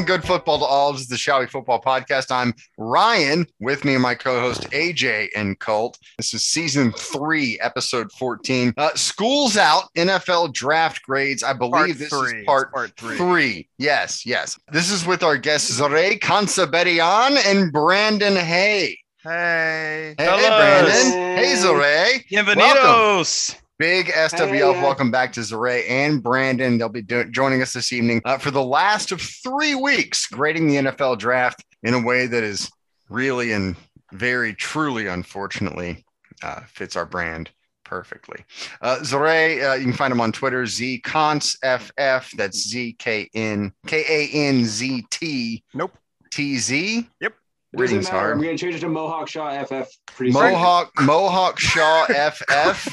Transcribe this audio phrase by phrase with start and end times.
[0.00, 0.92] and good football to all.
[0.92, 2.30] This is the Shall We Football Podcast.
[2.30, 5.98] I'm Ryan with me and my co-host AJ and Colt.
[6.16, 8.72] This is season three, episode 14.
[8.78, 11.42] Uh, school's out, NFL draft grades.
[11.42, 12.40] I believe Part this three.
[12.40, 13.16] is part, part three.
[13.18, 13.68] three.
[13.76, 14.58] Yes, yes.
[14.72, 18.96] This is with our guests Zareh Kantzabedian and Brandon Haye.
[19.22, 20.14] Hey.
[20.16, 20.38] Hey, Hello.
[20.38, 21.36] Brandon.
[21.36, 22.26] Hey, Zareh.
[22.30, 23.54] Bienvenidos.
[23.80, 24.74] Big SWF.
[24.74, 24.82] Hey.
[24.82, 26.76] Welcome back to Zareh and Brandon.
[26.76, 30.66] They'll be do- joining us this evening uh, for the last of three weeks, grading
[30.66, 32.70] the NFL draft in a way that is
[33.08, 33.74] really and
[34.12, 36.04] very truly, unfortunately,
[36.42, 37.48] uh, fits our brand
[37.82, 38.44] perfectly.
[38.82, 42.32] Uh, Zareh, uh, you can find him on Twitter, ZContsFF.
[42.32, 45.96] That's Z K N K A N Z T Nope.
[46.30, 47.08] T Z.
[47.22, 47.32] Yep.
[47.72, 48.32] Doesn't Reading's hard.
[48.32, 50.42] I'm going to change it to Mohawk Shaw FF pretty soon.
[50.42, 52.88] Mohawk Mohawk Shaw FF.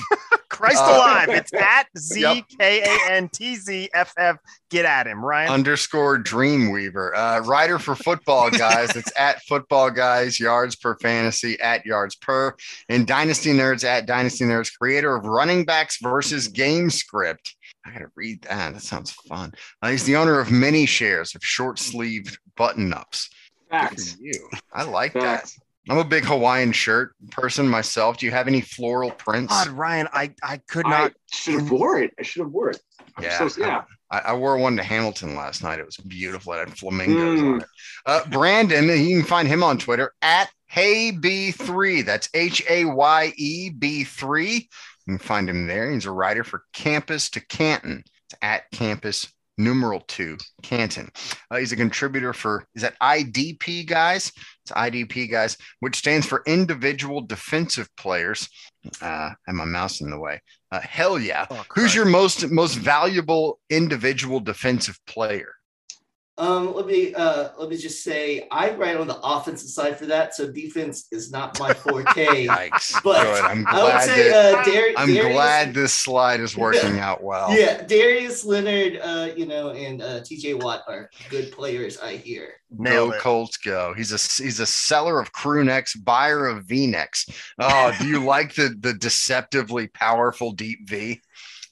[0.50, 1.30] Christ Uh, alive.
[1.30, 2.46] It's at Z Yep.
[2.60, 4.38] K A N T Z F F.
[4.70, 5.50] Get at him, Ryan.
[5.52, 7.12] underscore Dreamweaver.
[7.16, 8.96] Uh, writer for football guys.
[8.96, 12.56] It's at football guys, yards per fantasy, at yards per.
[12.88, 17.56] And Dynasty Nerds at Dynasty Nerds, creator of Running Backs versus Game Script.
[17.86, 18.74] I gotta read that.
[18.74, 19.54] That sounds fun.
[19.82, 23.30] Uh, he's the owner of many shares of short sleeved button ups.
[23.70, 24.18] Facts.
[24.20, 25.56] You, I like Facts.
[25.56, 25.64] that.
[25.90, 28.18] I'm a big Hawaiian shirt person myself.
[28.18, 29.54] Do you have any floral prints?
[29.54, 31.14] God, Ryan, I, I could I not.
[31.32, 32.14] should have wore it.
[32.20, 32.80] I should have wore it.
[33.16, 33.84] I'm Yeah, so- yeah.
[34.12, 35.80] I, I wore one to Hamilton last night.
[35.80, 36.54] It was beautiful.
[36.54, 37.54] It had flamingos Mm.
[37.56, 37.68] on it.
[38.06, 42.06] Uh, Brandon, you can find him on Twitter at HayeB3.
[42.06, 44.54] That's H A Y E B3.
[44.54, 44.62] You
[45.08, 45.92] can find him there.
[45.92, 48.04] He's a writer for Campus to Canton.
[48.30, 51.10] It's at Campus numeral two, Canton.
[51.50, 54.32] Uh, he's a contributor for, is that IDP guys?
[54.64, 58.50] It's IDP guys, which stands for Individual Defensive Players.
[59.02, 60.42] Uh, I have my mouse in the way.
[60.72, 61.46] Uh, hell yeah.
[61.50, 65.54] Oh, Who's your most most valuable individual defensive player?
[66.40, 70.06] Um, let me uh, let me just say I write on the offensive side for
[70.06, 72.06] that, so defense is not my forte.
[72.48, 73.02] Yikes!
[73.04, 73.44] But Good.
[73.44, 77.00] I'm I would glad say that uh, Dar- I'm Darius, glad this slide is working
[77.00, 77.52] out well.
[77.58, 80.56] Yeah, Darius Leonard, uh, you know, and uh, T.J.
[80.56, 81.98] Watt are good players.
[82.00, 82.54] I hear.
[82.70, 83.12] No.
[83.20, 83.94] Colts go.
[83.96, 87.26] He's a he's a seller of crew necks, buyer of V necks.
[87.58, 91.20] Oh, do you like the the deceptively powerful deep V?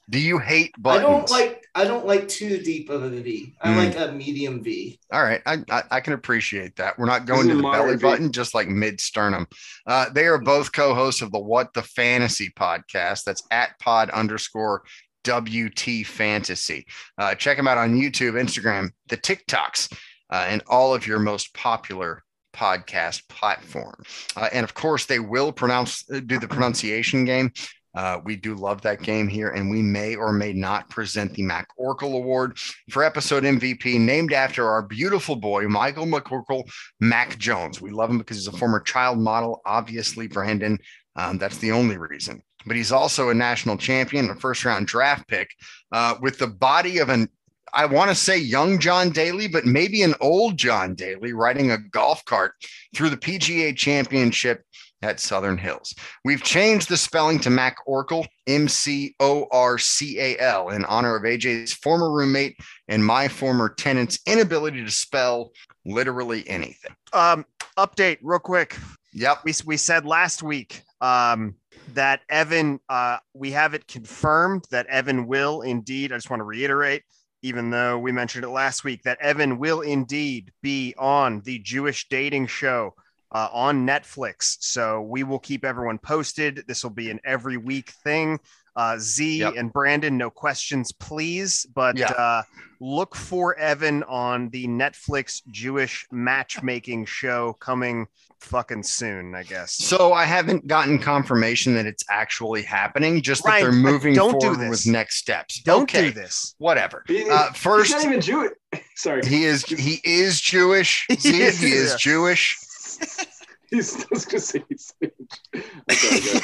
[0.09, 1.05] Do you hate buttons?
[1.05, 3.53] I don't like I don't like too deep of a V.
[3.61, 3.75] I Mm.
[3.77, 4.97] like a medium V.
[5.11, 6.97] All right, I, I I can appreciate that.
[6.97, 9.45] We're not going This to the belly moderate button, just like mid sternum.
[9.85, 13.25] Uh, they are both co-hosts of the What the Fantasy podcast.
[13.25, 14.83] That's at pod underscore
[15.25, 16.85] WT Fantasy.
[17.17, 19.91] Uh, check them out on YouTube, Instagram, the TikToks,
[20.31, 22.23] uh, and all of your most popular
[22.55, 24.01] podcast platform.
[24.37, 27.51] Uh, and of course, they will pronounce uh, do the pronunciation game.
[27.95, 31.43] Uh, we do love that game here, and we may or may not present the
[31.43, 32.57] Mac Oracle Award
[32.89, 36.63] for episode MVP, named after our beautiful boy, Michael McCorkle
[36.99, 37.81] Mac Jones.
[37.81, 40.77] We love him because he's a former child model, obviously, Brandon.
[41.15, 42.41] Um, that's the only reason.
[42.65, 45.49] But he's also a national champion, a first round draft pick
[45.91, 47.29] uh, with the body of an
[47.75, 51.77] I want to say young John Daly, but maybe an old John Daly riding a
[51.77, 52.53] golf cart
[52.95, 54.63] through the PGA championship
[55.05, 55.93] at Southern Hills.
[56.23, 60.83] We've changed the spelling to Mac Oracle, M C O R C A L, in
[60.85, 62.57] honor of AJ's former roommate
[62.87, 65.51] and my former tenant's inability to spell
[65.85, 66.95] literally anything.
[67.13, 67.45] Um,
[67.77, 68.75] update real quick.
[69.13, 69.39] Yep.
[69.45, 71.55] We, we said last week um,
[71.93, 76.45] that Evan, uh, we have it confirmed that Evan will indeed, I just want to
[76.45, 77.03] reiterate,
[77.41, 82.07] even though we mentioned it last week, that Evan will indeed be on the Jewish
[82.09, 82.95] dating show
[83.31, 84.57] uh, on Netflix.
[84.61, 86.63] So we will keep everyone posted.
[86.67, 88.39] This will be an every week thing.
[88.77, 89.53] Uh, Z Yep.
[89.55, 91.65] and Brandon, no questions, please.
[91.73, 92.07] But Yeah.
[92.11, 92.43] uh,
[92.81, 98.07] look for Evan on the Netflix Jewish matchmaking show coming
[98.41, 99.71] fucking soon, I guess.
[99.73, 104.47] So I haven't gotten confirmation that it's actually happening, just that they're moving don't do
[104.47, 104.85] forward this.
[104.85, 105.61] with next steps.
[105.61, 106.53] Don't okay, do this.
[106.57, 107.03] whatever.
[107.07, 108.51] He- Uh, He's first, not even Jewish.
[108.97, 109.25] Sorry.
[109.25, 111.05] he is he is Jewish.
[111.21, 111.97] He is, he is yeah.
[111.97, 112.57] Jewish.
[113.69, 116.41] He's I was gonna say he's I'm sorry, guys.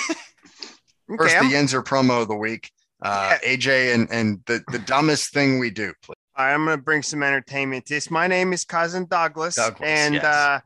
[1.18, 2.72] First, Okay, the Yenzer promo of the week.
[3.02, 6.16] Uh, AJ and and the the dumbest thing we do, please.
[6.36, 8.10] All right, I'm going to bring some entertainment to this.
[8.10, 10.24] My name is Cousin Douglas, Douglas, and yes.
[10.24, 10.60] uh,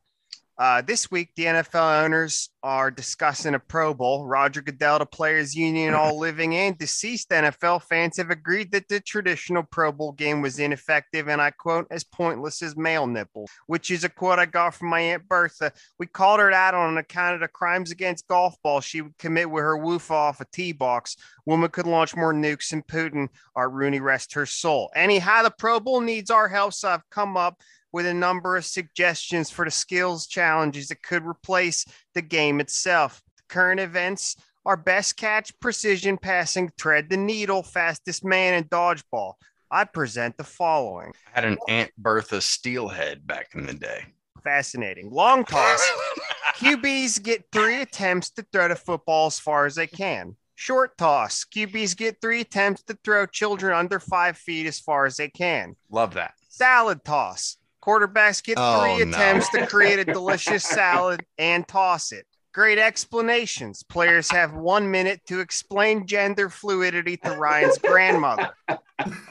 [0.57, 4.25] uh, this week the NFL owners are discussing a Pro Bowl.
[4.25, 9.01] Roger Goodell, the Players Union, all living and deceased NFL fans have agreed that the
[9.01, 13.91] traditional Pro Bowl game was ineffective, and I quote, as pointless as male nipples, which
[13.91, 15.73] is a quote I got from my Aunt Bertha.
[15.99, 19.49] We called her that on account of the crimes against golf balls she would commit
[19.49, 21.17] with her woof off a tee box.
[21.45, 23.27] Woman could launch more nukes than Putin.
[23.55, 24.89] Our Rooney rest her soul.
[24.95, 27.61] Anyhow, the Pro Bowl needs our help, so I've come up
[27.95, 33.21] with a number of suggestions for the skills challenges that could replace the game itself.
[33.37, 39.35] The Current events are best catch, precision passing, thread the needle, fastest man, and dodgeball.
[39.71, 41.13] I present the following.
[41.33, 44.03] I had an Aunt Bertha steelhead back in the day.
[44.43, 45.09] Fascinating.
[45.09, 45.81] Long toss.
[46.55, 50.35] QBs get three attempts to throw the football as far as they can.
[50.55, 51.45] Short toss.
[51.45, 55.77] QBs get three attempts to throw children under five feet as far as they can.
[55.89, 56.33] Love that.
[56.49, 57.55] Salad toss.
[57.85, 59.11] Quarterbacks get Oh, three no.
[59.11, 62.25] attempts to create a delicious salad and toss it.
[62.53, 63.83] Great explanations.
[63.83, 68.51] Players have one minute to explain gender fluidity to Ryan's grandmother.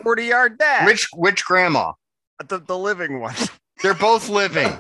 [0.02, 0.86] 40 yard dash.
[0.86, 1.92] Which which grandma?
[2.48, 3.34] the, the living one.
[3.82, 4.70] They're both living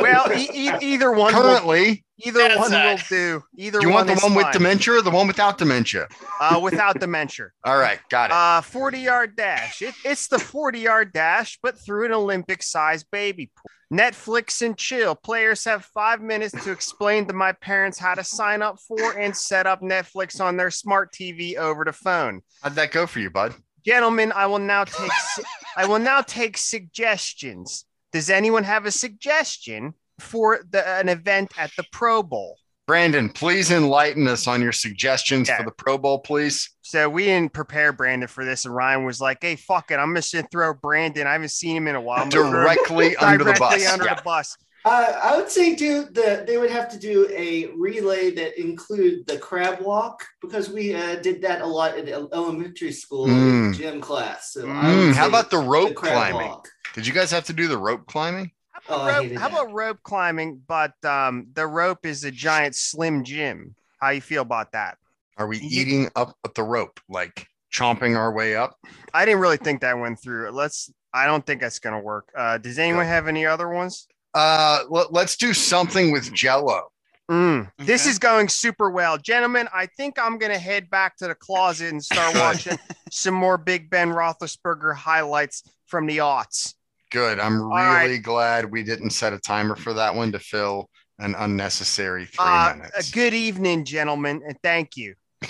[0.00, 2.04] Well, e- e- either one currently.
[2.24, 3.42] Either That's one will do.
[3.56, 6.08] Either Do you want the is one with dementia or the one without dementia?
[6.40, 7.48] Uh, without dementia.
[7.64, 8.34] All right, got it.
[8.34, 9.82] Uh, 40 yard dash.
[9.82, 13.70] It, it's the 40 yard dash, but through an Olympic sized baby pool.
[13.92, 15.14] Netflix and chill.
[15.14, 19.36] Players have five minutes to explain to my parents how to sign up for and
[19.36, 22.40] set up Netflix on their smart TV over the phone.
[22.62, 23.54] How'd that go for you, bud?
[23.84, 25.42] Gentlemen, I will now take su-
[25.76, 27.84] I will now take suggestions.
[28.12, 32.56] Does anyone have a suggestion for the, an event at the Pro Bowl?
[32.86, 35.58] Brandon, please enlighten us on your suggestions Yeah.
[35.58, 36.68] for the Pro Bowl, please.
[36.82, 40.14] So we didn't prepare Brandon for this, and Ryan was like, "Hey, fuck it, I'm
[40.16, 41.26] just gonna throw Brandon.
[41.26, 42.22] I haven't seen him in a while.
[42.22, 43.86] I'm gonna throw him Directly under the bus.
[43.86, 44.14] under Yeah.
[44.14, 48.32] the bus." Uh, I would say, do the they would have to do a relay
[48.32, 53.26] that include the crab walk because we uh, did that a lot in elementary school
[53.26, 53.74] in Mm.
[53.76, 54.52] gym class.
[54.52, 56.48] So Mm, would how about the rope crab climbing?
[56.48, 56.68] walk.
[56.96, 58.50] Did you guys have to do the rope climbing?
[58.88, 59.52] How Oh, about, rope, how that.
[59.62, 60.60] about rope climbing?
[60.66, 63.74] But um, the rope is a giant slim Jim.
[64.00, 64.98] How you feel about that?
[65.38, 68.76] Are we eating up at the rope, like chomping our way up?
[69.14, 70.50] I didn't really think that went through.
[70.50, 70.92] Let's.
[71.14, 72.28] I don't think that's gonna work.
[72.36, 74.06] Uh, does anyone have any other ones?
[74.34, 76.88] Uh, let, us do something with Jello.
[77.30, 79.68] Mm, This is going super well, gentlemen.
[79.74, 82.78] I think I'm gonna head back to the closet and start watching
[83.10, 86.74] some more Big Ben Roethlisberger highlights from the aughts.
[87.12, 87.38] Good.
[87.38, 88.22] I'm really right.
[88.22, 90.88] glad we didn't set a timer for that one to fill
[91.18, 93.10] an unnecessary three Uh, minutes.
[93.10, 95.14] good evening, gentlemen, and thank you.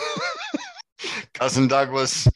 [1.35, 2.27] Cousin Douglas,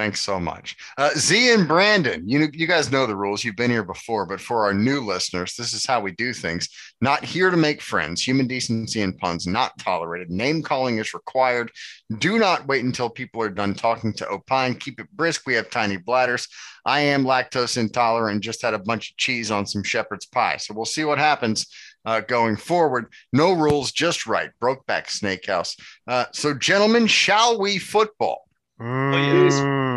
[0.00, 0.76] thanks so much.
[0.96, 3.44] Uh, Z and Brandon, you you guys know the rules.
[3.44, 6.70] You've been here before, but for our new listeners, this is how we do things.
[7.02, 8.22] Not here to make friends.
[8.22, 10.30] Human decency and puns not tolerated.
[10.30, 11.70] Name calling is required.
[12.16, 14.74] Do not wait until people are done talking to opine.
[14.76, 15.42] Keep it brisk.
[15.46, 16.48] We have tiny bladders.
[16.86, 20.56] I am lactose intolerant just had a bunch of cheese on some shepherd's pie.
[20.56, 21.66] So we'll see what happens
[22.06, 23.12] uh, going forward.
[23.34, 24.50] No rules, just right.
[24.62, 25.78] Brokeback Snakehouse.
[26.08, 28.46] Uh, so, gentlemen, shall we football?
[28.80, 29.89] yes.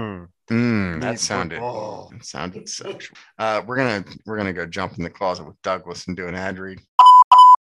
[0.53, 1.01] Mm.
[1.01, 3.17] That sounded that sounded sexual.
[3.39, 6.35] Uh, we're gonna we're gonna go jump in the closet with Douglas and do an
[6.35, 6.79] ad read.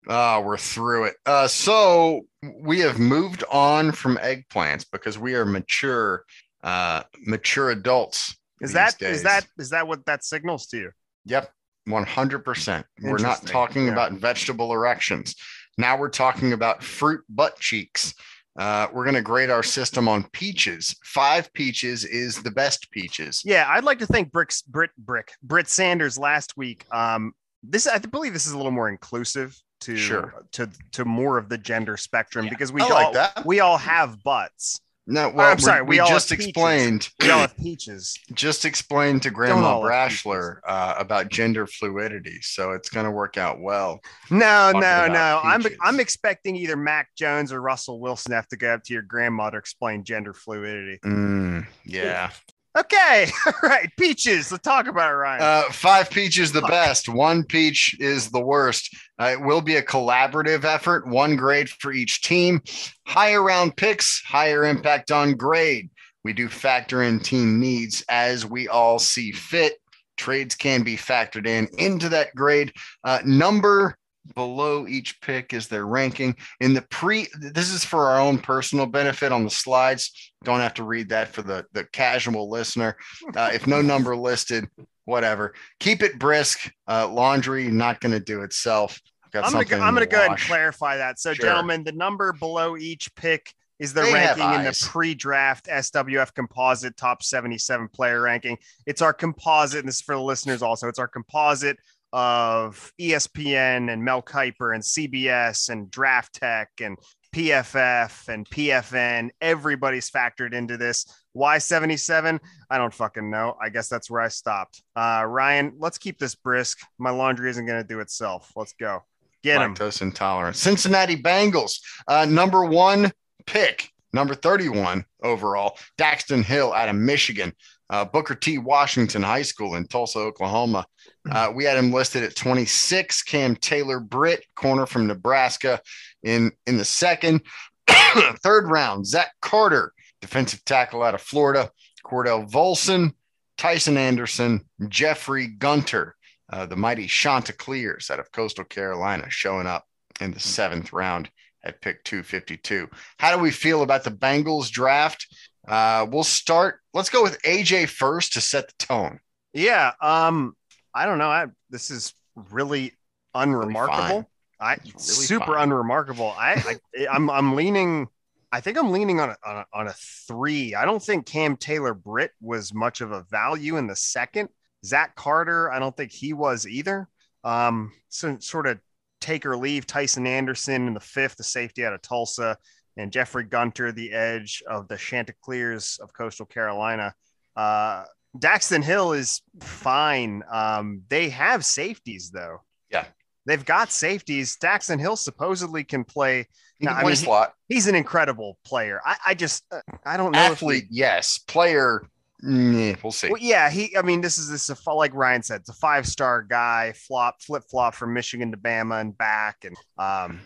[0.08, 1.16] Ah, we're through it.
[1.26, 2.22] Uh, so
[2.60, 6.25] we have moved on from eggplants because we are mature,
[6.62, 8.36] uh, mature adults.
[8.60, 9.22] Is that is days.
[9.25, 10.90] that is that what that signals to you?
[11.25, 11.50] Yep,
[11.86, 12.86] one hundred percent.
[13.02, 13.92] We're not talking yeah.
[13.92, 15.34] about vegetable erections.
[15.78, 18.14] Now we're talking about fruit butt cheeks.
[18.58, 20.94] Uh, we're gonna grade our system on peaches.
[21.04, 23.40] Five peaches is the best peaches.
[23.44, 26.85] Yeah, I'd like to thank Brick's Brit Brick Britt Sanders last week.
[26.92, 30.35] Um, this I believe this is a little more inclusive to Sure.
[30.52, 33.47] to to more of the gender spectrum Yeah, because we I all like that.
[33.47, 34.80] we all have butts.
[35.11, 38.19] No, well, I'm we- sorry, We, we all just explained, We all have peaches.
[38.35, 43.59] just explained to Grandma Brashler uh, about gender fluidity, so it's going to work out
[43.59, 44.00] well.
[44.31, 45.41] No, no, no.
[45.43, 45.65] I'm.
[45.83, 49.57] I'm expecting either Mac Jones or Russell Wilson have to go up to your grandmother
[49.57, 50.99] explain gender fluidity.
[51.03, 52.31] Mm, yeah,
[52.78, 54.52] Okay, all right, peaches.
[54.52, 55.42] Let's talk about it, Ryan.
[55.42, 57.08] uh, five peaches the best.
[57.08, 58.94] One peach is the worst.
[59.20, 61.06] Uh, it will be a collaborative effort.
[61.06, 62.62] One grade for each team.
[63.06, 65.90] Higher round picks, higher impact on grade.
[66.25, 69.75] We do factor in team needs as we all see fit.
[70.16, 72.73] Trades can be factored in into that grade.
[73.02, 73.97] Uh, number
[74.35, 78.87] below each pick is their ranking in the pre this is for our own personal
[78.87, 82.97] benefit on the slides don't have to read that for the the casual listener
[83.37, 84.68] uh, if no number listed
[85.04, 89.64] whatever keep it brisk uh, laundry not going to do itself I've got I'm gonna
[89.64, 91.18] go, I'm gonna to go ahead and clarify that.
[91.18, 91.47] So, Sure.
[91.47, 96.97] gentlemen, the number below each pick is the They ranking in the pre-draft SWF composite
[96.97, 98.58] top 77 player ranking.
[98.87, 100.88] It's our composite, and this is for the listeners also.
[100.88, 101.78] It's our composite
[102.12, 106.97] of ESPN and Mel Kiper and CBS and Draft Tech and
[107.35, 111.07] PFF and PFN, everybody's factored into this.
[111.33, 112.41] Why 77?
[112.71, 113.57] I don't fucking know.
[113.62, 114.83] I guess that's where I stopped.
[114.97, 116.79] Uh, Ryan, let's keep this brisk.
[116.99, 118.50] My laundry isn't going to do itself.
[118.57, 119.03] Let's go.
[119.43, 119.75] Get him.
[119.75, 120.57] Lactose intolerant.
[120.57, 123.12] Cincinnati Bengals, uh, number one
[123.47, 127.53] pick, number 31 overall, Daxton Hill out of Michigan,
[127.91, 128.59] uh, Booker T.
[128.59, 130.87] Washington High School in Tulsa, Oklahoma.
[131.31, 133.23] Uh, we had him listed at 26.
[133.23, 135.81] Cam Taylor Britt, corner from Nebraska,
[136.23, 137.43] in in the second.
[137.88, 141.71] Third round, Zach Carter, defensive tackle out of Florida.
[142.05, 143.12] Cordell Volson,
[143.59, 146.17] Tycen Anderson, Jeffrey Gunter,
[146.50, 149.85] uh, the mighty Chanticleers out of Coastal Carolina, showing up
[150.21, 151.31] in the seventh round
[151.65, 152.88] at pick 252.
[153.19, 155.27] How do we feel about the Bengals draft?
[155.67, 156.81] Uh, we'll start.
[156.95, 159.21] Let's go with AJ first to set the tone.
[159.53, 159.93] Yeah.
[160.00, 160.55] Um,
[160.95, 161.29] I don't know.
[161.29, 162.15] I, this is
[162.50, 162.93] really
[163.35, 164.29] unremarkable.
[164.61, 165.65] I Really super fine.
[165.65, 166.35] unremarkable.
[166.37, 168.09] I, I I'm I'm leaning.
[168.50, 169.95] I think I'm leaning on a, on a on a
[170.27, 170.75] three.
[170.75, 174.49] I don't think Cam Taylor Britt was much of a value in the second.
[174.85, 177.09] Zach Carter, I don't think he was either.
[177.45, 178.81] Um, so sort of
[179.20, 182.56] take or leave Tycen Anderson in the fifth, the safety out of Tulsa,
[182.96, 187.14] and Jeffrey Gunter, the edge of the Chanticleers of Coastal Carolina.
[187.56, 188.04] Uh,
[188.37, 190.42] Daxton Hill is fine.
[190.50, 192.58] Um, they have safeties though.
[192.90, 193.06] Yeah.
[193.46, 194.56] They've got safeties.
[194.62, 196.46] Daxton Hill supposedly can play.
[196.78, 197.54] He can I play mean, slot.
[197.68, 199.00] He's an incredible player.
[199.04, 200.38] I, I just, uh, I don't know.
[200.52, 201.38] if he- Athlete, yes.
[201.38, 202.02] Player,
[202.45, 203.28] mm, we'll see.
[203.28, 203.97] well, yeah, he.
[203.97, 206.92] I mean, this is this is a, like Ryan said, it's a five star guy.
[206.97, 210.40] Flop, flip flop from Michigan to Bama and back, and um,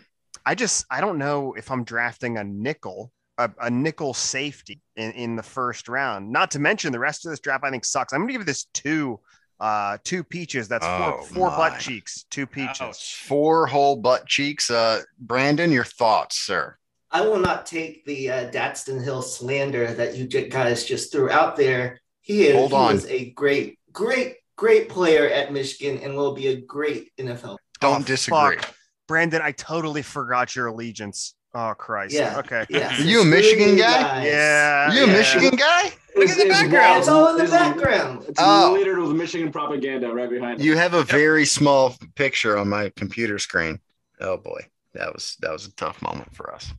[0.47, 5.13] I just I don't know if I'm drafting a nickel, a, a nickel safety in
[5.13, 6.31] in the first round.
[6.33, 8.13] Not to mention the rest of this draft, I think sucks.
[8.13, 9.21] I'm gonna give this two,
[9.61, 10.69] uh, two peaches.
[10.69, 11.71] That's Oh, four four my.
[11.71, 12.81] butt cheeks, two peaches.
[12.81, 13.17] Ouch.
[13.27, 14.71] Four whole butt cheeks.
[14.71, 16.77] Uh, Brandon, your thoughts, sir?
[17.13, 21.57] I will not take the uh, Daxton Hill slander that you guys just threw out
[21.57, 22.01] there.
[22.23, 22.95] He is Hold he on.
[22.95, 27.57] was a great, great, great player at Michigan and will be a great NFL.
[27.81, 28.57] Don't Oh, disagree.
[28.57, 28.75] fuck.
[29.09, 31.35] Brandon, I totally forgot your allegiance.
[31.55, 32.15] Oh Christ.
[32.15, 32.39] Yeah.
[32.39, 32.65] Okay.
[32.71, 34.01] Yeah, Are you a Michigan guy?
[34.01, 34.27] guys.
[34.27, 34.89] Yeah.
[34.91, 35.13] Are you a yeah.
[35.13, 35.93] Michigan guy?
[36.17, 36.99] Look at the background.
[37.01, 38.25] It's all in the It's- background.
[38.29, 38.73] It's Oh.
[38.73, 40.65] littered with Michigan propaganda right behind it.
[40.65, 43.81] You have a very small picture on my computer screen.
[44.21, 44.61] Oh boy,
[44.95, 46.73] that was that was a tough moment for us.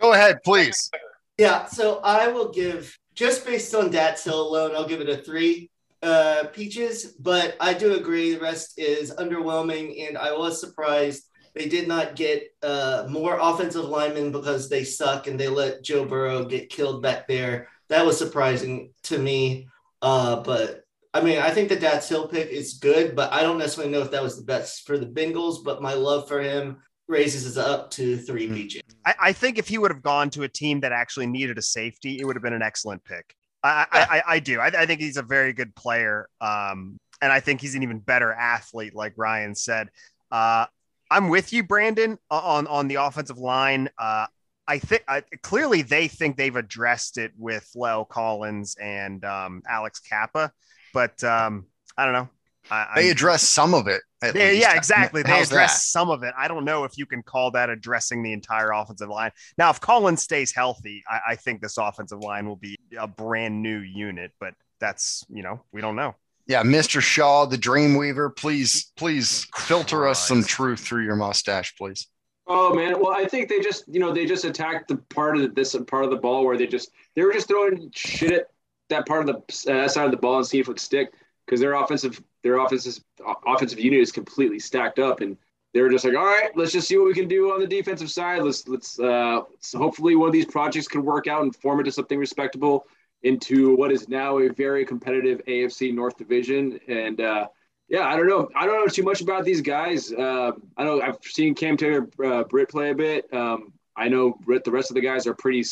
[0.00, 0.90] Go ahead, please.
[1.36, 5.18] Yeah, so I will give just based on Dax Hill alone, I'll give it a
[5.18, 5.70] three
[6.02, 11.68] uh peaches, but I do agree the rest is underwhelming, and I was surprised they
[11.68, 16.44] did not get uh more offensive linemen because they suck and they let Joe Burrow
[16.44, 17.68] get killed back there.
[17.88, 19.68] That was surprising to me.
[20.00, 20.84] Uh, but
[21.18, 24.00] I mean, I think the Dax Hill pick is good, but I don't necessarily know
[24.00, 25.64] if that was the best for the Bengals.
[25.64, 28.54] But my love for him raises us up to three Hmm.
[28.54, 28.82] peaches.
[29.04, 31.62] I, I think if he would have gone to a team that actually needed a
[31.62, 33.34] safety, it would have been an excellent pick.
[33.64, 34.60] I, I, I, I do.
[34.60, 36.28] I, I think he's a very good player.
[36.40, 39.88] Um, and I think he's an even better athlete, like Ryan said.
[40.30, 40.66] Uh,
[41.10, 43.88] I'm with you, Brandon, on on the offensive line.
[43.98, 44.26] Uh,
[44.68, 45.02] I think
[45.42, 50.52] clearly they think they've addressed it with La'el Collins and um, Alex Cappa,
[50.92, 51.66] but um,
[51.96, 52.28] I don't know.
[52.70, 54.02] I, They address some of it.
[54.20, 54.60] At yeah, least.
[54.60, 55.22] yeah, exactly.
[55.22, 55.80] They How's address that?
[55.80, 56.34] some of it.
[56.36, 59.30] I don't know if you can call that addressing the entire offensive line.
[59.56, 63.62] Now, if Collins stays healthy, I, I think this offensive line will be a brand
[63.62, 66.14] new unit, but that's, you know, we don't know.
[66.46, 67.00] Yeah, Mr.
[67.00, 72.08] Shaw, the Dreamweaver, please, please filter us some truth through your mustache, please.
[72.50, 75.54] Oh man, well I think they just you know they just attacked the part of
[75.54, 78.46] this part of the ball where they just they were just throwing shit at
[78.88, 81.12] that part of the uh, side of the ball and see if it would stick
[81.46, 83.02] because their offensive their offensive
[83.46, 85.36] offensive unit is completely stacked up and
[85.74, 87.66] they were just like all right let's just see what we can do on the
[87.66, 91.54] defensive side let's let's uh so hopefully one of these projects can work out and
[91.56, 92.86] form into something respectable
[93.22, 97.46] into what is now a very competitive AFC North division and uh
[97.88, 98.48] yeah, I don't know.
[98.54, 100.12] I don't know too much about these guys.
[100.12, 103.32] Uh, I know I've seen Cam Taylor uh, Britt play a bit.
[103.32, 105.64] Um, I know the rest of the guys are pretty,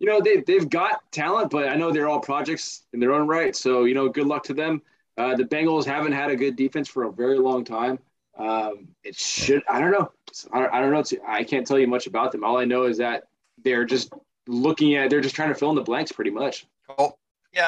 [0.00, 3.26] you know, they, they've got talent, but I know they're all projects in their own
[3.26, 3.54] right.
[3.56, 4.82] So, you know, good luck to them.
[5.16, 7.98] Uh, the Bengals haven't had a good defense for a very long time.
[8.38, 10.12] Um, it should, I don't know.
[10.52, 11.00] I don't, I don't know.
[11.00, 12.44] It's- I can't tell you much about them.
[12.44, 13.24] All I know is that
[13.64, 14.12] they're just
[14.46, 16.66] looking at, they're just trying to fill in the blanks pretty much.
[16.98, 17.16] Oh,
[17.52, 17.66] Yeah,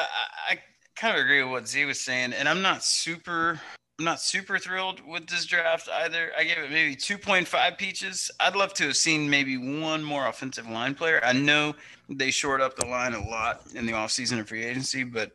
[0.49, 0.59] I, I
[0.95, 3.59] kind of agree with what Z was saying, and I'm not super.
[4.01, 6.31] I'm not super thrilled with this draft either.
[6.35, 8.31] I gave it maybe 2.5 peaches.
[8.39, 11.21] I'd love to have seen maybe one more offensive line player.
[11.23, 11.75] I know
[12.09, 15.33] they shored up the line a lot in the offseason and free agency, but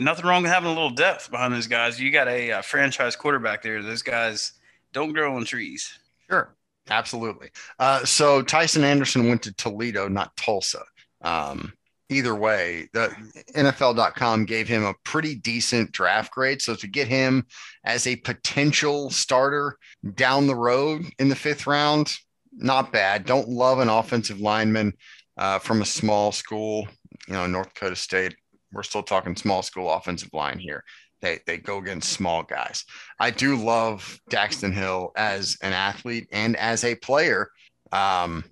[0.00, 2.00] nothing wrong with having a little depth behind those guys.
[2.00, 3.80] You got a, uh franchise quarterback there.
[3.84, 4.54] Those guys
[4.92, 5.96] don't grow on trees.
[6.28, 6.56] sure.
[6.90, 7.50] Absolutely.
[7.78, 10.82] Uh, so Tycen Anderson went to Toledo, not Tulsa.
[11.22, 11.72] Um,
[12.08, 13.14] either way, the
[13.54, 16.62] NFL.com gave him a pretty decent draft grade.
[16.62, 17.46] So to get him
[17.84, 19.76] as a potential starter
[20.14, 22.16] down the road in the fifth round,
[22.52, 23.24] not bad.
[23.24, 24.94] Don't love an offensive lineman
[25.36, 26.88] uh, from a small school,
[27.26, 28.36] you know, North Dakota State.
[28.72, 30.84] We're still talking small school offensive line here.
[31.20, 32.84] They, they go against small guys.
[33.18, 37.50] I do love Daxton Hill as an athlete and as a player.
[37.90, 38.44] Um,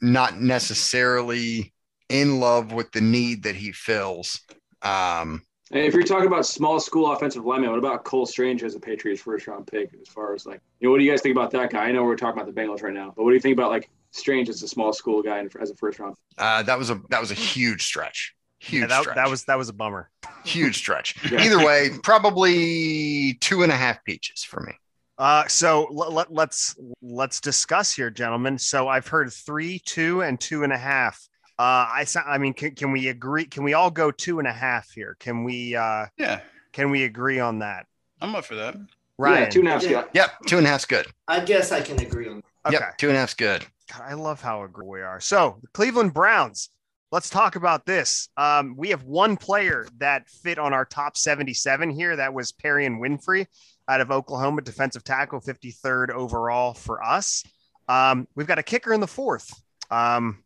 [0.00, 1.72] not necessarily
[2.10, 4.40] in love with the need that he fills.
[4.82, 8.74] Um, and if you're talking about small school offensive lineman, what about Cole Strange as
[8.74, 9.90] a Patriots first round pick?
[10.00, 11.84] As far as like, you know, what do you guys think about that guy?
[11.84, 13.70] I know we're talking about the Bengals right now, but what do you think about
[13.70, 16.16] like Strange as a small school guy as a first round?
[16.36, 18.34] Uh, that was a that was a huge stretch.
[18.58, 19.16] Huge Yeah, that, stretch.
[19.16, 20.10] that was that was a bummer.
[20.44, 21.14] huge stretch.
[21.30, 21.40] Yeah.
[21.42, 24.72] Either way, probably two and a half peaches for me.
[25.18, 28.58] Uh, so let, let, let's let's discuss here, gentlemen.
[28.58, 31.28] So I've heard three, two, and two and a half.
[31.60, 33.44] Uh, I I mean, can, can we agree?
[33.44, 35.14] Can we all go two and a half here?
[35.20, 36.40] Can we uh, Yeah,
[36.72, 37.84] can we agree on that?
[38.22, 38.76] I'm up for that.
[39.18, 39.82] Ryan, Yeah, two and a half.
[39.82, 39.90] Yeah.
[39.90, 40.04] Yeah.
[40.14, 41.06] Yep, two and a half's good.
[41.28, 42.42] I guess I can agree on.
[42.64, 42.78] okay.
[42.80, 43.66] Yep, two and a half's good.
[43.92, 45.20] God, I love how agree we are.
[45.20, 46.70] So the Cleveland Browns.
[47.12, 48.28] Let's talk about this.
[48.38, 52.16] Um, we have one player that fit on our top 77 here.
[52.16, 53.46] That was Perrion Winfrey
[53.88, 57.42] out of Oklahoma, defensive tackle, 53rd overall for us.
[57.88, 59.52] Um, we've got a kicker in the fourth.
[59.90, 60.38] Um,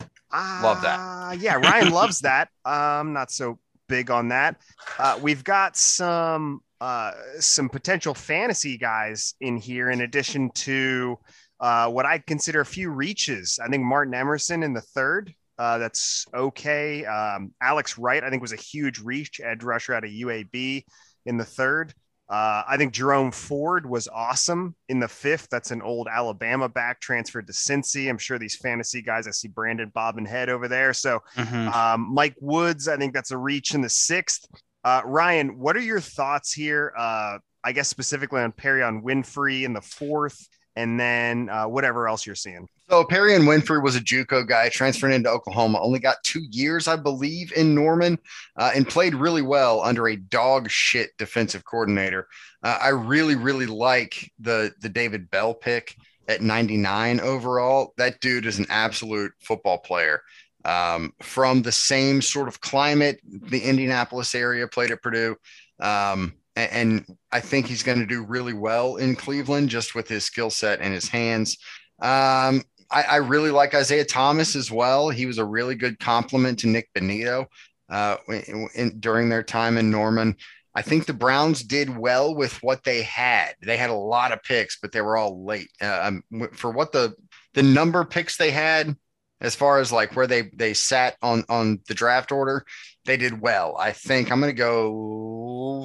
[0.62, 0.98] Love that.
[0.98, 2.48] uh, yeah, Ryan loves that.
[2.64, 4.56] I'm not so big on that.
[4.98, 11.16] Uh, we've got some uh, some potential fantasy guys in here, in addition to
[11.60, 13.58] uh, what I consider a few reaches.
[13.62, 15.32] I think Martin Emerson in the third.
[15.56, 17.04] Uh, that's okay.
[17.04, 20.82] Um, Alex Wright, I think, was a huge reach edge rusher out of UAB
[21.26, 21.94] in the third.
[22.28, 25.48] Uh, I think Jerome Ford was awesome in the fifth.
[25.50, 28.08] That's an old Alabama back transferred to Cincy.
[28.08, 30.94] I'm sure these fantasy guys, I see Brandon Bob and Head over there.
[30.94, 31.72] So Mhm.
[31.74, 34.46] um, Mike Woods, I think that's a reach in the sixth.
[34.84, 36.92] Uh, Ryan, what are your thoughts here?
[36.96, 42.26] Uh, I guess specifically on Perrion Winfrey in the fourth, and then uh, whatever else
[42.26, 42.68] you're seeing.
[42.90, 45.80] So Perrion Winfrey was a JUCO guy, transferred into Oklahoma.
[45.80, 48.18] Only got two years, I believe, in Norman,
[48.58, 52.28] uh, and played really well under a dog shit defensive coordinator.
[52.62, 55.96] Uh, I really, really like the the David Bell pick
[56.28, 57.94] at 99 overall.
[57.96, 60.20] That dude is an absolute football player.
[60.66, 65.36] Um, from the same sort of climate, the Indianapolis area, played at Purdue.
[65.80, 70.08] Um, a- and I think he's going to do really well in Cleveland just with
[70.08, 71.58] his skill set and his hands.
[72.00, 72.62] Um,
[72.94, 75.10] I, I really like Isaiah Thomas as well.
[75.10, 77.46] He was a really good compliment to Nik Bonitto
[77.90, 80.36] uh, in, in- during their time in Norman.
[80.76, 83.54] I think the Browns did well with what they had.
[83.62, 85.68] They had a lot of picks, but they were all late.
[85.80, 87.14] Uh, um, for what the
[87.54, 88.96] the number picks they had,
[89.40, 92.64] as far as like where they they sat on on the draft order,
[93.04, 93.76] they did well.
[93.78, 94.90] I think I'm going to go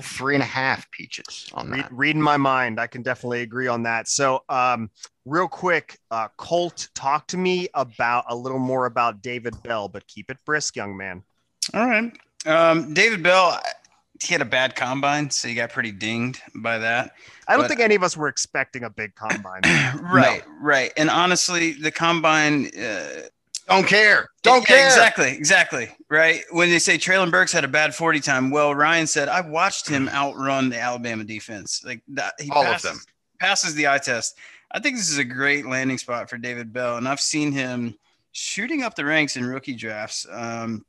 [0.04, 1.92] three and a half peaches on Read, that.
[1.92, 4.08] reading my mind, I can definitely agree on that.
[4.08, 4.90] So, um,
[5.26, 10.06] real quick, uh, Colt, talk to me about a little more about David Bell, but
[10.08, 11.24] keep it brisk, young man.
[11.74, 12.12] All right.
[12.46, 13.60] Um, David Bell,
[14.22, 17.12] he had a bad combine, so he got pretty dinged by that.
[17.48, 19.62] I don't But- think any of us were expecting a big combine.
[20.02, 20.92] right, right.
[20.98, 22.68] And honestly, the combine.
[22.78, 23.24] Uh,
[23.70, 24.30] Don't care.
[24.42, 24.86] Don't yeah, care.
[24.88, 25.90] Exactly, exactly.
[26.10, 26.44] Right.
[26.50, 29.88] When they say Treylon Burks had a bad 40 time, well, Ryan said, I watched
[29.88, 31.84] him outrun the Alabama defense.
[31.86, 33.00] Like that, he All of passes, them.
[33.40, 34.38] passes the eye test.
[34.72, 36.98] I think this is a great landing spot for David Bell.
[36.98, 37.96] And I've seen him
[38.32, 40.26] shooting up the ranks in rookie drafts.
[40.32, 40.84] Um,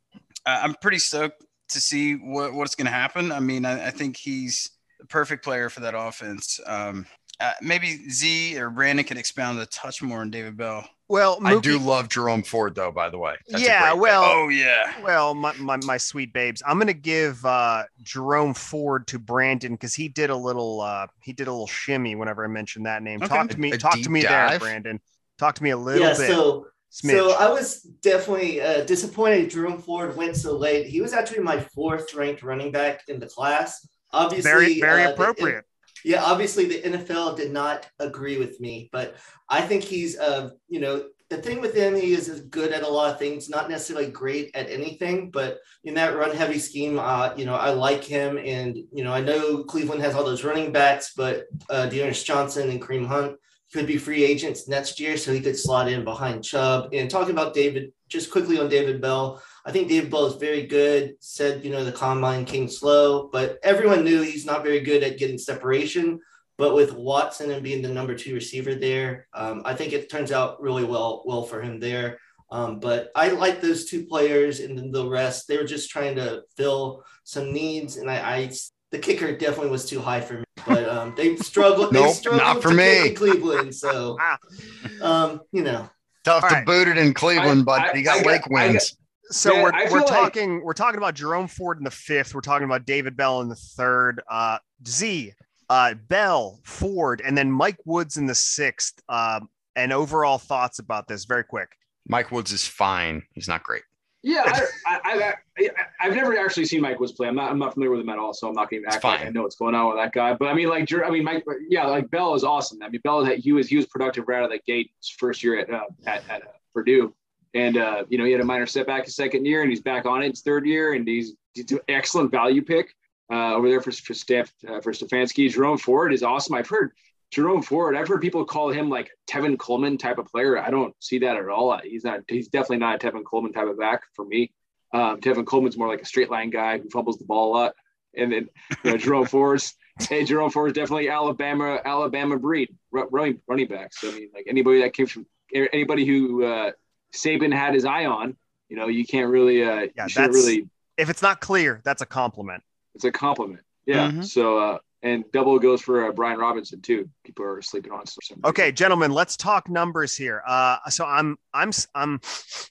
[0.45, 3.31] I'm pretty stoked to see what, what's going to happen.
[3.31, 6.59] I mean, I, I think he's the perfect player for that offense.
[6.65, 7.05] Um,
[7.39, 10.87] uh, maybe Z or Brandon could expound a touch more on David Bell.
[11.11, 12.89] Well, I do love Jerome Ford, though.
[12.91, 14.01] By the way, That's a yeah, great pick.
[14.01, 14.93] well, Oh, yeah.
[15.03, 19.93] Well, my, my, my sweet babes, I'm gonna give uh, Jerome Ford to Brandon because
[19.93, 23.21] he did a little uh, he did a little shimmy whenever I mentioned that name.
[23.21, 23.27] Okay.
[23.27, 24.57] Talk to me, A talk to deep me there.
[24.57, 25.01] Brandon.
[25.37, 26.27] Talk to me a little yeah, bit.
[26.29, 27.11] so Smidge.
[27.11, 30.87] so I was definitely uh, disappointed Jerome Ford went so late.
[30.87, 33.85] He was actually my fourth ranked running back in the class.
[34.13, 35.65] Obviously, very very uh, the- appropriate.
[36.03, 39.15] Yeah, obviously the NFL did not agree with me, but
[39.49, 42.87] I think he's uh, you know, the thing with him, he is good at a
[42.89, 47.33] lot of things, not necessarily great at anything, but in that run heavy scheme, uh,
[47.37, 48.37] you know, I like him.
[48.37, 52.69] And, you know, I know Cleveland has all those running backs, but uh D'Ernest Johnson
[52.69, 53.37] and Kareem Hunt
[53.73, 56.89] could be free agents next year, so he could slot in behind Chubb.
[56.91, 60.65] And talking about David, just quickly on David Bell, I think David Bell is very
[60.65, 61.15] good.
[61.19, 65.17] Said, you know, the combine came slow, but everyone knew he's not very good at
[65.19, 66.19] getting separation.
[66.57, 70.31] but with Watson and being the number two receiver there, um, I think it turns
[70.31, 72.19] out really well well for him there.
[72.51, 76.15] Um, but I like those two players, and then the rest they were just trying
[76.17, 78.51] to fill some needs, and I, I
[78.91, 80.43] the kicker definitely was too high for me.
[80.67, 81.93] But um, they struggled.
[81.93, 83.13] Nope, they struggled not for me.
[83.13, 84.17] Cleveland, so
[85.01, 85.89] um, you know.
[86.23, 86.65] Tough All to right.
[86.65, 88.97] boot it in Cleveland, I- but I- he got I got- lake I got- wins.
[89.31, 92.35] So Yeah, we're, we're feel like- talking we're talking about Jerome Ford in the fifth.
[92.35, 94.21] We're talking about David Bell in the third.
[94.29, 95.33] Uh, Z,
[95.69, 99.01] uh, Bell, Ford, and then Mike Woods in the sixth.
[99.09, 101.69] Um, and overall thoughts about this, very quick.
[102.07, 103.23] Mike Woods is fine.
[103.33, 103.83] He's not great.
[104.23, 107.27] Yeah, I, I, I, I, have never actually seen Mike Woods play.
[107.27, 109.03] I'm not, I'm not familiar with him at all, so I'm not going to act
[109.03, 110.35] like I know what's going on with that guy.
[110.35, 112.83] But I mean, like, I mean, Mike, yeah, like Bell is awesome.
[112.83, 115.41] I mean, Bell, he was he was productive right out of the gate his first
[115.41, 117.15] year at uh, at, at uh, Purdue,
[117.53, 120.05] and uh, you know he had a minor setback his second year, and he's back
[120.05, 122.95] on it his third year, and he's, he's an excellent value pick
[123.31, 125.51] uh, over there for for Steph uh, for Stefanski.
[125.51, 126.55] Jerome Ford is awesome.
[126.55, 126.91] I've heard
[127.31, 127.95] Jerome Ford.
[127.95, 130.57] I've heard people call him like Tevin Coleman type of player.
[130.57, 131.77] I don't see that at all.
[131.83, 132.21] He's not.
[132.27, 134.51] He's definitely not a Tevin Coleman type of back for me.
[134.93, 137.75] Um, Tevin Coleman's more like a straight line guy who fumbles the ball a lot,
[138.15, 138.49] and then
[138.83, 139.75] you know, Jerome Ford's.
[140.09, 143.99] Hey, Jerome Ford's definitely Alabama Alabama breed ru- running running backs.
[143.99, 146.71] So, I mean, like anybody that came from anybody who uh,
[147.13, 148.35] Saban had his eye on,
[148.69, 149.63] you know, you can't really.
[149.63, 150.67] Uh, Yeah, you that's- really.
[150.97, 152.63] If it's not clear, that's a compliment.
[152.95, 153.61] It's a compliment.
[153.85, 154.09] Yeah.
[154.09, 154.19] Mm-hmm.
[154.19, 154.25] Mhm.
[154.25, 157.09] So uh, and double goes for uh, Brian Robinson too.
[157.23, 158.05] People are sleeping on.
[158.05, 158.39] Some.
[158.45, 160.43] Okay, gentlemen, let's talk numbers here.
[160.45, 162.19] Uh, so I'm I'm I'm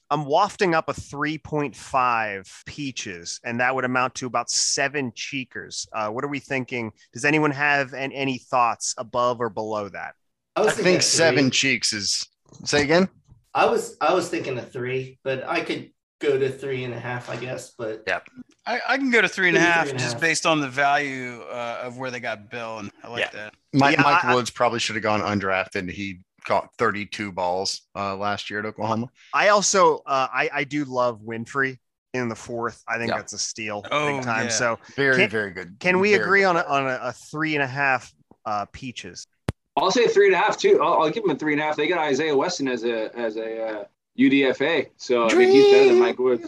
[0.09, 5.87] I'm wafting up a 3.5 peaches, and that would amount to about seven cheekers.
[5.93, 6.91] Uh, what are we thinking?
[7.13, 10.15] Does anyone have an, any thoughts above or below that?
[10.55, 12.27] I I think seven cheeks is.
[12.65, 13.09] Say again.
[13.53, 16.99] I was I was thinking a three, but I could go to three and a
[16.99, 17.73] half, I guess.
[17.77, 18.19] But yeah,
[18.65, 20.21] I, I can go to three and a half and just half.
[20.21, 23.29] based on the value uh, of where they got Bill, and I like Yeah.
[23.33, 23.53] that.
[23.73, 25.89] Mike, Yeah, Mike I- I- Woods probably should have gone undrafted.
[25.91, 29.07] He caught 32 balls uh, last year at Oklahoma.
[29.33, 31.77] I also uh, I I do love Winfrey
[32.13, 32.81] in the fourth.
[32.87, 33.17] I think Yeah.
[33.17, 34.45] that's a steal Oh, big time.
[34.45, 34.49] yeah.
[34.51, 35.75] So Very, Can- very good.
[35.79, 38.11] can we Very agree good on a, on a, a three and a half
[38.45, 39.25] uh, peaches?
[39.77, 40.81] I'll say three and a half too.
[40.81, 41.77] I'll, I'll give them a three and a half.
[41.77, 43.83] They got Isaiah Weston as a as a uh,
[44.19, 46.45] UDFA, so I mean he's better than Mike Woods.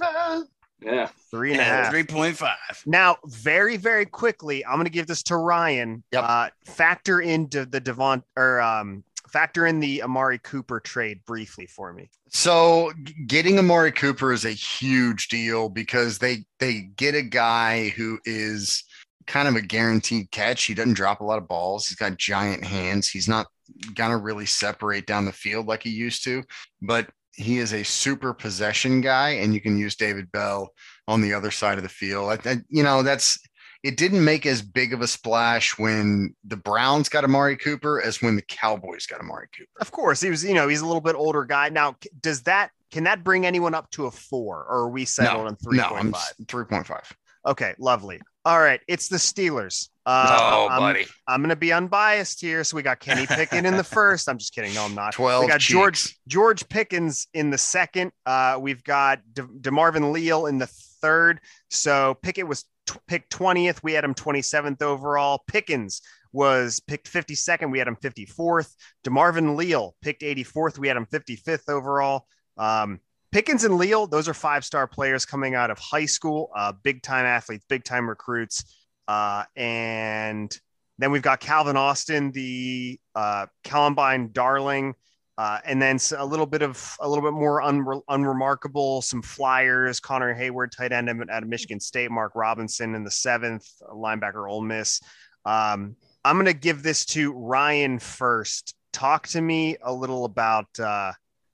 [0.85, 1.07] Yeah.
[1.31, 1.91] Three and a half.
[1.91, 2.57] Three point five.
[2.85, 6.03] Now, very, very quickly, I'm going to give this to Ryan.
[6.11, 6.23] Yep.
[6.27, 11.93] Uh, factor into the Devon or um, factor in the Amari Cooper trade briefly for
[11.93, 12.09] me.
[12.29, 12.91] So
[13.27, 18.83] getting Amari Cooper is a huge deal because they they get a guy who is
[19.25, 20.65] kind of a guaranteed catch.
[20.65, 21.87] He doesn't drop a lot of balls.
[21.87, 23.09] He's got giant hands.
[23.09, 23.47] He's not
[23.93, 26.43] going to really separate down the field like he used to,
[26.81, 29.31] but he is a super possession guy.
[29.31, 30.71] And you can use David Bell
[31.07, 32.29] on the other side of the field.
[32.29, 33.39] I, I, you know, that's
[33.83, 38.21] it didn't make as big of a splash when the Browns got Amari Cooper as
[38.21, 39.81] when the Cowboys got Amari Cooper.
[39.81, 41.67] Of course, he was, you know, he's a little bit older guy.
[41.69, 45.43] Now, does that can that bring anyone up to a four or are we settled
[45.43, 46.03] no, on 3.5?
[46.03, 47.11] No, 3.5.
[47.45, 48.21] Okay, lovely.
[48.45, 49.89] All right, it's the Steelers.
[50.05, 51.05] Uh, oh, I'm, buddy.
[51.27, 52.63] I'm going to be unbiased here.
[52.65, 54.27] So we got Kenny Pickett in the first.
[54.27, 54.73] I'm just kidding.
[54.73, 55.13] No, I'm not.
[55.13, 56.19] 12 we got George cheeks.
[56.27, 58.11] George Pickens in the second.
[58.25, 60.67] Uh, we've got De- Demarvin Leal in the
[61.01, 61.39] third.
[61.69, 63.81] So Pickett was t- picked 20th.
[63.81, 65.41] We had him 27th overall.
[65.47, 66.01] Pickens
[66.33, 67.71] was picked 52nd.
[67.71, 68.73] We had him 54th.
[69.05, 70.77] Demarvin Leal picked 84th.
[70.77, 72.25] We had him 55th overall.
[72.57, 72.99] Um,
[73.33, 77.01] Pickens and Leal, those are five star players coming out of high school, uh, big
[77.01, 78.63] time athletes, big time recruits.
[79.07, 80.55] Uh, and
[80.99, 84.93] then we've got Calvin Austin, the uh, Columbine darling.
[85.35, 89.99] Uh, and then a little bit of a little bit more unre- unremarkable, some flyers.
[89.99, 92.11] Connor Heyward, tight end out of Michigan State.
[92.11, 95.01] Mark Robinson in the seventh, linebacker, Ole Miss.
[95.43, 98.75] Um, I'm going to give this to Ryan first.
[98.91, 100.67] Talk to me a little about.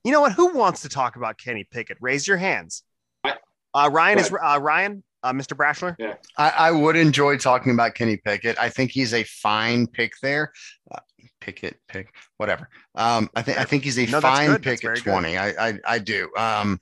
[0.04, 0.34] You know what?
[0.34, 1.98] Who wants to talk about Kenny Pickett?
[2.00, 2.84] Raise your hands.
[3.74, 5.56] Uh, Ryan is uh, Ryan, uh, Mr.
[5.56, 5.96] Brashler.
[6.38, 8.58] I, I would enjoy talking about Kenny Pickett.
[8.60, 10.52] I think he's a fine pick there.
[10.90, 11.00] Uh,
[11.40, 12.70] Pickett, pick, whatever.
[12.96, 15.38] Um, I think I think he's a No, fine pick at 20.
[15.38, 16.30] I, I I do.
[16.38, 16.80] Um,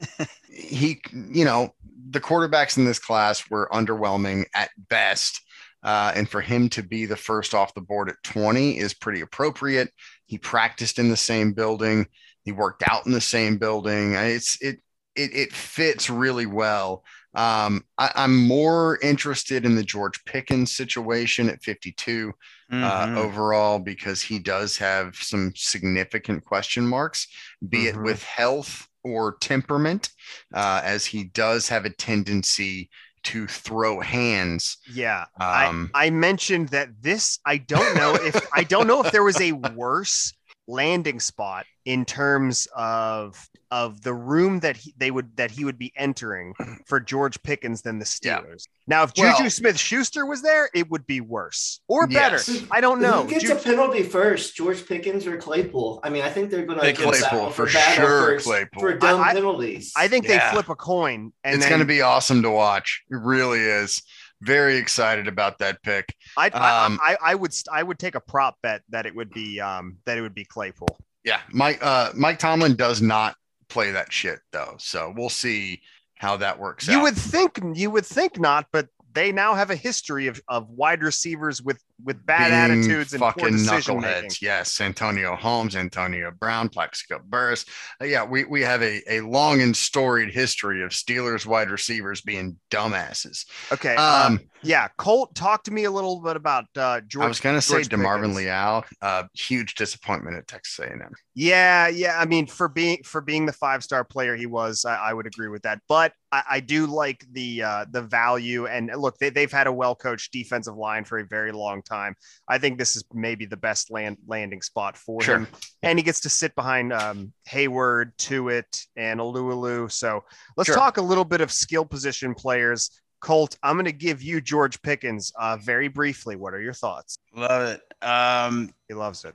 [0.50, 1.74] he, you know,
[2.10, 5.42] the quarterbacks in this class were underwhelming at best.
[5.84, 9.22] Uh, and for him to be the first off the board at 20 is pretty
[9.22, 9.90] appropriate.
[10.26, 12.08] He practiced in the same building.
[12.48, 14.14] He worked out in the same building.
[14.16, 14.80] It's it
[15.16, 17.04] it, it fits really well.
[17.36, 22.34] Um, I, I'm more interested in the George Pickens situation at 52
[22.82, 23.16] uh, Mhm.
[23.16, 27.28] overall because he does have some significant question marks,
[27.70, 27.90] be Mhm.
[27.90, 30.10] it with health or temperament,
[30.54, 32.90] uh, as he does have a tendency
[33.24, 34.78] to throw hands.
[34.86, 37.40] Yeah, Um, I, I mentioned that this.
[37.46, 40.34] I don't know if I don't know if there was a worse
[40.68, 45.78] landing spot in terms of of the room that he, they would that he would
[45.78, 46.54] be entering
[46.86, 48.40] for George Pickens than the Yeah.
[48.42, 48.64] Steelers.
[48.88, 52.48] Now, if Well- Juju Smith Schuster was there, it would be worse or Yes.
[52.50, 52.66] better.
[52.72, 53.24] I don't know.
[53.24, 56.00] Who gets Ju- a penalty first, George Pickens or Claypool?
[56.04, 58.80] I mean, I think they're going to Pick Claypool for sure, Claypool.
[58.82, 59.92] for dumb I- I- penalties.
[59.98, 60.48] I think Yeah.
[60.50, 63.04] they flip a coin, and it's going to be awesome to watch.
[63.10, 64.02] It really is.
[64.42, 66.14] Very excited about that pick.
[66.38, 69.32] I, I, um, I, I would I would take a prop bet that it would
[69.32, 70.98] be um that it would be Claypool.
[71.24, 73.36] Yeah, Mike uh, Mike Tomlin does not
[73.68, 75.82] play that shit though, so we'll see
[76.16, 77.04] how that works You out.
[77.04, 81.02] would think you would think not, but they now have a history of, of wide
[81.04, 84.30] receivers with with bad attitudes and poor fucking decision making.
[84.30, 84.42] knuckleheads.
[84.42, 87.66] Yes, Antonio Holmes, Antonio Brown, Plaxico Burress.
[88.02, 92.22] Uh, yeah, we, we have a, a long and storied history of Steelers wide receivers
[92.22, 93.46] being dumbasses.
[93.72, 97.26] Okay, um, Um, yeah, Colt, talk to me a little bit about uh, George.
[97.26, 98.36] I was going to say George DeMarvin Pickens.
[98.38, 101.12] Leal, uh, huge disappointment at Texas A&M.
[101.36, 102.18] Yeah, yeah.
[102.20, 105.28] I mean, for being for being the five star player he was, I, I would
[105.28, 105.80] agree with that.
[105.88, 108.66] But I, I do like the uh, the value.
[108.66, 112.16] And look, they, they've had a well coached defensive line for a very long time.
[112.48, 115.38] I think this is maybe the best land landing spot for Sure.
[115.40, 115.48] him.
[115.84, 119.92] And he gets to sit behind um, Heyward, Tuitt, and Alualu.
[119.92, 120.24] So
[120.58, 120.76] let's Sure.
[120.76, 122.92] talk a little bit of skill position players.
[123.20, 126.36] Colt, I'm going to give you George Pickens uh, very briefly.
[126.36, 127.18] What are your thoughts?
[127.36, 128.06] Love it.
[128.08, 129.34] Um, He loves it.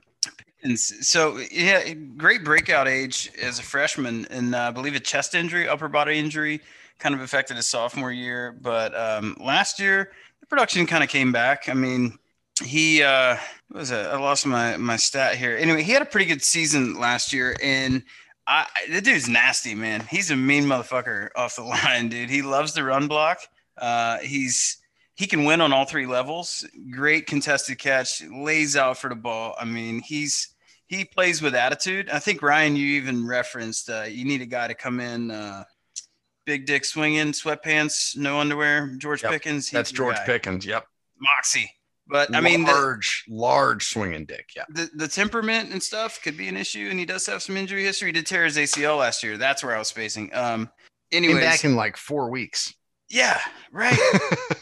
[0.63, 5.01] and s- so yeah, great breakout age as a freshman, and uh, I believe a
[5.01, 6.61] chest injury, upper body injury,
[6.99, 8.53] kind of affected his sophomore year.
[8.61, 11.67] But um, last year, the production kind of came back.
[11.67, 12.17] I mean,
[12.61, 13.37] he uh,
[13.71, 14.05] was it?
[14.05, 15.57] I lost my my stat here.
[15.57, 18.03] Anyway, he had a pretty good season last year, and
[18.45, 20.01] I the dude's nasty, man.
[20.09, 22.29] He's a mean motherfucker off the line, dude.
[22.29, 23.39] He loves the run block.
[23.77, 24.77] Uh, he's
[25.15, 26.67] he can win on all three levels.
[26.91, 29.55] Great contested catch, lays out for the ball.
[29.59, 30.53] I mean, he's
[30.87, 32.09] he plays with attitude.
[32.09, 35.63] I think Ryan, you even referenced uh, you need a guy to come in, uh,
[36.45, 38.95] big dick swinging, sweatpants, no underwear.
[38.97, 39.71] George Yep, Pickens.
[39.71, 40.25] That's George guy.
[40.25, 40.65] Pickens.
[40.65, 40.85] Yep.
[41.19, 41.71] Moxie.
[42.07, 44.49] But I mean, the, large, large swinging dick.
[44.55, 44.65] Yeah.
[44.69, 47.83] the, the temperament and stuff could be an issue, and he does have some injury
[47.83, 48.09] history.
[48.09, 49.37] He did tear his ACL last year.
[49.37, 50.33] That's where I was facing.
[50.35, 50.69] Um,
[51.11, 52.73] Came back in like four weeks.
[53.09, 53.39] yeah,
[53.71, 53.97] right.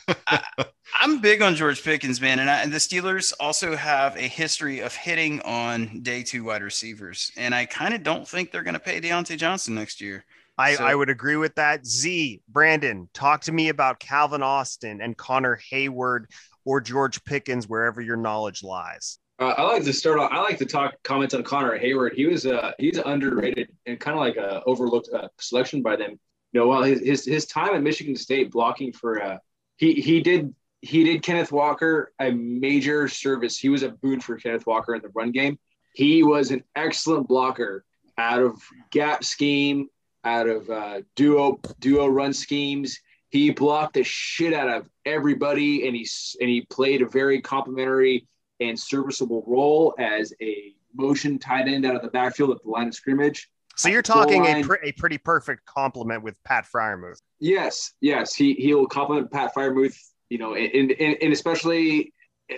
[0.99, 4.81] I'm big on George Pickens, man, and, I, and the Steelers also have a history
[4.81, 8.73] of hitting on day two wide receivers, and I kind of don't think they're going
[8.73, 10.25] to pay Diontae Johnson next year.
[10.57, 11.85] I, So- I would agree with that.
[11.85, 16.25] Z, Brandon, talk to me about Calvin Austin and Connor Heyward
[16.65, 19.19] or George Pickens, wherever your knowledge lies.
[19.39, 20.31] Uh, I like to start off.
[20.31, 22.13] I like to talk comments on Connor Heyward.
[22.13, 26.19] He was uh he's underrated and kind of like a overlooked uh, selection by them.
[26.51, 29.37] You know, while his, his his time at Michigan State blocking for uh
[29.77, 33.57] he he did he did Kenneth Walker a major service.
[33.57, 35.57] He was a boon for Kenneth Walker in the run game.
[35.93, 37.83] He was an excellent blocker
[38.17, 39.87] out of gap scheme,
[40.23, 42.99] out of uh, duo duo run schemes.
[43.31, 46.07] He blocked the shit out of everybody, and he
[46.39, 48.27] and he played a very complimentary
[48.59, 52.87] and serviceable role as a motion tight end out of the backfield at the line
[52.87, 53.49] of scrimmage.
[53.77, 57.19] So you're talking a, pre- a pretty perfect compliment with Pat Freiermuth.
[57.39, 59.97] Yes, yes, he he'll compliment Pat Freiermuth.
[60.29, 62.13] You know, and, and and especially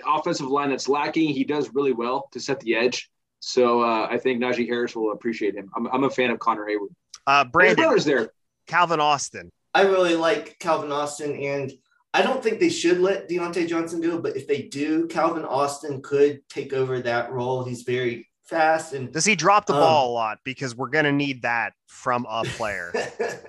[0.06, 3.10] offensive line that's lacking, he does really well to set the edge.
[3.38, 5.70] So uh, I think Najee Harris will appreciate him.
[5.76, 6.88] I'm, I'm a fan of Connor Heyward.
[7.26, 8.30] Uh, And his Brandon, brother's there.
[8.66, 9.52] Calvin Austin.
[9.74, 11.72] I really like Calvin Austin, and
[12.12, 14.22] I don't think they should let Diontae Johnson do it.
[14.22, 17.64] But if they do, Calvin Austin could take over that role.
[17.64, 20.38] He's very fast and Does he drop the Um, ball a lot?
[20.44, 22.92] Because we're going to need that from a player.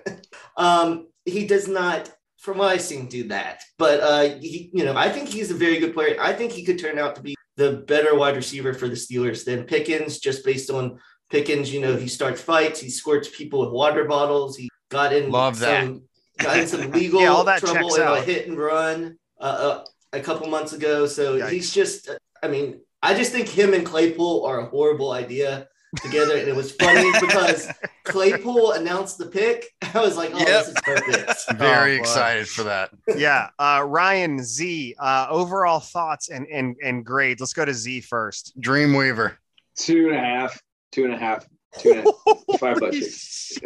[0.57, 3.61] um, he does not, from what I've seen, do that.
[3.77, 6.17] But uh, he, you know, I think he's a very good player.
[6.19, 9.45] I think he could turn out to be the better wide receiver for the Steelers
[9.45, 11.73] than Pickens, just based on Pickens.
[11.73, 14.57] You know, he starts fights, he squirts people with water bottles.
[14.57, 15.83] He got in Love that.
[15.83, 16.03] some,
[16.39, 19.43] got in some legal Yeah, all that trouble checks in a hit and run uh,
[19.43, 21.05] uh, a couple months ago.
[21.07, 21.49] So Yikes.
[21.49, 22.09] he's just,
[22.43, 25.67] I mean, I just think him and Claypool are a horrible idea
[26.01, 26.37] together.
[26.37, 27.69] And it was funny because
[28.03, 29.67] Claypool announced the pick.
[29.93, 30.47] I was like, oh, Yep.
[30.47, 31.57] this is perfect.
[31.59, 32.89] Very Oh, excited for that.
[33.15, 33.49] yeah.
[33.59, 34.95] Uh, Ryan Z.
[34.99, 37.39] Uh, overall thoughts and and and grades.
[37.41, 38.59] Let's go to Z first.
[38.59, 39.35] Dreamweaver.
[39.77, 41.45] Two and a half, two and a half,
[41.79, 43.57] two and a half, five butt chicks.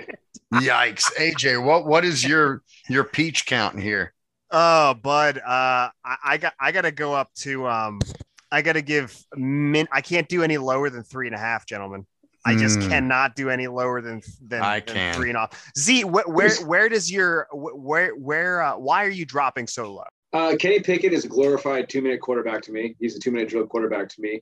[0.54, 1.06] Yikes.
[1.17, 4.13] AJ, what what is your your peach count here?
[4.52, 5.38] Oh, bud.
[5.38, 8.00] Uh, I, I got I got to go up to um.
[8.52, 9.88] I got to give min.
[9.91, 12.08] I can't do any lower than three and a half, gentlemen.
[12.45, 12.89] I just Mm.
[12.89, 15.13] cannot do any lower than than, I than can.
[15.13, 15.72] three and off.
[15.78, 20.04] Z, wh- where where does your where where uh, why are you dropping so low?
[20.34, 22.95] Uh, Kenny Pickett is a glorified two minute quarterback to me.
[23.00, 24.41] He's a two minute drill quarterback to me.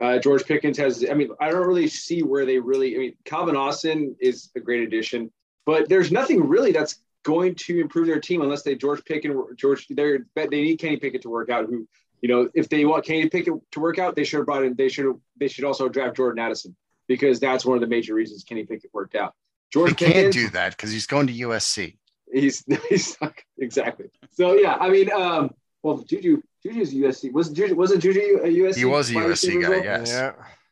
[0.00, 3.14] Uh, George Pickens has, I mean, I don't really see where they really, I mean,
[3.24, 5.30] Calvin Austin is a great addition,
[5.66, 9.86] but there's nothing really that's going to improve their team unless they George Pickens, George,
[9.90, 11.66] they're, they need Kenny Pickett to work out.
[11.66, 11.88] Who,
[12.20, 14.74] you know, if they want Kenny Pickett to work out, they should have brought in,
[14.74, 18.44] they should they should also draft Jordan Addison because that's one of the major reasons
[18.44, 19.34] Kenny Pickett worked out.
[19.72, 21.96] George can't do that because he's going to USC.
[22.32, 23.16] He's he's
[23.58, 24.06] exactly.
[24.30, 25.50] So yeah, I mean, um,
[25.82, 28.76] well, Juju Juju's USC was Juju wasn't Juju a USC?
[28.76, 29.84] He was a USC receiver as guy, well?
[29.84, 30.10] yes.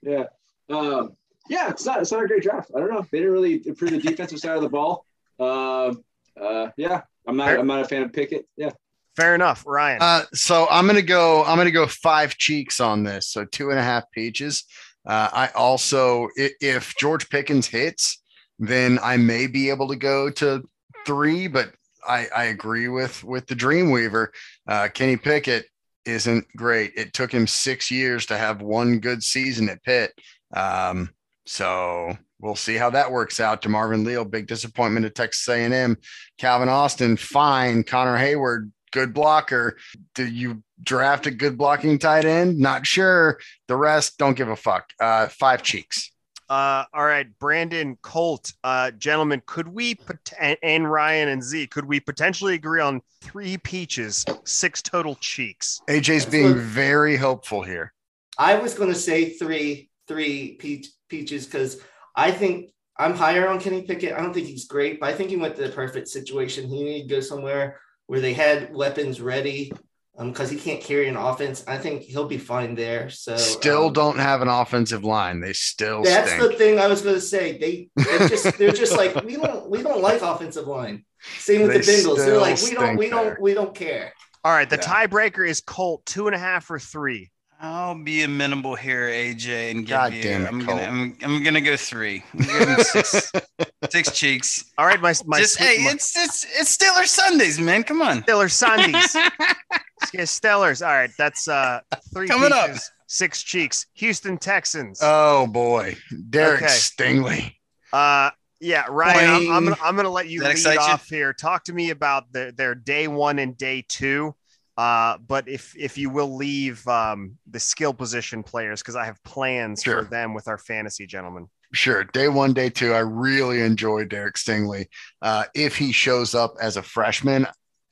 [0.02, 0.24] Yeah.
[0.70, 0.76] Yeah.
[0.76, 1.16] Um,
[1.48, 2.70] yeah, it's not it's not a great draft.
[2.76, 3.06] I don't know.
[3.12, 5.04] They didn't really improve the defensive side of the ball.
[5.38, 6.02] Um,
[6.40, 8.46] uh, yeah, I'm not I'm not a fan of Pickett.
[8.56, 8.70] Yeah.
[9.16, 9.98] Fair enough, Ryan.
[10.02, 11.42] Uh, so I'm gonna go.
[11.44, 13.28] I'm gonna go five cheeks on this.
[13.28, 14.64] So two and a half peaches.
[15.06, 18.20] Uh, I also, i- if George Pickens hits,
[18.58, 20.68] then I may be able to go to
[21.06, 21.46] three.
[21.46, 21.72] But
[22.06, 24.28] I, I agree with with the Dreamweaver.
[24.66, 25.66] Uh, Kenny Pickett
[26.04, 26.92] isn't great.
[26.96, 30.12] It took him six years to have one good season at Pitt.
[30.54, 31.10] Um,
[31.46, 33.62] so we'll see how that works out.
[33.62, 35.96] DeMarvin Leal, big disappointment at Texas A&M.
[36.38, 37.82] Calvin Austin, fine.
[37.82, 39.76] Connor Heyward, good blocker.
[40.14, 42.58] Do you draft a good blocking tight end?
[42.58, 43.38] Not sure.
[43.68, 44.90] The rest, don't give a fuck.
[45.00, 46.12] Uh, five cheeks.
[46.48, 51.66] Uh, all right, Brandon Colt, uh, gentlemen, could we pot- and, and Ryan and Z,
[51.68, 55.80] could we potentially agree on three peaches, six total cheeks?
[55.88, 56.58] AJ's being good.
[56.58, 57.92] very helpful here.
[58.38, 61.80] I was going to say three, three peach, peaches because
[62.14, 64.14] I think I'm higher on Kenny Pickett.
[64.14, 66.68] I don't think he's great, but I think he went to the perfect situation.
[66.68, 69.72] He needed to go somewhere where they had weapons ready
[70.18, 71.64] because he can't carry an offense.
[71.66, 73.10] I think he'll be fine there.
[73.10, 75.40] So Still um, don't have an offensive line.
[75.40, 76.52] They still That's stink.
[76.52, 77.58] the thing I was going to say.
[77.58, 81.04] They they're just they're just like we don't we don't like offensive line.
[81.38, 82.16] Same with They the Bengals.
[82.18, 83.38] They're like we don't we don't there.
[83.40, 84.12] we don't care.
[84.44, 85.06] All right, the Yeah.
[85.06, 87.30] tiebreaker is Colt, two and a half or three.
[87.58, 90.22] I'll be amenable here, AJ, and give God you.
[90.22, 90.76] damn it, I'm Cole.
[90.76, 92.22] gonna, I'm, I'm gonna go three.
[92.36, 93.32] Gonna six,
[93.90, 94.64] six cheeks.
[94.78, 97.82] All right, my my, Just sweet- hey, my it's it's it's Steeler Sundays, man.
[97.82, 98.22] Come on.
[98.24, 99.16] Stellar Sundays.
[100.14, 100.86] yeah, Stellars.
[100.86, 101.80] All right, that's uh
[102.12, 102.70] three Coming up.
[103.06, 103.86] six cheeks.
[103.94, 105.00] Houston Texans.
[105.02, 105.96] oh boy.
[106.30, 106.72] Derek Okay.
[106.72, 107.52] Stingley.
[107.92, 110.80] Uh, yeah, Ryan, I'm, I'm gonna I'm gonna let you Does lead excite you?
[110.80, 111.32] off here.
[111.32, 114.34] Talk to me about the, their day one and day two.
[114.78, 119.22] Uh, but if if you will leave um, the skill position players because I have
[119.24, 120.02] plans Sure.
[120.04, 121.48] for them with our fantasy gentlemen.
[121.72, 122.04] Sure.
[122.04, 124.86] Day one, day two, I really enjoy Derek Stingley.
[125.22, 127.46] Uh, if he shows up as a freshman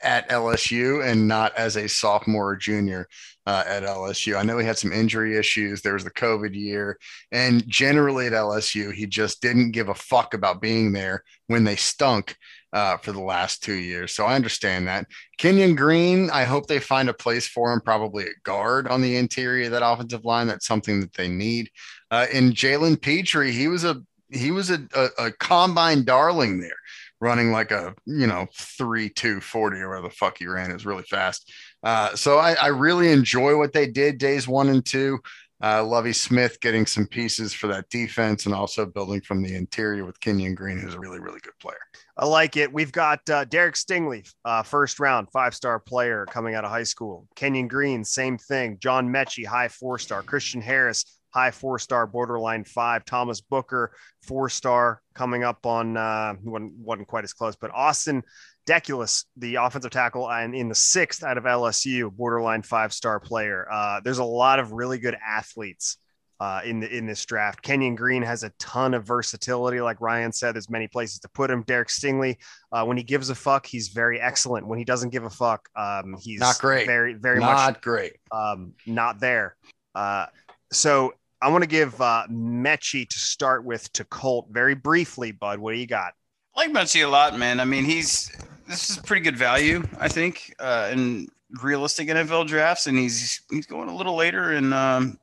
[0.05, 3.09] at LSU and not as a sophomore or junior
[3.47, 4.37] uh, at LSU.
[4.37, 5.83] I know he had some injury issues.
[5.83, 6.99] There was the COVID year.
[7.33, 11.77] And generally at LSU, he just didn't give a fuck about being there when they
[11.77, 12.37] stunk
[12.73, 14.13] uh, for the last two years.
[14.13, 15.07] So I understand that.
[15.39, 19.17] Kenyon Green, I hope they find a place for him, probably at guard on the
[19.17, 20.49] interior of that offensive line.
[20.49, 21.71] That's something that they need.
[22.11, 26.77] Uh, and Jalen Pitre, he was a he was a, a, a combine darling there,
[27.25, 30.71] running like a you know three two forty or whatever the fuck he ran.
[30.71, 31.51] is really fast.
[31.83, 35.19] Uh, so I, I really enjoy what they did days one and two.
[35.63, 40.05] Uh, Lovie Smith getting some pieces for that defense and also building from the interior
[40.05, 41.79] with Kenyon Green, who's a really really good player.
[42.19, 42.73] I like it.
[42.73, 46.85] We've got uh, Derek Stingley, uh, first round, five star player coming out of high
[46.85, 47.27] school.
[47.35, 48.77] Kenyon Green, same thing.
[48.81, 50.23] John Metchie, high four star.
[50.23, 53.05] Christian Harris, high four star, borderline five.
[53.05, 53.93] Thomas Booker,
[54.23, 58.23] four star, coming up on, uh, wasn't, wasn't quite as close, but Austin
[58.67, 63.67] Deculus, the offensive tackle, and in the sixth out of LSU, borderline five star player.
[63.71, 65.99] Uh, there's a lot of really good athletes
[66.41, 67.63] uh, in the, in this draft.
[67.63, 70.55] Kenyon Green has a ton of versatility, like Ryan said.
[70.55, 71.63] There's many places to put him.
[71.63, 72.37] Derek Stingley,
[72.73, 74.67] uh, when he gives a fuck, he's very excellent.
[74.67, 76.87] When he doesn't give a fuck, um, he's Not great.
[76.87, 78.17] Very very Not much not great.
[78.33, 79.57] um, not there.
[79.95, 80.27] Uh,
[80.73, 81.13] so
[81.45, 85.31] I want to give uh, Metchie to start with to Colt very briefly.
[85.31, 86.15] Bud, what do you got?
[86.57, 87.61] I like Muncie a lot, man.
[87.61, 88.35] I mean, he's
[88.67, 91.29] this is pretty good value, I think, uh, in
[91.63, 95.19] realistic NFL drafts, and he's he's going a little later in um,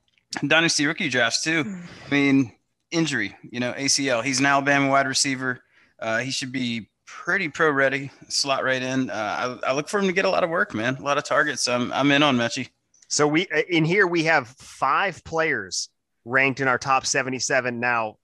[0.45, 1.63] dynasty rookie drafts too.
[2.05, 2.53] I mean,
[2.91, 4.23] injury, you know, ACL.
[4.23, 5.63] He's an Alabama wide receiver.
[5.97, 9.09] Uh, he should be pretty pro ready, slot right in.
[9.09, 11.17] Uh, I, I look for him to get a lot of work, man, a lot
[11.17, 11.67] of targets.
[11.67, 12.69] I'm I'm in on Metchie.
[13.07, 15.89] So we uh, in here we have five players
[16.25, 18.17] ranked in our top 77 now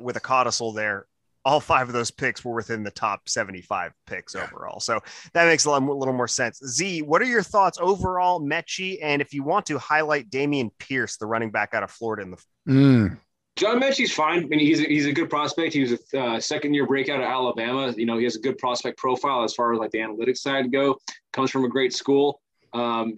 [0.00, 1.06] with a codicil there.
[1.44, 4.44] All five of those picks were within the top 75 picks Yeah.
[4.52, 4.78] overall.
[4.78, 5.00] So
[5.32, 6.58] that makes a little, little more sense.
[6.64, 8.98] Z, what are your thoughts overall, Metchie?
[9.02, 12.30] And if you want to highlight Dameon Pierce, the running back out of Florida in
[12.32, 12.36] the
[12.68, 13.18] Mm.
[13.56, 14.44] John Metchie's fine.
[14.44, 15.72] I mean, he's a, he's a good prospect.
[15.74, 17.92] He was a uh, second year breakout at Alabama.
[17.96, 20.70] You know, he has a good prospect profile as far as like the analytics side
[20.70, 20.98] go.
[21.32, 22.40] Comes from a great school.
[22.74, 23.16] Um,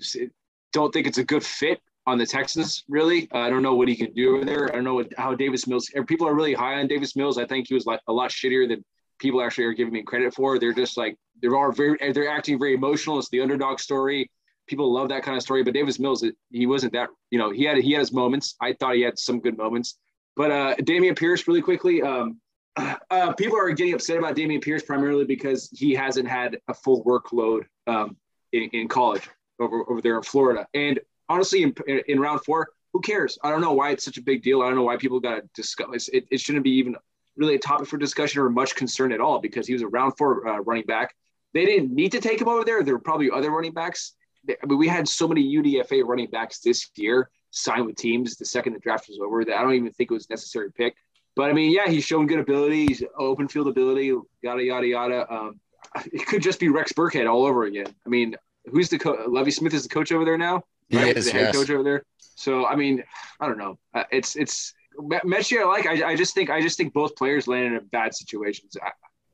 [0.73, 2.85] don't think it's a good fit on the Texans.
[2.89, 4.71] Really, I don't know what he can do over there.
[4.71, 5.91] I don't know what, how Davis Mills.
[6.07, 7.39] People are really high on Davis Mills.
[7.39, 8.85] I think he was like a lot shittier than
[9.19, 10.59] people actually are giving me credit for.
[10.59, 13.19] They're just like they're all very they're acting very emotional.
[13.19, 14.31] It's the underdog story.
[14.67, 15.63] People love that kind of story.
[15.63, 17.09] But Davis Mills, he wasn't that.
[17.31, 18.57] You know, he had he had his moments.
[18.61, 19.99] I thought he had some good moments.
[20.37, 22.41] But uh, Dameon Pierce, really quickly, um,
[22.77, 27.05] uh, people are getting upset about Dameon Pierce primarily because he hasn't had a full
[27.05, 28.17] workload um,
[28.53, 29.29] in, in, college
[29.61, 30.67] over, over there in Florida.
[30.73, 30.99] And
[31.29, 31.75] honestly, in,
[32.09, 33.39] in, round four, who cares?
[33.43, 34.63] I don't know why it's such a big deal.
[34.63, 36.27] I don't know why people got to discuss it.
[36.31, 36.97] It shouldn't be even
[37.37, 40.17] really a topic for discussion or much concern at all because he was a round
[40.19, 41.15] four uh, running back.
[41.55, 42.83] They didn't need to take him over there.
[42.83, 44.15] There were probably other running backs.
[44.49, 48.45] I mean, we had so many UDFA running backs this year sign with teams the
[48.45, 49.45] second the draft was over.
[49.45, 50.95] That I don't even think it was necessary pick.
[51.37, 54.13] But I mean, yeah, he's shown good ability, he's open field ability,
[54.43, 55.33] yada yada yada.
[55.33, 55.61] Um,
[56.13, 57.87] it could just be Rex Burkhead all over again.
[58.05, 58.37] I mean,
[58.71, 59.21] who's the coach?
[59.29, 60.63] Lovie Smith is the coach over there now.
[60.89, 61.17] He right?
[61.17, 61.57] is, the head yes.
[61.57, 62.05] coach over there.
[62.19, 63.03] So I mean,
[63.41, 63.79] I don't know.
[63.95, 65.61] Uh, it's it's Metchie.
[65.61, 65.87] I like.
[65.87, 68.77] I, I just think I just think both players landed in bad situations.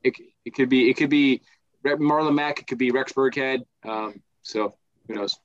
[0.03, 1.43] It, it could be it could be
[1.85, 2.61] Marlon Mack.
[2.61, 3.61] It could be Rex Burkhead.
[3.85, 4.75] Um, so
[5.07, 5.37] who knows?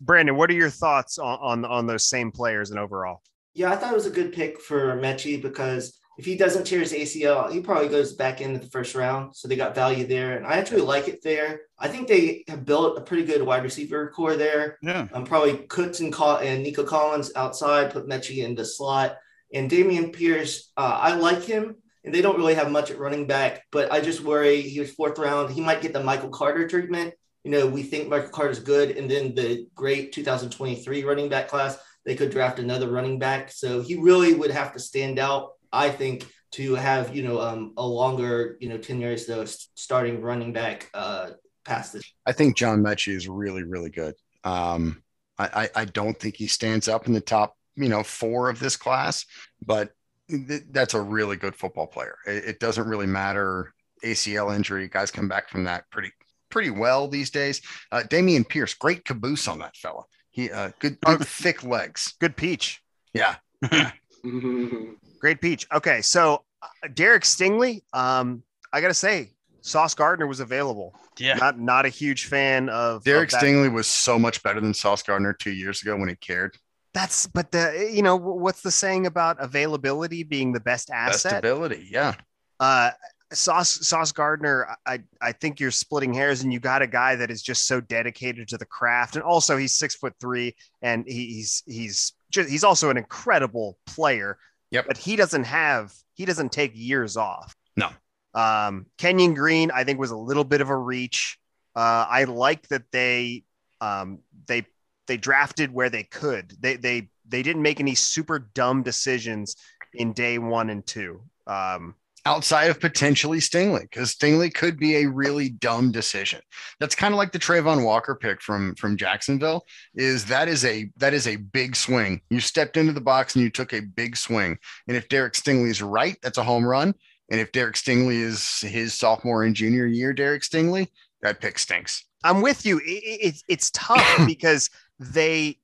[0.00, 3.20] Brandon, what are your thoughts on, on, on those same players and overall?
[3.52, 6.80] Yeah, I thought it was a good pick for Metchie because if he doesn't tear
[6.80, 9.34] his ACL, he probably goes back into the first round.
[9.34, 10.36] So they got value there.
[10.36, 11.62] And I actually like it there.
[11.78, 14.76] I think they have built a pretty good wide receiver corps there.
[14.82, 15.08] Yeah.
[15.14, 19.16] Um, probably Cooks and, and Nico Collins outside, put Metchie in the slot.
[19.54, 21.76] And Dameon Pierce, uh, I like him.
[22.04, 24.92] And they don't really have much at running back, but I just worry he was
[24.92, 25.50] fourth round.
[25.50, 27.14] He might get the Michael Carter treatment
[27.44, 31.48] you know, we think Michael Carter is good, and then the great 2023 running back
[31.48, 33.50] class, they could draft another running back.
[33.50, 37.72] So he really would have to stand out, I think, to have you know um,
[37.76, 41.30] a longer you know tenure as the starting running back uh,
[41.64, 42.04] past this.
[42.26, 44.14] I think John Metchie is really really good.
[44.44, 45.02] Um,
[45.38, 45.44] I,
[45.74, 48.76] I, I don't think he stands up in the top you know four of this
[48.76, 49.24] class,
[49.64, 49.92] but
[50.28, 52.16] th- that's a really good football player.
[52.26, 53.72] It, it doesn't really matter
[54.04, 54.88] ACL injury.
[54.88, 56.10] Guys come back from that pretty
[56.50, 57.60] pretty well these days.
[57.92, 60.02] Uh, Dameon Pierce, great caboose on that fella.
[60.30, 62.14] He uh, good, good thick legs.
[62.20, 62.82] Good peach.
[63.14, 63.36] Yeah.
[65.20, 65.66] great peach.
[65.72, 67.82] Okay, so uh, Derek Stingley.
[67.92, 68.42] Um,
[68.72, 70.94] I gotta say, Sauce Gardner was available.
[71.18, 71.34] Yeah.
[71.34, 75.02] Not not a huge fan of Derek of Stingley was so much better than Sauce
[75.02, 76.56] Gardner two years ago when he cared.
[76.92, 81.32] That's but the you know what's the saying about availability being the best asset?
[81.32, 82.14] Best ability, yeah.
[82.58, 82.90] Uh,
[83.32, 87.30] Sauce Sauce Gardner, I I think you're splitting hairs, and you got a guy that
[87.30, 91.62] is just so dedicated to the craft, and also he's six foot three, and he's
[91.66, 94.36] he's just he's also an incredible player.
[94.70, 94.86] Yep.
[94.86, 97.56] But he doesn't have he doesn't take years off.
[97.76, 97.90] No.
[98.34, 101.38] Um, Kenyon Green, I think, was a little bit of a reach.
[101.74, 103.44] Uh, I like that they
[103.80, 104.66] um, they
[105.06, 106.54] they drafted where they could.
[106.60, 109.56] They they they didn't make any super dumb decisions
[109.94, 111.22] in day one and two.
[111.46, 111.94] Um,
[112.26, 116.40] outside of potentially Stingley, because Stingley could be a really dumb decision.
[116.78, 119.64] That's kind of like the Travon Walker pick from from Jacksonville.
[119.94, 122.20] Is that is a that is a big swing.
[122.30, 124.58] You stepped into the box and you took a big swing.
[124.88, 126.94] And if Derek Stingley is right, that's a home run.
[127.30, 130.88] And if Derek Stingley is his sophomore and junior year, Derek Stingley,
[131.22, 132.04] that pick stinks.
[132.24, 132.78] I'm with you.
[132.78, 134.68] It, it, it's tough because
[134.98, 135.58] they,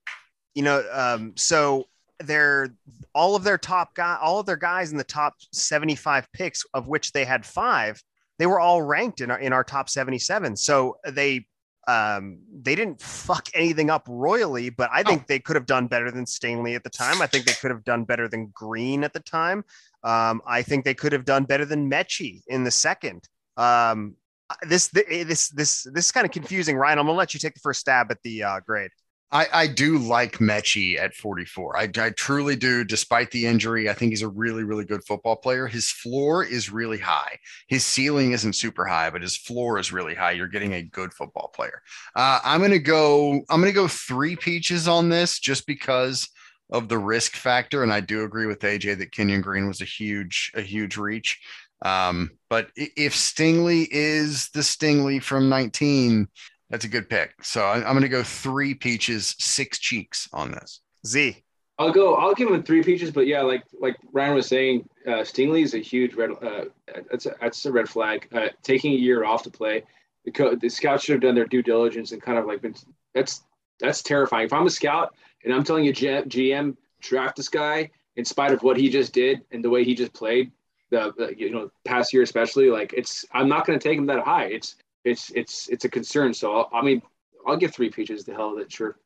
[0.55, 1.87] you know, um, so
[2.21, 2.69] their
[3.15, 6.89] all of their top guy, all of their guys in the top 75 picks, of
[6.89, 8.03] which they had five,
[8.39, 10.57] they were all ranked in our in our top 77.
[10.57, 11.47] So they
[11.87, 15.25] um, they didn't fuck anything up royally, but I think oh.
[15.29, 17.23] they could have done better than Stingley at the time.
[17.23, 19.65] I think they could have done better than Green at the time.
[20.03, 23.29] Um, I think they could have done better than Metchie in the second.
[23.57, 24.17] Um,
[24.69, 26.99] this this this this is kind of confusing, Ryan.
[26.99, 28.91] I'm gonna let you take the first stab at the uh, grade.
[29.33, 31.77] I, I do like Metchie at 44.
[31.77, 33.91] I, I truly do, despite the injury.
[33.91, 35.67] I think he's a really, really good football player.
[35.67, 37.39] His floor is really high.
[37.67, 40.33] His ceiling isn't super high, but his floor is really high.
[40.33, 41.83] You're getting a good football player.
[42.15, 43.43] Uh, I'm gonna go.
[43.51, 46.29] I'm gonna go three peaches on this, just because
[46.71, 47.83] of the risk factor.
[47.83, 51.41] And I do agree with AJ that Kenyon Green was a huge, a huge reach.
[51.83, 56.29] Um, but if Stingley is the Stingley from 19,
[56.71, 57.35] that's a good pick.
[57.43, 60.81] So I, am going to go three peaches, six cheeks on this.
[61.07, 61.43] Z.
[61.79, 62.15] I'll go.
[62.15, 65.75] I'll give him three peaches, but yeah, like like Ryan was saying, uh, Stingley is
[65.75, 66.31] a huge red.
[66.43, 66.65] Uh,
[67.11, 68.29] that's a, that's a red flag.
[68.35, 69.83] Uh, taking a year off to play,
[70.25, 72.75] the, co- the scouts should have done their due diligence and kind of like been.
[73.15, 73.43] That's
[73.79, 74.47] that's terrifying.
[74.47, 75.15] If I'm a scout
[75.45, 79.43] and I'm telling you, GM draft this guy, in spite of what he just did
[79.51, 80.53] and the way he just played,
[80.91, 84.07] the, the you know past year especially, like it's I'm not going to take him
[84.07, 84.47] that high.
[84.47, 84.77] It's
[85.07, 86.35] it's it's it's a concern.
[86.35, 87.01] So I'll, I mean,
[87.47, 88.25] I'll give three peaches.
[88.25, 88.99] The hell of it, sure.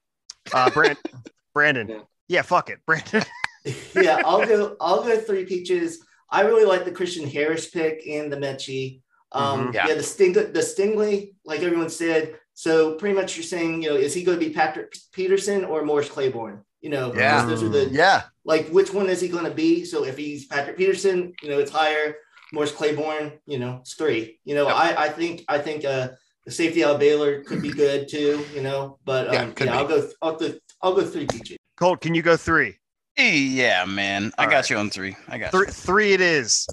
[0.52, 0.98] Uh, Brand-
[1.54, 1.88] Brandon.
[1.88, 1.98] Yeah.
[2.28, 2.42] Yeah.
[2.42, 3.24] fuck it, Brandon.
[3.94, 4.76] yeah, I'll go.
[4.80, 6.04] I'll go three peaches.
[6.30, 9.00] I really like the Christian Harris pick and the Metchie.
[9.32, 9.74] Um, Mhm.
[9.74, 9.88] yeah.
[9.88, 9.94] Yeah.
[9.94, 12.36] the Sting, the Stingley, like everyone said.
[12.54, 15.84] So pretty much, you're saying, you know, is he going to be Patrick Peterson or
[15.84, 16.62] Morris Claiborne?
[16.80, 17.44] You know, Yeah.
[17.46, 18.22] those are the Yeah.
[18.44, 19.84] like which one is he going to be?
[19.84, 22.14] So if he's Patrick Peterson, you know, it's higher.
[22.52, 24.38] Morris Claiborne, you know, it's three.
[24.44, 24.76] You know, Yep.
[24.76, 26.08] I I think I think uh
[26.46, 28.44] the safety out of Baylor could be good too.
[28.54, 29.94] You know, but um, Yeah, yeah, I'll be.
[29.94, 30.08] go.
[30.22, 30.52] I'll go.
[30.82, 31.56] I'll go three peaches.
[31.76, 32.76] Colt, can you go three?
[33.16, 34.32] Yeah, man.
[34.38, 34.70] I got right.
[34.70, 35.14] you on three.
[35.28, 35.72] I got Three, you.
[35.72, 36.66] three it is.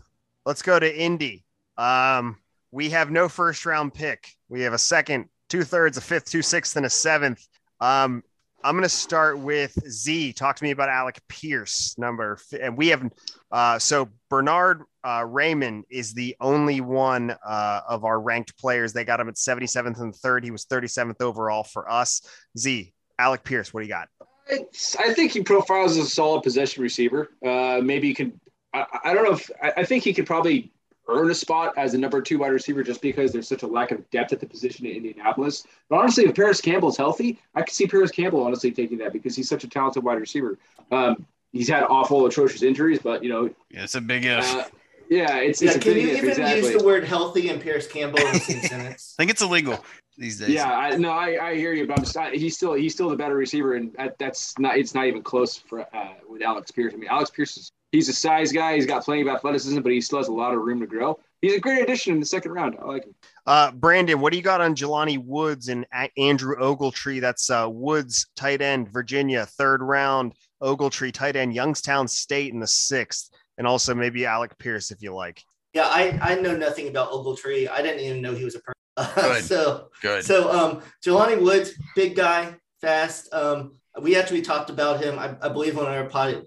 [0.45, 1.43] Let's go to Indy.
[1.77, 2.37] Um,
[2.71, 4.29] we have no first round pick.
[4.47, 7.45] We have a second, two thirds, a fifth, two sixth, and a seventh.
[7.81, 8.23] Um,
[8.67, 10.33] I'm going to start with Z.
[10.33, 13.09] Talk to me about Alec Pierce, number, and we have.
[13.49, 18.91] Uh, so Bernhard uh, Raimann is the only one uh, of our ranked players.
[18.91, 20.43] They got him at 77th and third.
[20.43, 22.21] He was 37th overall for us.
[22.57, 22.93] Z.
[23.17, 24.09] Alec Pierce, what do you got?
[24.49, 27.29] It's, I think he profiles as a solid possession receiver.
[27.45, 28.37] Uh, maybe he could.
[28.73, 30.73] I, I don't know if I, I think he could probably
[31.09, 33.91] earn a spot as a number two wide receiver just because there's such a lack
[33.91, 35.65] of depth at the position in Indianapolis.
[35.89, 39.35] But honestly, if Parris Campbell's healthy, I could see Parris Campbell honestly taking that because
[39.35, 40.57] he's such a talented wide receiver.
[40.91, 44.43] Um, he's had awful, atrocious injuries, but you know, Yeah, it's a big if.
[44.43, 44.65] uh,
[45.09, 46.69] yeah, it's, Yeah, it's a can big you if, even exactly.
[46.71, 49.15] use the word healthy and Pierce Campbell in the same sentence?
[49.17, 49.83] I think it's illegal
[50.17, 50.49] these days.
[50.49, 53.09] Yeah, I, no, I, I hear you, but I'm just, I, he's still he's still
[53.09, 56.71] the better receiver, and that, that's not it's not even close for uh, with Alex
[56.71, 56.93] Pierce.
[56.93, 58.75] I mean, Alex Pierce is he's a size guy.
[58.75, 61.19] He's got plenty of athleticism, but he still has a lot of room to grow.
[61.41, 62.75] He's a great addition in the second round.
[62.81, 63.13] I like him.
[63.45, 67.21] Uh, Brandon, what do you got on Jelani Woods and A- Andrew Ogletree?
[67.21, 70.33] That's uh, Woods, tight end, Virginia, third round.
[70.63, 73.29] Ogletree, tight end, Youngstown State in the sixth,
[73.59, 75.43] and also maybe Alec Pierce if you like.
[75.73, 77.69] Yeah, I, I know nothing about Ogletree.
[77.69, 78.73] I didn't even know he was a person.
[79.15, 79.43] Good.
[79.43, 80.23] so Good.
[80.25, 83.31] so um Jelani Woods, big guy, fast.
[83.31, 86.45] Um we actually talked about him, I, I believe on our pod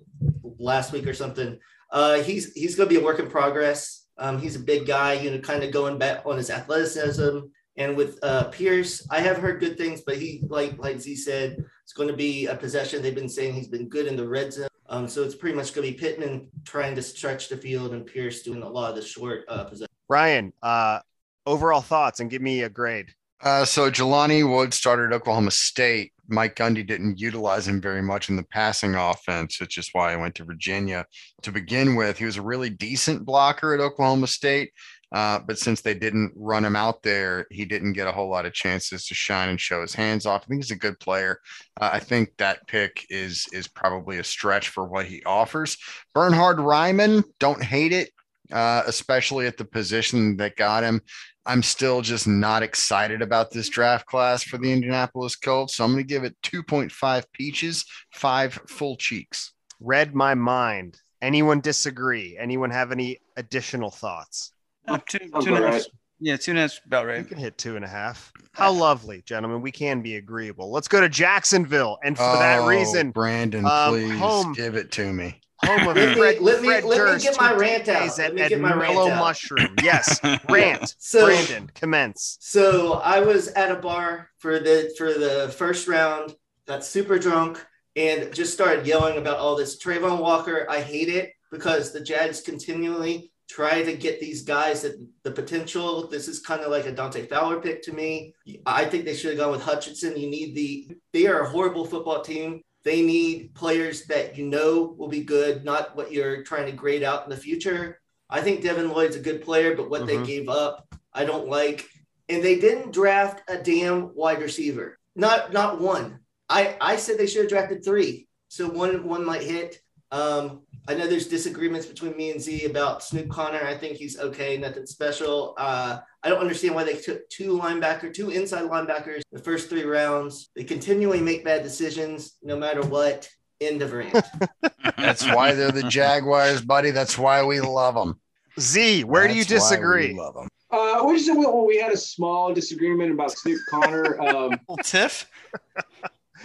[0.58, 1.58] last week or something.
[1.90, 4.06] Uh he's he's gonna be a work in progress.
[4.18, 7.46] Um he's a big guy, you know, kind of going back on his athleticism.
[7.76, 11.64] And with uh Pierce, I have heard good things, but he like like Z said,
[11.90, 13.02] it's going to be a possession.
[13.02, 14.68] They've been saying he's been good in the red zone.
[14.88, 18.06] Um, so it's pretty much going to be Pittman trying to stretch the field and
[18.06, 19.92] Pierce doing a lot of the short uh, possession.
[20.08, 21.00] Ryan, uh,
[21.46, 23.14] overall thoughts and give me a grade.
[23.42, 26.12] Uh, so Jelani Wood started at Oklahoma State.
[26.28, 30.16] Mike Gundy didn't utilize him very much in the passing offense, which is why I
[30.16, 31.04] went to Virginia
[31.42, 32.18] to begin with.
[32.18, 34.72] He was a really decent blocker at Oklahoma State,
[35.12, 38.46] uh, but since they didn't run him out there, he didn't get a whole lot
[38.46, 40.42] of chances to shine and show his hands off.
[40.44, 41.40] I think he's a good player.
[41.80, 45.76] Uh, I think that pick is is probably a stretch for what he offers.
[46.14, 48.10] Bernhard Raimann, don't hate it,
[48.52, 51.00] uh, especially at the position that got him.
[51.46, 55.76] I'm still just not excited about this draft class for the Indianapolis Colts.
[55.76, 59.52] So I'm going to give it 2.5 peaches, five full cheeks.
[59.80, 61.00] Read my mind.
[61.22, 62.36] Anyone disagree?
[62.38, 64.52] Anyone have any additional thoughts?
[64.86, 65.86] Uh, two, Sounds two and a about right.
[66.22, 67.28] Yeah, two and a half about You right.
[67.28, 68.30] can hit two and a half.
[68.52, 69.62] How lovely, gentlemen.
[69.62, 70.70] We can be agreeable.
[70.70, 71.98] Let's go to Jacksonville.
[72.04, 75.39] And for that Oh, reason, Brandon, um, please home- give it to me.
[75.64, 78.18] Home of Let me- Fred, let me- Fred let me get my rant out.
[78.18, 79.18] Let me get my rant out.
[79.18, 79.74] Mushroom.
[79.82, 80.94] Yes, rant.
[80.98, 82.38] So Brandon, commence.
[82.40, 86.34] So I was at a bar for the for the first round,
[86.66, 87.64] got super drunk,
[87.96, 89.82] and just started yelling about all this.
[89.82, 94.94] Travon Walker, I hate it because the Jags continually try to get these guys that
[95.24, 96.06] the potential.
[96.08, 98.32] This is kind of like a Dante Fowler pick to me.
[98.64, 100.16] I think they should have gone with Hutchinson.
[100.16, 102.62] You need the they are a horrible football team.
[102.84, 107.02] They need players that you know will be good, not what you're trying to grade
[107.02, 108.00] out in the future.
[108.28, 110.06] I think Devin Lloyd's a good player, but what Mhm.
[110.06, 111.88] they gave up, I don't like
[112.30, 114.98] and they didn't draft a damn wide receiver.
[115.16, 116.20] Not not one.
[116.48, 118.28] I I said they should have drafted three.
[118.48, 119.80] So one one might hit.
[120.12, 123.62] Um, I know there's disagreements between me and Z about Snoop Conner.
[123.62, 125.54] I think he's okay, nothing special.
[125.58, 129.84] Uh, I don't understand why they took two linebacker, two inside linebackers the first three
[129.84, 130.50] rounds.
[130.54, 133.28] They continually make bad decisions no matter what.
[133.60, 134.24] End of rant.
[134.96, 136.90] That's why they're the Jaguars, buddy.
[136.90, 138.18] That's why we love them.
[138.58, 140.14] Z, where do you disagree?
[140.14, 140.48] love them.
[140.70, 144.20] Uh, we just well, we had a small disagreement about Snoop Conner.
[144.20, 145.28] Um, Little tiff.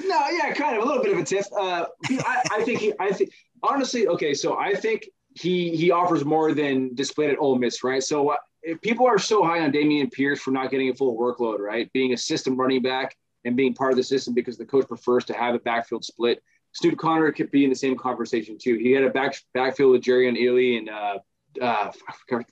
[0.03, 1.45] No, yeah, kind of a little bit of a tiff.
[1.53, 3.31] Uh, I, I think he, I think
[3.63, 8.03] honestly, okay, so I think he he offers more than displayed at Ole Miss, right?
[8.03, 11.17] So uh, if people are so high on Dameon Pierce for not getting a full
[11.17, 11.91] workload, right?
[11.93, 15.25] Being a system running back and being part of the system because the coach prefers
[15.25, 16.41] to have a backfield split.
[16.73, 18.75] Snoop Conner could be in the same conversation too.
[18.75, 21.19] He had a back backfield with Jerrion Ealy and uh,
[21.61, 21.91] uh,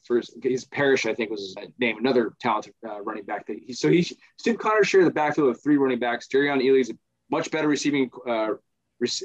[0.05, 3.47] first his Parrish, I think was his name, another talented uh, running back.
[3.47, 4.07] That he, so he
[4.37, 6.27] Snoop Conner shared the backfield of three running backs.
[6.27, 6.93] Jerrion Ealy is a
[7.29, 8.51] much better receiving uh,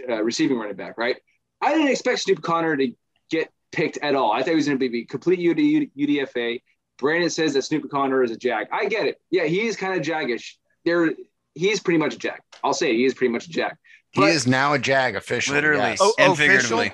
[0.08, 1.16] uh, receiving running back, right?
[1.60, 2.92] I didn't expect Snoop Conner to
[3.30, 4.32] get picked at all.
[4.32, 6.60] I thought he was going to be complete UD, UDFA.
[6.98, 8.66] Brandon says that Snoop Conner is a jag.
[8.72, 9.20] I get it.
[9.30, 10.54] Yeah, he is kind of jaggish.
[10.84, 11.12] There,
[11.54, 12.38] he's pretty much a jag.
[12.64, 13.72] I'll say it, he is pretty much a jag.
[14.10, 15.56] He is now a jag officially.
[15.56, 15.98] Literally yes.
[16.00, 16.78] Oh, and official?
[16.78, 16.88] figuratively.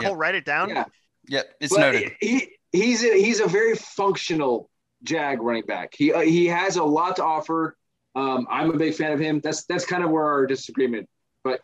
[0.00, 0.18] Cole, Yep.
[0.18, 0.68] write it down.
[0.70, 0.84] Yeah,
[1.28, 2.12] Yep, it's but noted.
[2.20, 4.70] he he's a, he's a very functional
[5.02, 5.92] jag running back.
[5.94, 7.76] He uh, he has a lot to offer.
[8.14, 9.40] Um, I'm a big fan of him.
[9.40, 11.08] That's that's kind of where our disagreement,
[11.44, 11.60] but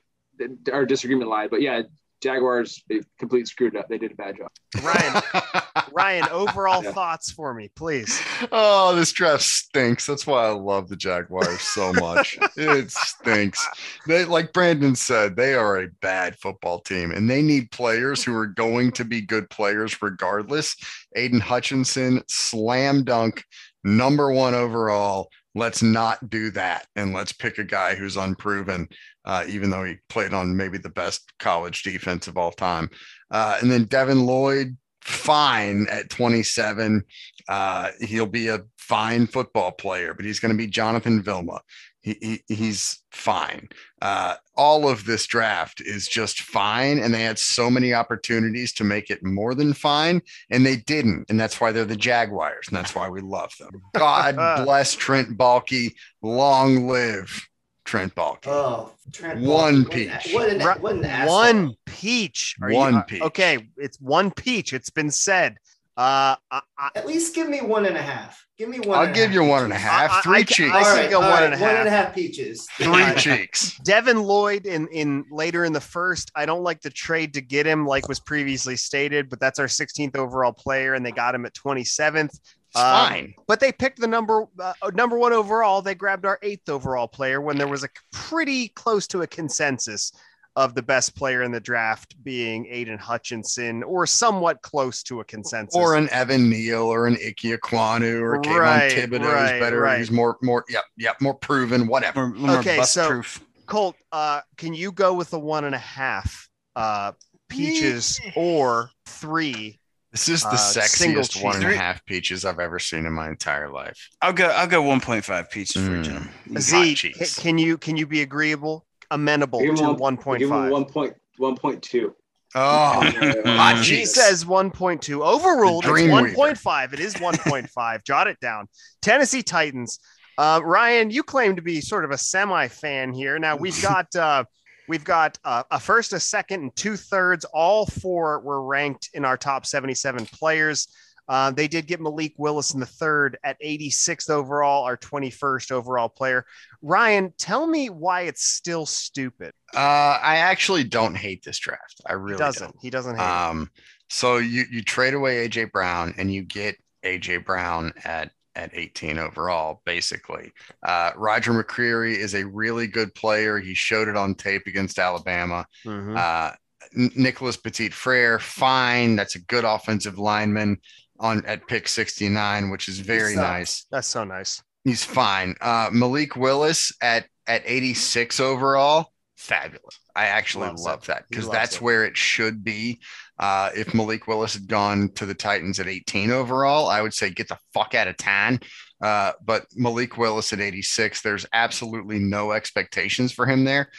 [0.73, 1.51] our disagreement lied.
[1.51, 1.83] But yeah,
[2.27, 3.89] Jaguars they completely screwed up.
[3.89, 4.49] They did a bad job.
[4.83, 5.23] Ryan,
[5.93, 6.93] Ryan, overall Yeah.
[6.93, 8.21] thoughts for me, please.
[8.53, 10.07] oh, this draft stinks.
[10.07, 12.37] That's why I love the Jaguars so much.
[12.57, 13.67] it stinks.
[14.07, 18.35] They, like Brandon said, they are a bad football team, and they need players who
[18.37, 20.77] are going to be good players regardless.
[21.15, 23.45] Aidan Hutchinson, slam dunk,
[23.85, 25.31] number one overall.
[25.57, 28.89] Let's not do that, and let's pick a guy who's unproven,
[29.25, 32.91] uh, even though he played on maybe the best college defense of all time.
[33.31, 37.03] Uh, and then Devin Lloyd, fine at 27.
[37.49, 41.63] Uh, he'll be a fine football player, but he's going to be Jonathan Vilma.
[42.07, 43.69] He, he, he's fine.
[44.01, 48.85] Uh, all of this draft is just fine, and they had so many opportunities to
[48.85, 51.27] make it more than fine, and they didn't.
[51.29, 53.83] And that's why they're the Jaguars, and that's why we love them.
[53.97, 55.95] God bless Trent Baalke.
[56.23, 57.49] Long live
[57.85, 58.47] Trent Baalke.
[58.47, 60.33] Oh, Trent One Baalke, what an- peach.
[60.33, 61.27] What an, what an.
[61.27, 62.55] One peach.
[62.63, 63.23] Are One uh, peach.
[63.23, 64.73] Okay, it's one peach.
[64.73, 65.57] It's been said.
[65.97, 68.45] Uh, I, I, At least give me one and a half.
[68.59, 68.99] Give me one.
[68.99, 69.89] I'll and give half you one and a peaches.
[69.91, 70.11] half.
[70.11, 70.75] I- I- Three I- cheeks.
[70.75, 72.05] I All say right, go all one right, and a One and a half.
[72.07, 72.67] half peaches.
[72.77, 73.79] Three cheeks.
[73.79, 76.31] Devin Lloyd in in later in the first.
[76.35, 79.69] I don't like the trade to get him, like was previously stated, but that's our
[79.69, 82.27] 16th overall player, and they got him at 27th.
[82.35, 83.35] It's Um, fine.
[83.47, 85.81] But they picked the number uh, number one overall.
[85.81, 90.13] They grabbed our eighth overall player when there was a pretty close to a consensus
[90.57, 95.25] of the best player in the draft being Aidan Hutchinson, or somewhat close to a
[95.25, 95.77] consensus.
[95.77, 99.61] or an Evan Neal or an Ike Ekwonu or a Kayvon Right, Thibodeaux right, is
[99.61, 99.81] better.
[99.81, 99.99] right.
[99.99, 102.29] He's more, more, yep, yep, more proven, whatever.
[102.29, 103.41] More, more Okay, so- proof.
[103.67, 107.13] Colt, uh, can you go with the one and a half uh,
[107.49, 109.79] peaches or three?
[110.13, 111.77] This is the Uh, sexiest one and a cheese.
[111.79, 114.09] half peaches I've ever seen in my entire life.
[114.23, 114.47] I'll go.
[114.47, 116.05] I'll go 1.5 peaches for Mm.
[116.05, 116.61] Jim.
[116.61, 120.71] Z, can you can you be agreeable, amenable Give to one- one Give him five?
[120.73, 122.15] one point one point two.
[122.55, 123.01] Oh,
[123.45, 125.21] Hot He says 1.2.
[125.21, 125.85] Overruled.
[125.85, 126.93] It's 1.5.
[126.95, 128.05] It is 1.5.
[128.05, 128.69] Jot it down.
[129.03, 129.99] Tennessee Titans.
[130.39, 133.39] Uh, Ryan, you claim to be sort of a semi fan here.
[133.39, 134.45] Now we've got uh,
[134.89, 137.45] we've got uh, a first, a second, and two thirds.
[137.47, 140.89] All four were ranked in our top 77 players.
[141.29, 146.09] Uh, they did get Malik Willis in the third at 86th overall, our 21st overall
[146.09, 146.45] player.
[146.83, 149.53] Ryan, tell me why it's still stupid.
[149.75, 149.79] uh,
[150.23, 152.01] I actually don't hate this draft.
[152.07, 152.63] I He really doesn't.
[152.73, 152.77] don't.
[152.83, 153.29] He doesn't hate it.
[153.29, 153.71] Um,
[154.09, 159.19] so you you trade away AJ Brown and you get AJ Brown at at 18
[159.19, 160.51] overall, basically.
[160.83, 163.59] Uh, Roger McCreary is a really good player.
[163.59, 165.67] He showed it on tape against Alabama.
[165.85, 166.17] Mhm.
[166.17, 166.53] Uh,
[166.95, 169.17] Nicholas Petit Frere, fine.
[169.17, 170.79] That's a good offensive lineman
[171.21, 173.37] on at pick 69, which is very sucks.
[173.37, 173.87] nice.
[173.91, 174.63] That's so nice.
[174.85, 175.55] He's fine.
[175.61, 179.99] Uh, Malik Willis at at 86 overall, fabulous.
[180.15, 181.07] I actually Loves love it.
[181.09, 181.83] that because that's it.
[181.83, 183.01] where it should be.
[183.39, 187.31] Uh, if Malik Willis had gone to the Titans at 18 overall, I would say
[187.31, 188.61] get the fuck out of town.
[189.03, 193.91] Uh, but Malik Willis at 86, there's absolutely no expectations for him there.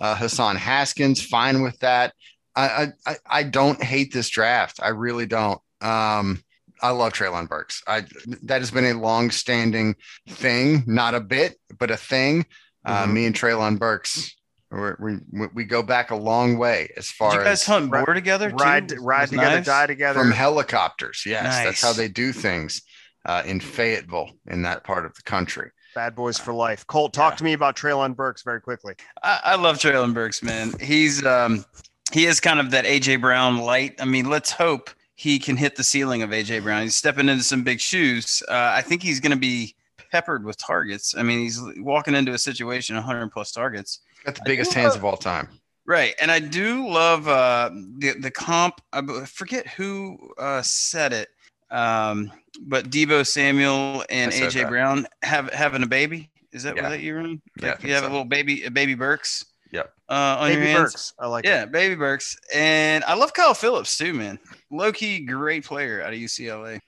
[0.00, 2.14] Uh, Hassan Haskins, fine with that.
[2.54, 2.66] I,
[3.06, 4.80] I I I don't hate this draft.
[4.82, 5.60] I really don't.
[5.82, 6.42] Um,
[6.82, 7.82] I love Treylon Burks.
[7.86, 8.04] I
[8.44, 9.96] that has been a long-standing
[10.28, 12.46] thing, not a bit, but a thing.
[12.84, 13.12] Uh, Mhm.
[13.12, 14.34] me and Treylon Burks,
[14.70, 17.64] we're, we we we go back a long way as Did far you guys as
[17.66, 18.50] hunt Ri- boar together?
[18.50, 18.56] too?
[18.56, 19.66] ride with- ride together, knives?
[19.66, 20.20] die together.
[20.20, 21.22] from helicopters.
[21.26, 22.82] Yes, that's how they do things
[23.24, 25.70] uh, in Fayetteville, in that part of the country.
[25.96, 26.86] Bad boys for life.
[26.86, 27.36] Colt, talk Yeah.
[27.38, 28.94] to me about Treylon Burks very quickly.
[29.22, 30.74] I, I love Treylon Burks, man.
[30.78, 31.64] He's um
[32.12, 33.94] he is kind of that AJ Brown light.
[34.00, 36.82] I mean, let's hope he can hit the ceiling of AJ Brown.
[36.82, 38.42] He's stepping into some big shoes.
[38.48, 39.74] Uh, I think he's going to be
[40.12, 41.14] peppered with targets.
[41.16, 44.00] I mean, he's walking into a situation 100 plus targets.
[44.24, 45.48] Got the biggest hands of all time.
[45.86, 48.80] Right, and I do love uh, the the comp.
[48.92, 51.28] I forget who uh, said it,
[51.70, 54.68] um, but Deebo Samuel and AJ that.
[54.68, 56.28] Brown have having a baby.
[56.52, 56.82] Is that Yeah.
[56.82, 57.40] what that you run?
[57.60, 58.08] Yeah, Like think you have so.
[58.08, 59.44] a little baby, a baby Burks.
[59.76, 59.92] Yep.
[60.08, 60.92] Uh, on Baby your hands.
[60.92, 61.12] Burks.
[61.18, 61.48] I like it.
[61.48, 62.36] Yeah, baby Burks.
[62.54, 64.38] And I love Kyle Phillips too, man.
[64.70, 66.80] Low key, great player out of UCLA.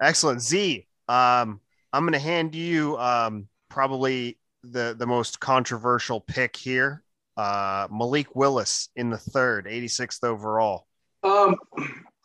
[0.00, 0.42] Excellent.
[0.42, 1.60] Z, um,
[1.92, 7.02] I'm going to hand you um, probably the, the most controversial pick here.
[7.36, 10.86] Uh, Malik Willis in the third, 86th overall.
[11.22, 11.56] Um,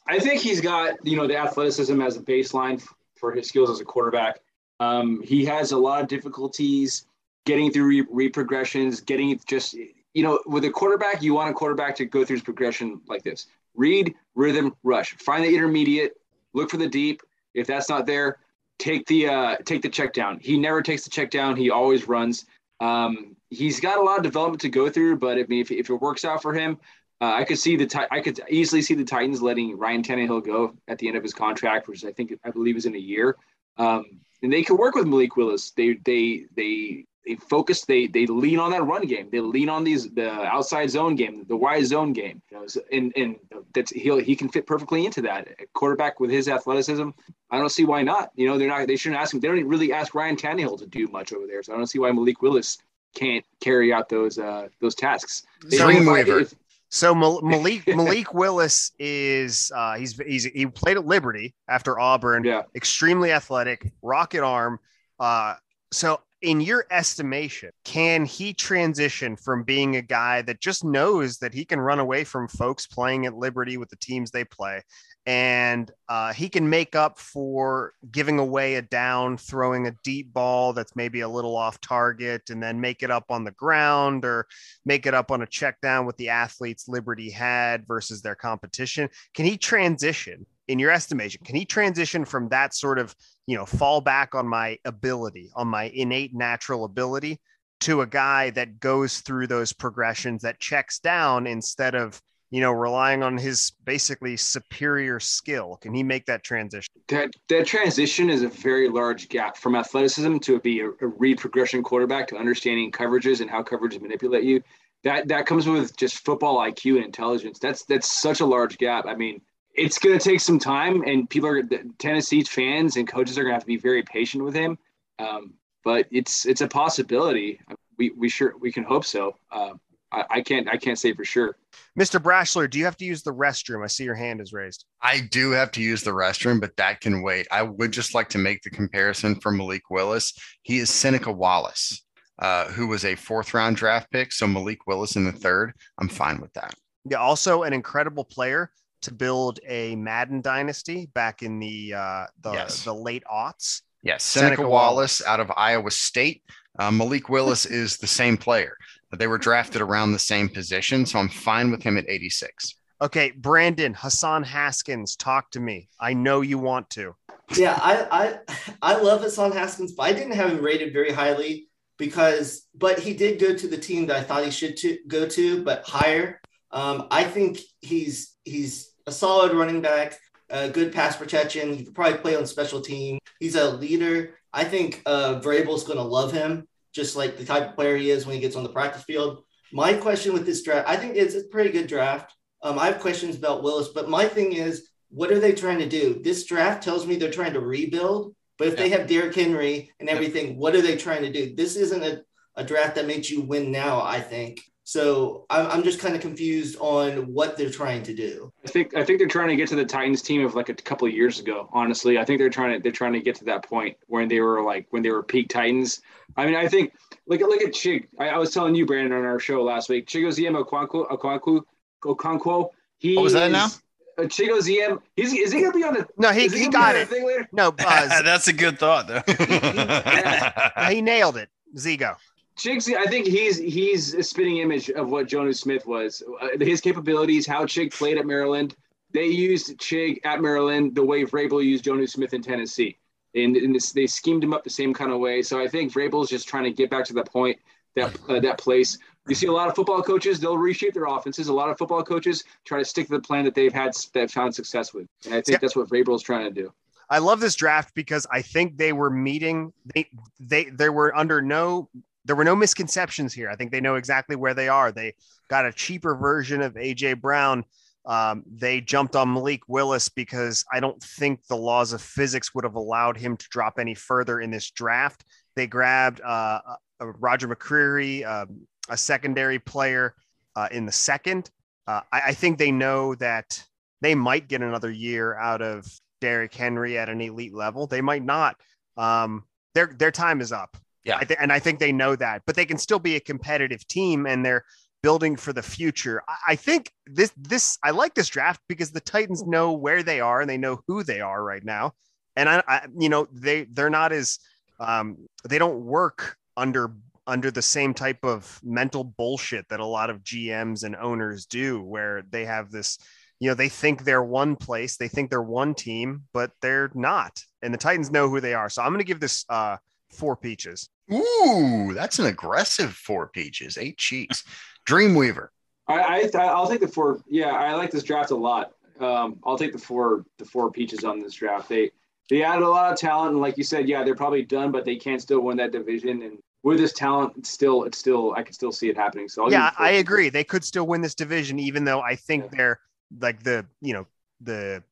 [0.08, 2.84] I think he's got you know the athleticism as a baseline
[3.16, 4.40] for his skills as a quarterback.
[4.80, 7.06] Um, he has a lot of difficulties
[7.46, 9.76] getting through re- read progressions, getting just
[10.14, 13.24] you know with a quarterback, you want a quarterback to go through his progression like
[13.24, 15.16] this: read, rhythm, rush.
[15.18, 16.14] Find the intermediate,
[16.54, 17.22] look for the deep.
[17.54, 18.38] If that's not there,
[18.78, 20.40] take the uh, take the check down.
[20.40, 21.56] He never takes the check down.
[21.56, 22.46] He always runs.
[22.80, 25.90] Um, he's got a lot of development to go through, but I mean, if, if
[25.90, 26.78] it works out for him,
[27.22, 30.76] uh, I could see the I could easily see the Titans letting Ryan Tannehill go
[30.88, 33.36] at the end of his contract, which I think I believe is in a year.
[33.78, 34.06] Um,
[34.42, 35.72] and they could work with Malik Willis.
[35.72, 37.86] They they they they focus.
[37.86, 39.30] They they lean on that run game.
[39.32, 42.42] They lean on these the outside zone game, the wide zone game.
[42.52, 43.36] You know, and and
[43.74, 45.48] that's he'll he can fit perfectly into that.
[45.60, 47.10] A quarterback with his athleticism,
[47.52, 48.32] I don't see why not.
[48.36, 48.88] You know, they're not.
[48.88, 49.40] They shouldn't ask him.
[49.40, 51.62] They don't really ask Ryan Tannehill to do much over there.
[51.64, 52.78] So I don't see why Malik Willis
[53.16, 55.44] can't carry out those uh those tasks.
[55.66, 56.54] They- Dreamweaver.
[56.92, 62.44] So Malik Malik Willis is uh, he's he's he played at Liberty after Auburn.
[62.44, 62.64] Yeah.
[62.74, 64.80] Extremely athletic, rocket arm.
[65.20, 65.54] Uh,
[65.92, 71.54] so in your estimation, can he transition from being a guy that just knows that
[71.54, 74.82] he can run away from folks playing at Liberty with the teams they play,
[75.26, 80.72] and uh, he can make up for giving away a down, throwing a deep ball
[80.72, 84.48] that's maybe a little off target, and then make it up on the ground or
[84.86, 89.10] make it up on a check down with the athletes Liberty had versus their competition.
[89.34, 91.42] Can he transition in your estimation?
[91.44, 93.14] Can he transition from that sort of,
[93.50, 97.40] you know, fall back on my ability, on my innate natural ability
[97.80, 102.22] to a guy that goes through those progressions that checks down instead of,
[102.52, 105.78] you know, relying on his basically superior skill?
[105.82, 106.94] Can he make that transition?
[107.08, 111.40] that that transition is a very large gap from athleticism to be a, a read
[111.40, 114.62] progression quarterback to understanding coverages and how coverages manipulate you.
[115.04, 117.58] That that comes with just football IQ and intelligence.
[117.58, 119.08] That's that's such a large gap.
[119.08, 119.42] I mean,
[119.74, 121.62] it's going to take some time, and people are
[121.98, 124.78] Tennessee fans and coaches are going to have to be very patient with him.
[125.20, 125.54] Um,
[125.84, 127.60] but it's it's a possibility.
[127.98, 129.36] We we sure we can hope so.
[129.52, 129.74] Uh,
[130.12, 131.56] I, I can't I can't say for sure.
[132.00, 132.22] Mr.
[132.22, 133.84] Brashler, do you have to use the restroom?
[133.84, 134.86] I see your hand is raised.
[135.02, 137.48] I do have to use the restroom, but that can wait.
[137.52, 140.34] I would just like to make the comparison for Malik Willis.
[140.64, 142.06] He is Seneca Wallace,
[142.40, 144.32] uh, who was a fourth round draft pick.
[144.32, 145.74] So Malik Willis in the third.
[146.00, 146.74] I'm fine with that.
[147.06, 148.72] Yeah, also an incredible player
[149.02, 152.84] to build a Madden dynasty back in the uh, the, Yes.
[152.84, 153.82] the late aughts.
[154.04, 155.28] Yes, Seneca, Seneca Wallace Wallace.
[155.28, 156.44] out of Iowa State.
[156.78, 158.76] Uh, Malik Willis is the same player.
[159.18, 162.76] They were drafted around the same position, so I'm fine with him at 86.
[163.02, 165.88] Okay, Brandon Hassan Haskins, talk to me.
[166.00, 167.16] I know you want to.
[167.56, 168.40] Yeah, I
[168.84, 173.00] I I love Hassan Haskins, but I didn't have him rated very highly because, but
[173.00, 175.84] he did go to the team that I thought he should to, go to, but
[175.88, 176.40] higher.
[176.72, 180.18] Um, I think he's he's a solid running back,
[180.52, 181.74] uh, good pass protection.
[181.74, 183.18] He could probably play on special team.
[183.40, 184.36] He's a leader.
[184.54, 188.12] I think uh, Vrabel's going to love him, just like the type of player he
[188.12, 189.44] is when he gets on the practice field.
[189.74, 192.34] My question with this draft, I think it's a pretty good draft.
[192.62, 195.90] Um, I have questions about Willis, but my thing is, what are they trying to
[195.90, 196.22] do?
[196.24, 200.10] This draft tells me they're trying to rebuild, but if they have Derrick Henry and
[200.10, 201.56] everything, what are they trying to do?
[201.56, 202.22] This isn't a,
[202.56, 204.60] a draft that makes you win now, I think.
[204.90, 208.52] So I'm, I'm just kind of confused on what they're trying to do.
[208.66, 210.74] I think I think they're trying to get to the Titans team of like a
[210.74, 211.70] couple of years ago.
[211.72, 214.40] Honestly, I think they're trying to they're trying to get to that point when they
[214.40, 216.02] were like when they were peak Titans.
[216.36, 216.94] I mean, I think
[217.28, 218.08] look at look at Chig.
[218.20, 220.08] I, I was telling you, Brandon, on our show last week.
[220.08, 221.62] Chigoziem Okonkwo Okonkwo
[222.04, 222.70] Okonkwo.
[222.98, 223.68] He What was that now?
[223.68, 223.84] is-
[224.18, 225.00] Uh, Chigoziem.
[225.16, 226.08] He's is he gonna be on the?
[226.18, 227.08] No, he, is he got it.
[227.10, 227.48] Thing later?
[227.52, 229.22] No, uh, That's a good thought, though.
[230.90, 231.50] he nailed it.
[231.78, 232.16] Zigo.
[232.60, 236.22] Chig's, I think he's he's a spitting image of what Jonnu Smith was.
[236.42, 238.76] Uh, his capabilities, how Chig played at Maryland.
[239.14, 242.98] They used Chig at Maryland the way Vrabel used Jonnu Smith in Tennessee,
[243.34, 245.42] and, and this, they schemed him up the same kind of way.
[245.42, 247.58] So I think Vrabel's just trying to get back to that point,
[247.96, 248.98] that uh, that place.
[249.28, 251.48] You see a lot of football coaches; they'll reshape their offenses.
[251.48, 254.32] A lot of football coaches try to stick to the plan that they've had that
[254.32, 255.58] found success with, and I think Yeah.
[255.62, 256.74] that's what Vrabel's trying to do.
[257.12, 260.08] I love this draft because I think they were meeting they
[260.40, 261.90] they there were under no
[262.30, 263.50] there were no misconceptions here.
[263.50, 264.92] I think they know exactly where they are.
[264.92, 265.16] They
[265.48, 267.66] got a cheaper version of AJ Brown.
[268.06, 272.66] Um, they jumped on Malik Willis because I don't think the laws of physics would
[272.66, 275.26] have allowed him to drop any further in this draft.
[275.56, 276.60] They grabbed uh,
[277.02, 280.14] uh, Roger McCreary, um, a secondary player
[280.56, 281.50] uh, in the second.
[281.88, 283.60] Uh, I, I think they know that
[284.02, 285.88] they might get another year out of
[286.22, 287.88] Derrick Henry at an elite level.
[287.88, 288.56] They might not.
[288.98, 290.78] Um, their their time is up.
[291.04, 291.18] Yeah.
[291.18, 293.88] I th- and I think they know that, but they can still be a competitive
[293.88, 294.66] team, and they're
[295.02, 296.22] building for the future.
[296.28, 300.20] I, I think this this I like this draft because the Titans know where they
[300.20, 301.94] are and they know who they are right now,
[302.36, 304.40] and I, I you know they they're not as
[304.80, 306.94] um, they don't work under
[307.28, 311.82] under the same type of mental bullshit that a lot of GMs and owners do,
[311.82, 312.98] where they have this
[313.40, 317.42] you know they think they're one place they think they're one team but they're not
[317.62, 319.78] and the titans know who they are so i'm going to give this uh
[320.12, 324.44] four peaches Ooh, that's an aggressive four peaches, eight cheeks.
[324.88, 325.48] Dreamweaver.
[325.88, 327.20] I, I I'll take the four.
[327.28, 328.74] Yeah, I like this draft a lot.
[329.00, 331.68] Um, I'll take the four the four peaches on this draft.
[331.68, 331.90] They
[332.30, 334.86] they added a lot of talent, and like you said, yeah, they're probably done, but
[334.86, 336.22] they can still win that division.
[336.22, 339.28] And with this talent, it's still it's still I can still see it happening.
[339.30, 342.44] So I'll yeah i agree they could still win this division even though i think
[342.44, 342.50] Yeah.
[342.52, 342.80] they're
[343.20, 344.06] like the you know
[344.42, 344.84] the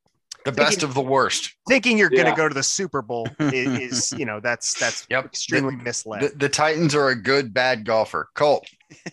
[0.48, 1.54] The best of the worst.
[1.68, 5.06] thinking you're going to go to the super bowl is, is you know that's that's
[5.10, 5.26] Yep.
[5.26, 8.30] extremely misled The, the Titans are a good bad golfer.
[8.34, 8.68] Colt.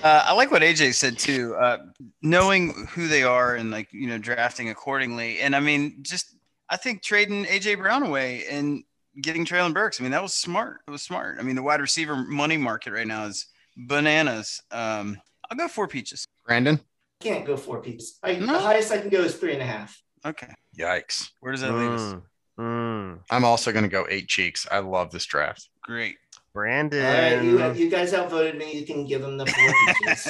[0.00, 1.56] Uh, I like what AJ said too.
[1.56, 1.78] Uh,
[2.22, 6.36] knowing who they are and like you know drafting accordingly, and I mean just
[6.70, 8.84] I think trading AJ Brown away and
[9.20, 10.00] getting Treylon Burks.
[10.00, 10.82] I mean that was smart.
[10.86, 11.38] It was smart.
[11.40, 14.62] I mean the wide receiver money market right now is bananas.
[14.70, 15.18] Um,
[15.50, 16.24] I'll go four peaches.
[16.46, 16.78] Brandon.
[17.20, 18.20] Can't go four peaches.
[18.22, 18.52] I, No.
[18.52, 20.00] The highest I can go is three and a half.
[20.26, 21.30] Okay, Yikes.
[21.40, 22.00] where does that leave us?
[22.00, 22.22] Mm,
[22.60, 23.18] mm.
[23.30, 24.66] I'm also going to go eight cheeks.
[24.70, 25.68] I love this draft.
[25.82, 26.16] Great.
[26.52, 28.72] brandon All right, you, you guys outvoted me.
[28.78, 30.28] You can give them the four peaches.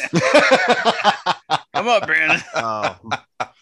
[1.74, 2.40] Come up, Brandon.
[2.54, 2.96] oh,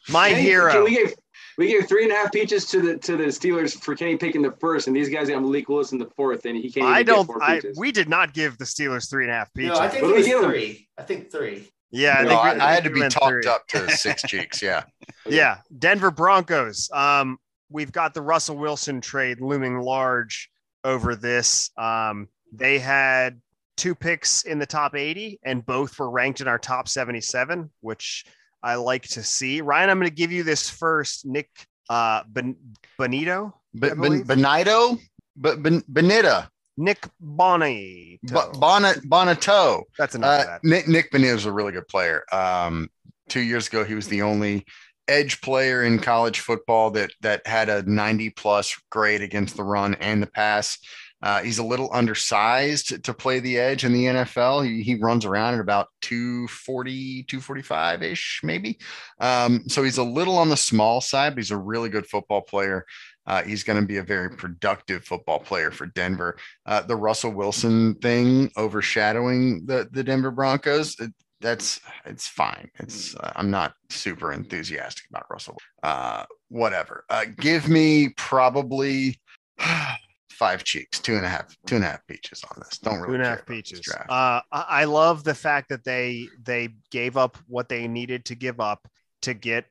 [0.08, 1.14] my Kenny- hero We gave
[1.58, 4.42] we gave three and a half peaches to the to the Steelers for Kenny picking
[4.42, 6.86] the first, and these guys got Malik Willis in the fourth, and he can't.
[6.86, 7.26] I get don't.
[7.26, 9.78] Four I we did not give the Steelers three and a half peaches.
[9.78, 10.88] no, I think it was three.
[10.98, 11.68] I think three.
[11.90, 13.46] Yeah, I, No, think I, I had to be talked three.
[13.46, 14.62] up to six cheeks.
[14.62, 14.84] Yeah.
[15.26, 16.90] Yeah, Denver Broncos.
[16.92, 17.38] Um,
[17.70, 20.50] we've got the Russell Wilson trade looming large
[20.84, 21.70] over this.
[21.76, 23.40] Um, they had
[23.76, 28.24] two picks in the top 80, and both were ranked in our top 77, which
[28.62, 29.60] I like to see.
[29.60, 31.26] Ryan, I'm going to give you this first.
[31.26, 31.50] Nick
[31.90, 32.56] uh, ben-
[32.98, 34.22] Benito, But ben.
[34.22, 34.98] Benito,
[35.36, 38.18] but ben, Benita, Nick Bonnie.
[38.22, 39.82] Bo- Bonnet, Bonato.
[39.98, 40.64] That's enough Uh, that.
[40.64, 42.24] Nick, Nick Benito is a really good player.
[42.32, 42.88] Um,
[43.28, 44.66] two years ago, he was the only
[45.08, 49.94] edge player in college football that that had a 90 plus grade against the run
[49.94, 50.78] and the pass.
[51.22, 54.66] Uh, he's a little undersized to play the edge in the NFL.
[54.66, 58.78] He, he runs around at about 240, 245 ish, maybe.
[59.18, 62.42] Um, so he's a little on the small side, but he's a really good football
[62.42, 62.84] player.
[63.26, 66.36] Uh, he's going to be a very productive football player for Denver.
[66.64, 70.98] Uh, the Russell Wilson thing overshadowing the the Denver Broncos.
[71.00, 72.70] It, that's it's fine.
[72.78, 75.58] It's uh, I'm not super enthusiastic about Russell.
[75.82, 77.04] Uh, whatever.
[77.10, 79.20] Uh, give me probably
[80.30, 82.78] five cheeks, two and a half, two and a half peaches on this.
[82.78, 83.82] Don't really Two and a half peaches.
[84.08, 88.60] Uh, I love the fact that they they gave up what they needed to give
[88.60, 88.88] up
[89.22, 89.66] to get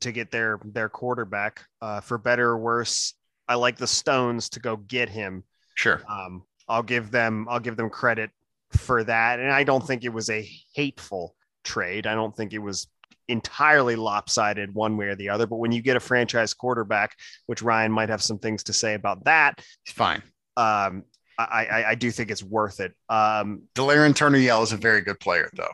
[0.00, 1.62] to get their their quarterback.
[1.80, 3.14] Uh, for better or worse,
[3.48, 5.44] I like the Stones to go get him.
[5.74, 6.02] sure.
[6.08, 8.30] Um, I'll give them I'll give them credit
[8.70, 12.06] for that, and I don't think it was a hateful trade.
[12.06, 12.86] I don't think it was
[13.28, 15.46] entirely lopsided one way or the other.
[15.46, 17.16] But when you get a franchise quarterback,
[17.46, 20.22] which Ryan might have some things to say about that, It's fine.
[20.56, 21.04] um,
[21.38, 22.92] I, I, I do think it's worth it.
[23.08, 25.70] Um, Delarrin Turner Yell is a very good player, though.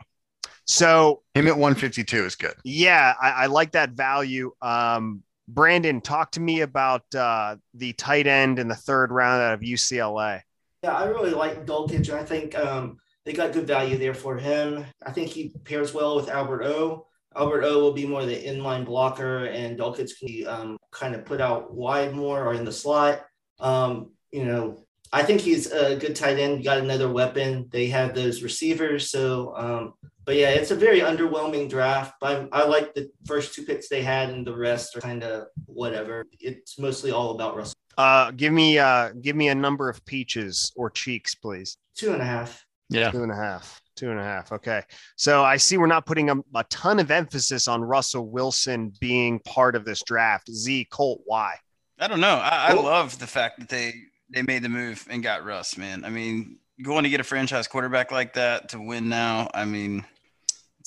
[0.67, 2.55] So Him at 152 is good.
[2.63, 4.51] yeah, I, I like that value.
[4.61, 9.53] Um, Brandon, talk to me about uh, the tight end in the third round out
[9.53, 10.41] of UCLA.
[10.83, 12.09] Yeah, I really like Dulcich.
[12.09, 14.85] I think um, they got good value there for him.
[15.05, 17.07] I think he pairs well with Albert O.
[17.35, 21.23] Albert O will be more the inline blocker, and Dulcich can be um, kind of
[21.23, 23.25] put out wide more or in the slot.
[23.59, 26.63] Um, you know, I think he's a good tight end.
[26.63, 27.69] Got another weapon.
[27.71, 29.09] They have those receivers.
[29.09, 29.93] So, um,
[30.27, 32.15] but yeah, it's a very underwhelming draft.
[32.21, 35.47] I, I like the first two picks they had, and the rest are kind of
[35.65, 36.25] whatever.
[36.41, 37.73] It's mostly all about Russell.
[37.97, 41.77] Uh, give me uh, give me a number of peaches or cheeks, please.
[41.95, 42.63] Two and a half.
[42.89, 43.09] Yeah.
[43.09, 43.81] Two and a half.
[43.95, 44.51] Two and a half.
[44.51, 44.83] Okay.
[45.15, 49.39] So I see we're not putting a, a ton of emphasis on Russell Wilson being
[49.39, 50.51] part of this draft.
[50.51, 51.55] Z Colt, why?
[51.99, 52.35] I don't know.
[52.35, 53.93] I, I Well- love the fact that they
[54.29, 55.77] they made the move and got Russ.
[55.77, 59.49] Man, I mean, going to get a franchise quarterback like that to win now.
[59.53, 60.05] I mean, it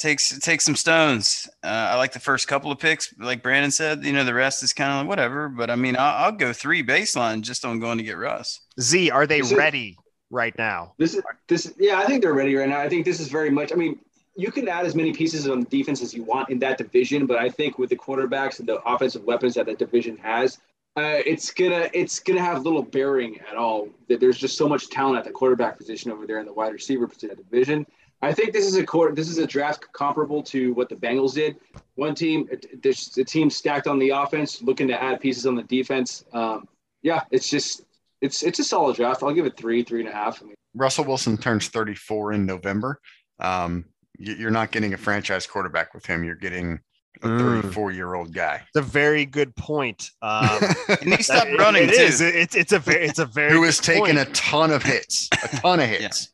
[0.01, 1.49] takes it takes some stones.
[1.63, 4.05] Uh, I like the first couple of picks, like Brandon said.
[4.05, 5.49] You know, the rest is kind of whatever.
[5.49, 8.61] But I mean, I'll, I'll go three baseline just on going to get Russ.
[8.81, 9.97] Z, are they Is it- ready?
[10.33, 10.93] right now.
[10.97, 11.73] This is this.
[11.79, 12.79] Yeah, I think they're ready right now.
[12.81, 13.73] I think this is very much.
[13.73, 13.99] I mean,
[14.37, 17.37] you can add as many pieces on defense as you want in that division, but
[17.39, 20.59] I think with the quarterbacks and the offensive weapons that that division has,
[20.97, 23.89] uh, it's gonna it's gonna have little bearing at all.
[24.09, 27.09] There's just so much talent at the quarterback position over there in the wide receiver
[27.09, 27.85] position at division.
[28.23, 29.17] I think this is a court.
[29.17, 31.57] This is a draft comparable to what the Bengals did.
[31.95, 32.49] One team,
[32.83, 36.25] there's a team stacked on the offense, looking to add pieces on the defense.
[36.33, 36.69] Um,
[37.03, 37.83] yeah, it's just
[38.21, 39.23] it's it's a solid draft.
[39.23, 40.43] I'll give it three, three and a half.
[40.43, 43.01] I mean, Russell Wilson turns 34 in November.
[43.39, 43.87] Um,
[44.19, 46.23] you're not getting a franchise quarterback with him.
[46.25, 46.81] You're getting
[47.23, 47.63] a Mm.
[47.63, 50.11] 34 year old guy It's a very good point.
[50.23, 50.61] Um,
[51.01, 52.03] And he stopped it- running it too.
[52.03, 52.21] is.
[52.21, 54.19] It's it's a very it's a very who has taken point.
[54.19, 56.29] a ton of hits, a ton of hits.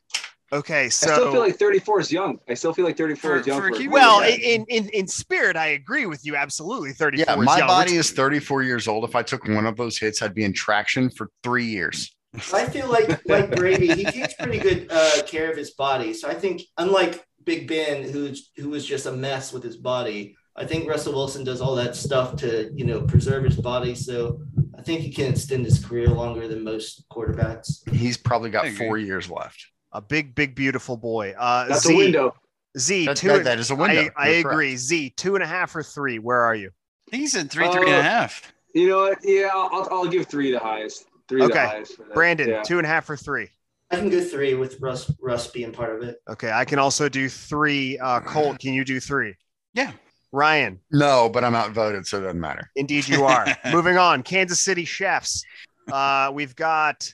[0.53, 0.88] Okay.
[0.88, 2.38] So I still feel like 34 is young.
[2.49, 3.61] I still feel like 34 For- is young.
[3.61, 6.92] for for well, in, in in spirit, I agree with you absolutely.
[6.92, 7.36] Thirty four.
[7.36, 9.05] Yeah, my body is 34 years old.
[9.05, 12.16] If I took one of those hits, I'd be in traction for three years.
[12.53, 16.12] I feel like like Brady, he takes pretty good uh, care of his body.
[16.12, 20.36] So I think, unlike Big Ben, who's who was just a mess with his body,
[20.55, 23.94] I think Russell Wilson does all that stuff to you know preserve his body.
[23.94, 24.40] So
[24.76, 27.88] I think he can extend his career longer than most quarterbacks.
[27.90, 29.66] He's probably got four years left.
[29.97, 31.34] A big, big, beautiful boy.
[31.38, 32.34] Uh, That's Z, a window.
[32.78, 33.28] Z That, two.
[33.28, 34.09] that- that is a window.
[34.16, 34.55] I, I You're correct.
[34.55, 34.76] agree.
[34.76, 36.18] Z two and a half or three.
[36.18, 36.70] Where are you?
[37.09, 38.53] I think he said three, three and a Uh, half.
[38.74, 39.18] You know what?
[39.22, 41.07] Yeah, I'll, I'll, I'll give three the highest.
[41.28, 41.55] Three Okay.
[41.55, 41.99] the highest.
[42.14, 42.62] Brandon, Yeah.
[42.62, 43.49] two and a half or three.
[43.90, 46.16] I can go three with Russ Russ being part of it.
[46.28, 47.99] Okay, I can also do three.
[47.99, 49.34] Uh, Colt, can you do three?
[49.74, 49.92] Yeah.
[50.32, 52.68] Ryan, No, but I'm outvoted, so it doesn't matter.
[52.76, 53.47] indeed you are.
[53.72, 55.42] Moving on, Kansas City Chefs.
[55.90, 57.09] Uh, we've got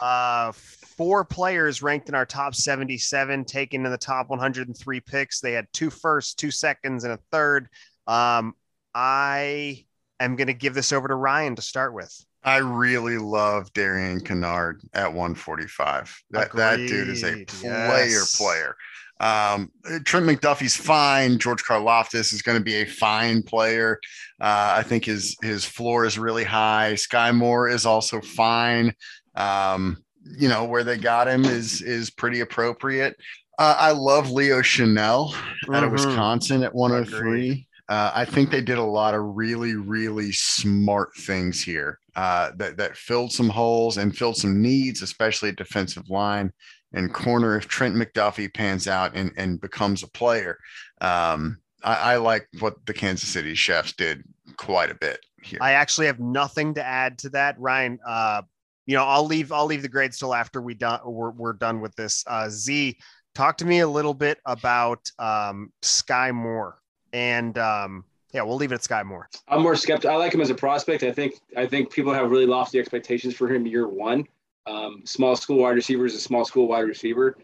[0.00, 0.52] uh,
[0.96, 5.40] four players ranked in our top 77, taken in the top 103 picks.
[5.40, 7.68] They had two firsts, two seconds, and a third.
[8.06, 8.54] Um,
[8.94, 9.84] I
[10.20, 12.12] am going to give this over to Ryan to start with.
[12.44, 16.22] I really love Darian Kinnard at 145.
[16.30, 18.36] That that dude is a player yes.
[18.36, 18.76] player.
[19.20, 19.70] Um,
[20.04, 21.38] Trent McDuffie's fine.
[21.38, 24.00] George Karlaftis is going to be a fine player.
[24.40, 26.96] Uh, I think his his floor is really high.
[26.96, 28.92] Sky Moore is also fine.
[29.36, 33.16] Um, you know where they got him is is pretty appropriate.
[33.58, 35.34] Uh, I love Leo Chenal
[35.72, 35.92] out of Mhm.
[35.92, 37.18] Wisconsin at 103.
[37.18, 37.66] Agreed.
[37.88, 42.76] Uh, I think they did a lot of really, really smart things here uh, that
[42.78, 46.52] that filled some holes and filled some needs, especially at defensive line
[46.94, 47.56] and corner.
[47.56, 50.58] If Trent McDuffie pans out and, and becomes a player,
[51.00, 54.22] um, I, I like what the Kansas City Chefs did
[54.56, 55.58] quite a bit here.
[55.60, 57.98] I actually have nothing to add to that, Ryan.
[58.06, 58.42] Uh,
[58.86, 61.80] you know, I'll leave I'll leave the grades till after we done we're, we're done
[61.80, 62.24] with this.
[62.26, 62.98] Uh, Z,
[63.34, 66.78] talk to me a little bit about um, Sky Moore,
[67.12, 69.28] and um, yeah, we'll leave it at Sky Moore.
[69.48, 70.16] I'm more skeptical.
[70.16, 71.02] I like him as a prospect.
[71.02, 74.26] I think I think people have really lofty expectations for him year one.
[74.66, 77.36] Um, small school wide receiver is a small school wide receiver.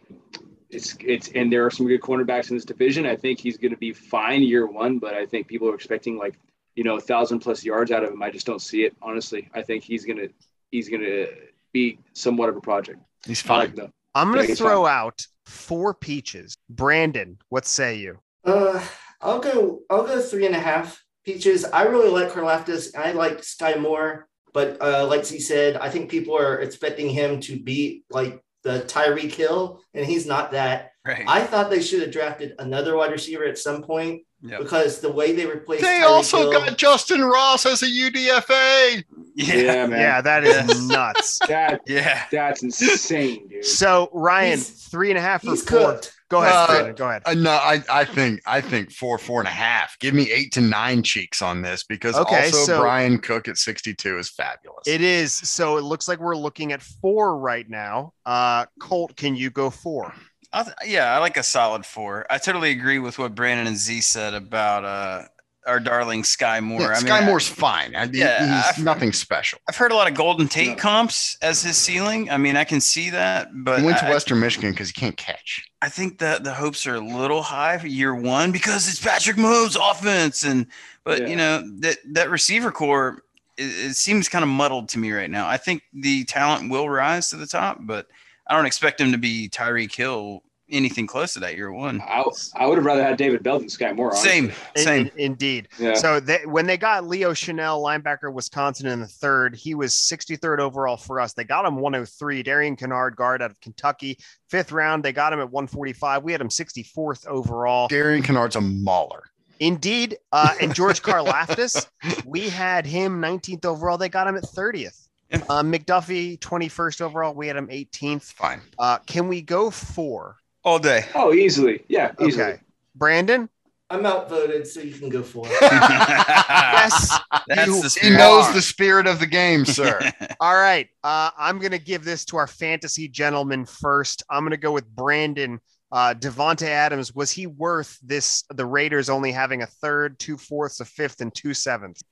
[0.70, 3.06] It's it's and there are some good cornerbacks in this division.
[3.06, 6.16] I think he's going to be fine year one, but I think people are expecting
[6.16, 6.38] like
[6.74, 8.22] you know a thousand plus yards out of him.
[8.22, 9.48] I just don't see it honestly.
[9.54, 10.28] I think he's gonna
[10.70, 11.26] he's gonna
[11.72, 12.98] be somewhat of a project.
[13.26, 13.58] He's I fine.
[13.60, 13.90] like them.
[14.14, 16.56] I'm gonna Yeah, he's throw out four peaches.
[16.68, 18.18] Brandon, what say you?
[18.44, 18.84] Uh,
[19.20, 19.80] I'll go.
[19.90, 21.64] I'll go three and a half peaches.
[21.64, 22.96] I really like Karlaftis.
[22.96, 27.40] I like Sky Moore, but uh, like he said, I think people are expecting him
[27.40, 30.92] to be like the Tyreek Hill, and he's not that.
[31.06, 31.24] Right.
[31.26, 34.60] I thought they should have drafted another wide receiver at some point Yep.
[34.60, 39.02] because the way they replaced They Tyreek also Hill, got Justyn Ross as a UDFA.
[39.46, 39.86] Yeah.
[39.86, 40.00] man.
[40.00, 41.38] Yeah, that is nuts.
[41.48, 42.24] That Yeah.
[42.30, 43.64] that's insane, dude.
[43.64, 45.78] So Ryan, He's- three and a half or he's four?
[45.92, 46.14] cooked.
[46.30, 46.94] Go ahead, Uh, Brandon.
[46.94, 47.22] Go ahead.
[47.24, 49.98] Uh, no, I, I think I think four, four and a half.
[49.98, 53.56] Give me eight to nine cheeks on this because Okay, also so- Bryan Cook at
[53.58, 54.86] 62 is fabulous.
[54.86, 55.32] It is.
[55.32, 58.12] So it looks like we're looking at four right now.
[58.26, 60.12] Uh, Colt, can you go four?
[60.52, 62.26] I th- yeah, I like a solid four.
[62.30, 65.22] I totally agree with what Brandon and Z said about uh,
[65.66, 66.80] our darling Sky Moore.
[66.80, 67.94] Yeah, I mean, Sky I- Moore's fine.
[67.94, 69.58] I, Yeah, he's I've- nothing special.
[69.68, 70.74] I've heard a lot of Golden Tate Yeah.
[70.76, 72.30] comps as his ceiling.
[72.30, 74.94] I mean, I can see that, but He went to I, Western Michigan because he
[74.94, 75.64] can't catch.
[75.82, 79.36] I think that the hopes are a little high for year one because it's Patrick
[79.36, 80.66] Mahomes' offense, and
[81.04, 81.26] but Yeah.
[81.28, 83.22] you know that that receiver corps
[83.56, 85.48] it, it seems kind of muddled to me right now.
[85.48, 88.06] I think the talent will rise to the top, but
[88.46, 92.00] I don't expect him to be Tyreek Hill anything close to that year one.
[92.00, 92.24] I,
[92.56, 94.08] I would have rather had David Bell than Sky Moore.
[94.10, 94.30] honestly.
[94.30, 94.44] Same,
[94.76, 95.06] In- same.
[95.06, 95.68] in- indeed.
[95.78, 95.94] Yeah.
[95.94, 100.58] So they, when they got Leo Chenal, linebacker, Wisconsin, in the third, he was 63rd
[100.60, 101.32] overall for us.
[101.32, 102.42] They got him 103.
[102.42, 105.02] Darian Kinnard, guard out of Kentucky, fifth round.
[105.02, 106.22] They got him at 145.
[106.22, 107.88] We had him 64th overall.
[107.88, 109.24] Darian Kinnard's a mauler.
[109.60, 110.18] Indeed.
[110.32, 111.86] Uh, and George Karlaftis,
[112.24, 113.98] we had him 19th overall.
[113.98, 115.06] They got him at 30th.
[115.30, 117.34] Uh, McDuffie, 21st overall.
[117.34, 118.22] We had him 18th.
[118.32, 118.62] Fine.
[118.78, 120.36] Uh, can we go four?
[120.68, 121.06] All day.
[121.14, 121.82] Oh, easily.
[121.88, 122.44] Yeah, easily.
[122.44, 122.60] Okay.
[122.94, 123.48] Brandon?
[123.88, 125.52] I'm outvoted, so you can go for it.
[125.62, 127.18] Yes.
[127.46, 129.98] That's You- the He knows the spirit of the game, sir.
[130.40, 130.86] All right.
[131.02, 134.22] Uh, I'm going to give this to our fantasy gentleman first.
[134.28, 135.58] I'm going to go with Brandon.
[135.90, 138.44] Uh, Davante Adams, was he worth this?
[138.54, 142.02] The Raiders only having a third, two fourths, a fifth, and two sevenths.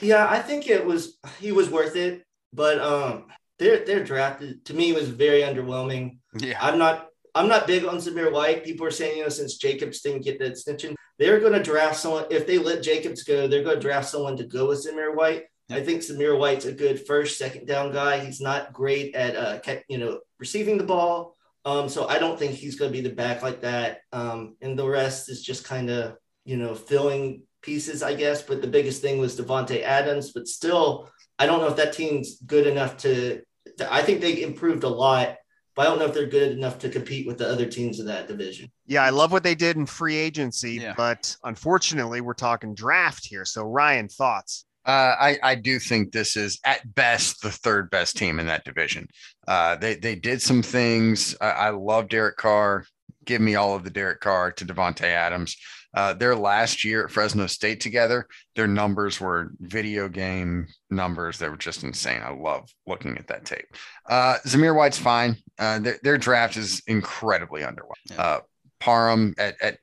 [0.00, 3.26] Yeah, I think it was he was worth it, but um,
[3.60, 6.18] their their draft to me was very underwhelming.
[6.36, 6.58] yeah.
[6.60, 8.64] I'm not I'm not big on Zamir White.
[8.64, 11.96] People are saying you know since Jacobs didn't get the extension, they're going to draft
[11.96, 12.26] someone.
[12.30, 15.44] If they let Jacobs go, they're going to draft someone to go with Zamir White.
[15.70, 18.18] I think Zamir White's a good first, second down guy.
[18.18, 19.58] He's not great at uh,
[19.88, 21.36] you know receiving the ball.
[21.64, 24.00] Um, so I don't think he's going to be the back like that.
[24.12, 28.42] Um, and the rest is just kind of you know filling pieces, I guess.
[28.42, 30.32] But the biggest thing was Davante Adams.
[30.32, 33.42] But still, I don't know if that team's good enough to.
[33.78, 35.36] to I think they improved a lot,
[35.74, 38.06] but I don't know if they're good enough to compete with the other teams in
[38.06, 38.70] that division.
[38.86, 40.94] Yeah, I love what they did in free agency, Yeah.
[40.96, 43.44] but unfortunately, we're talking draft here.
[43.44, 44.64] So, Ryan, thoughts?
[44.84, 48.64] Uh, I, I do think this is at best the third best team in that
[48.64, 49.06] division.
[49.46, 51.36] Uh, they they did some things.
[51.40, 52.84] I, I love Derek Carr.
[53.24, 55.56] Give me all of the Derek Carr to Davante Adams.
[55.94, 58.26] Uh, their last year at Fresno State together,
[58.56, 61.38] their numbers were video game numbers.
[61.38, 62.22] They were just insane.
[62.22, 63.66] I love looking at that tape.
[64.08, 65.36] Uh, Zamir White's fine.
[65.58, 68.10] Uh, their, their draft is incredibly underwhelming.
[68.10, 68.22] Yeah.
[68.22, 68.40] Uh,
[68.80, 69.78] Parham at, at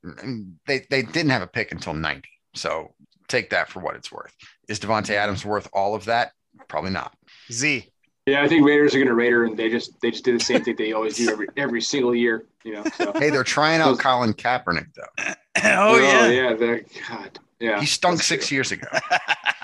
[0.68, 2.28] they they didn't have a pick until 90.
[2.54, 2.94] So
[3.30, 4.36] take that for what it's worth.
[4.68, 6.34] Is Davante Adams worth all of that?
[6.68, 7.14] Probably not.
[7.50, 7.90] Z.
[8.26, 10.44] Yeah, I think Raiders are going to Raider, and they just they just do the
[10.44, 12.46] same thing they always do every every single year.
[12.64, 12.84] You know.
[12.96, 13.14] So.
[13.16, 15.34] Hey, they're trying out Colin Kaepernick though.
[15.64, 16.28] oh yeah.
[16.28, 16.54] yeah.
[16.54, 17.40] The God.
[17.60, 17.80] Yeah.
[17.80, 18.56] He stunk six true.
[18.56, 18.88] years ago.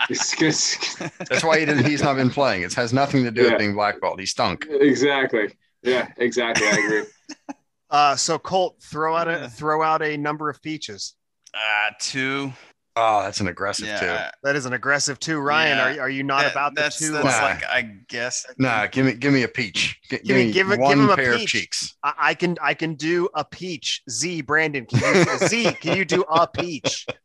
[0.08, 0.96] It's- it's-
[1.30, 2.62] That's why he didn't, he's not been playing.
[2.62, 3.50] It has nothing to do Yeah.
[3.52, 4.20] with being blackballed.
[4.20, 4.68] He stunk.
[4.70, 5.50] exactly.
[5.82, 6.10] Yeah.
[6.18, 6.68] Exactly.
[6.68, 7.04] I agree.
[7.90, 11.14] Uh, so Colt, throw out a throw out a number of peaches.
[11.54, 12.52] Uh, two.
[12.98, 14.00] Oh, that's an aggressive Yeah.
[14.00, 14.36] too.
[14.44, 15.40] That is an aggressive two.
[15.40, 16.02] Ryan, Yeah.
[16.02, 17.12] are, are you not That- about the that's, two?
[17.12, 17.42] That's Nah.
[17.44, 18.46] like I guess.
[18.58, 20.00] Nah, give me give me a peach.
[20.10, 21.50] G- Give, me- me give it- give one him a pair of peach.
[21.52, 21.96] cheeks.
[22.04, 24.02] I, I can I can do a peach.
[24.10, 27.06] Z Brandon, can you, Z, can you do a peach?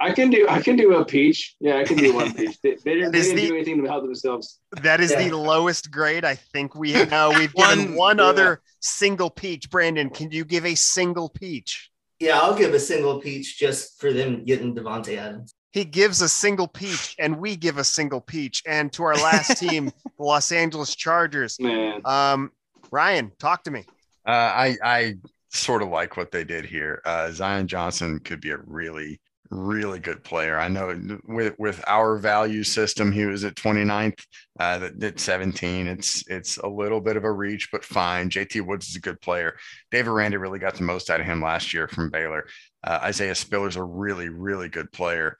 [0.00, 1.56] I can do I can do a peach.
[1.60, 2.58] Yeah, I can do one peach.
[2.62, 4.60] They, they didn't, they didn't the- do anything to help themselves.
[4.82, 5.28] That is Yeah.
[5.28, 7.30] the lowest grade I think we know.
[7.36, 8.24] We've given One- one yeah.
[8.24, 9.68] other single peach.
[9.70, 11.89] Brandon, can you give a single peach?
[12.20, 15.54] Yeah, I'll give a single peach just for them getting Davante Adams.
[15.72, 18.62] He gives a single peach, and we give a single peach.
[18.66, 21.58] And to our last team, the Los Angeles Chargers.
[21.58, 22.02] Man.
[22.04, 22.52] Um,
[22.90, 23.86] Ryan, talk to me.
[24.26, 25.14] Uh, I I
[25.48, 27.00] sort of like what they did here.
[27.06, 29.18] Uh, Zion Johnson could be a really
[29.50, 30.58] really good player.
[30.58, 34.24] I know with with our value system, he was at 29th,
[34.58, 35.86] uh, at 17.
[35.88, 38.30] It's it's a little bit of a reach, but fine.
[38.30, 39.56] JT Woods is a good player.
[39.90, 42.46] Dave Aranda really got the most out of him last year from Baylor.
[42.82, 45.36] Uh, Isaiah Spiller's a really really good player.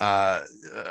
[0.00, 0.42] Uh,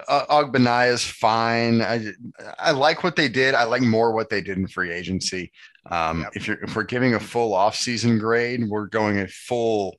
[0.08, 0.50] uh,
[0.86, 1.82] is fine.
[1.82, 2.14] I
[2.58, 3.54] I like what they did.
[3.54, 5.52] I like more what they did in free agency.
[5.90, 6.32] Um, Yep.
[6.36, 9.98] If you're if we're giving a full offseason grade, we're going a full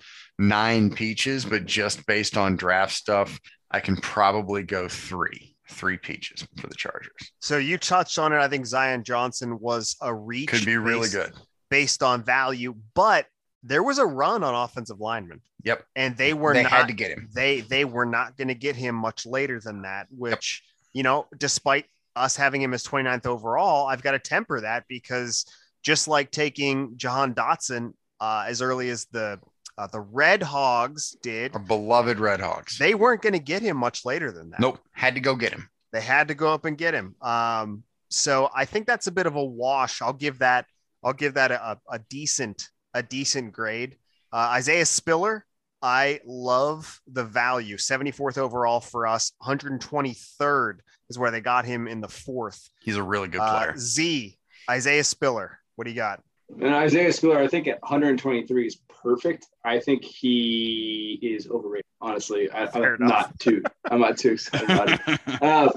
[0.49, 3.39] nine peaches, but just based on draft stuff,
[3.71, 7.33] I can probably go three, three peaches for the Chargers.
[7.41, 8.37] So you touched on it.
[8.39, 10.49] I think Zion Johnson was a reach.
[10.49, 11.33] Could be really based- good.
[11.71, 13.27] based on value, but
[13.63, 15.41] there was a run on offensive linemen.
[15.65, 15.85] Yep.
[15.95, 17.29] And they were they not had to get him.
[17.33, 21.29] they they were not going to get him much later than that, which, you know,
[21.39, 21.87] despite
[22.17, 25.47] us having him as 29th overall, I've got to temper that because
[25.85, 29.39] just like taking Jahan Dotson uh, as early as the
[29.79, 32.79] uh, the Red Hogs did, Our beloved Red Hogs.
[32.79, 34.61] they weren't going to get him much later than that.
[34.61, 35.69] nope, had to go get him.
[35.93, 37.15] They had to go up and get him.
[37.21, 40.01] Um, so I think that's a bit of a wash.
[40.03, 40.67] I'll give that.
[41.05, 43.97] I'll give that a, a decent a decent grade.
[44.33, 45.45] Uh, Isaiah Spiller.
[45.85, 47.77] I love the value.
[47.77, 49.33] 74th overall for us.
[49.43, 50.79] 123rd
[51.11, 52.69] is where they got him in the fourth.
[52.83, 53.75] He's a really good Uh, player.
[53.77, 54.39] Z.
[54.71, 55.59] Isaiah Spiller.
[55.77, 56.23] What do you got?
[56.61, 59.47] And Isaiah Spiller, I think at 123 is perfect.
[59.65, 61.85] I think he is overrated.
[62.01, 62.99] Honestly, I, enough.
[62.99, 63.63] not too.
[63.91, 65.21] I'm not too excited about it.
[65.43, 65.71] Uh,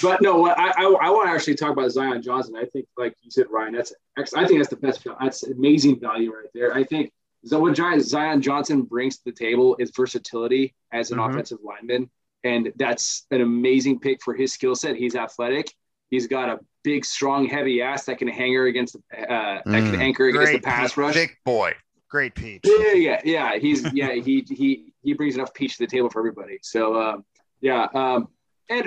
[0.00, 2.54] but no, I, I, I want to actually talk about Zion Johnson.
[2.56, 3.92] I think, like you said, Ryan, that's
[4.34, 5.06] I think that's the best.
[5.20, 6.72] That's amazing value right there.
[6.74, 7.12] I think
[7.44, 11.30] so what Zion Zion Johnson brings to the table is versatility as an Mhm.
[11.30, 12.10] offensive lineman,
[12.44, 14.96] and that's an amazing pick for his skill set.
[14.96, 15.72] He's athletic.
[16.10, 20.00] He's got a big, strong, heavy ass that can hanger against uh, that can Mm.
[20.00, 21.14] anchor against Great the pass rush.
[21.14, 21.72] Thick boy.
[22.10, 22.62] Great peach.
[22.64, 23.58] Yeah, yeah, yeah.
[23.58, 26.58] He's yeah, he he he brings enough peach to the table for everybody.
[26.62, 27.24] So um,
[27.60, 28.28] yeah, um,
[28.68, 28.86] and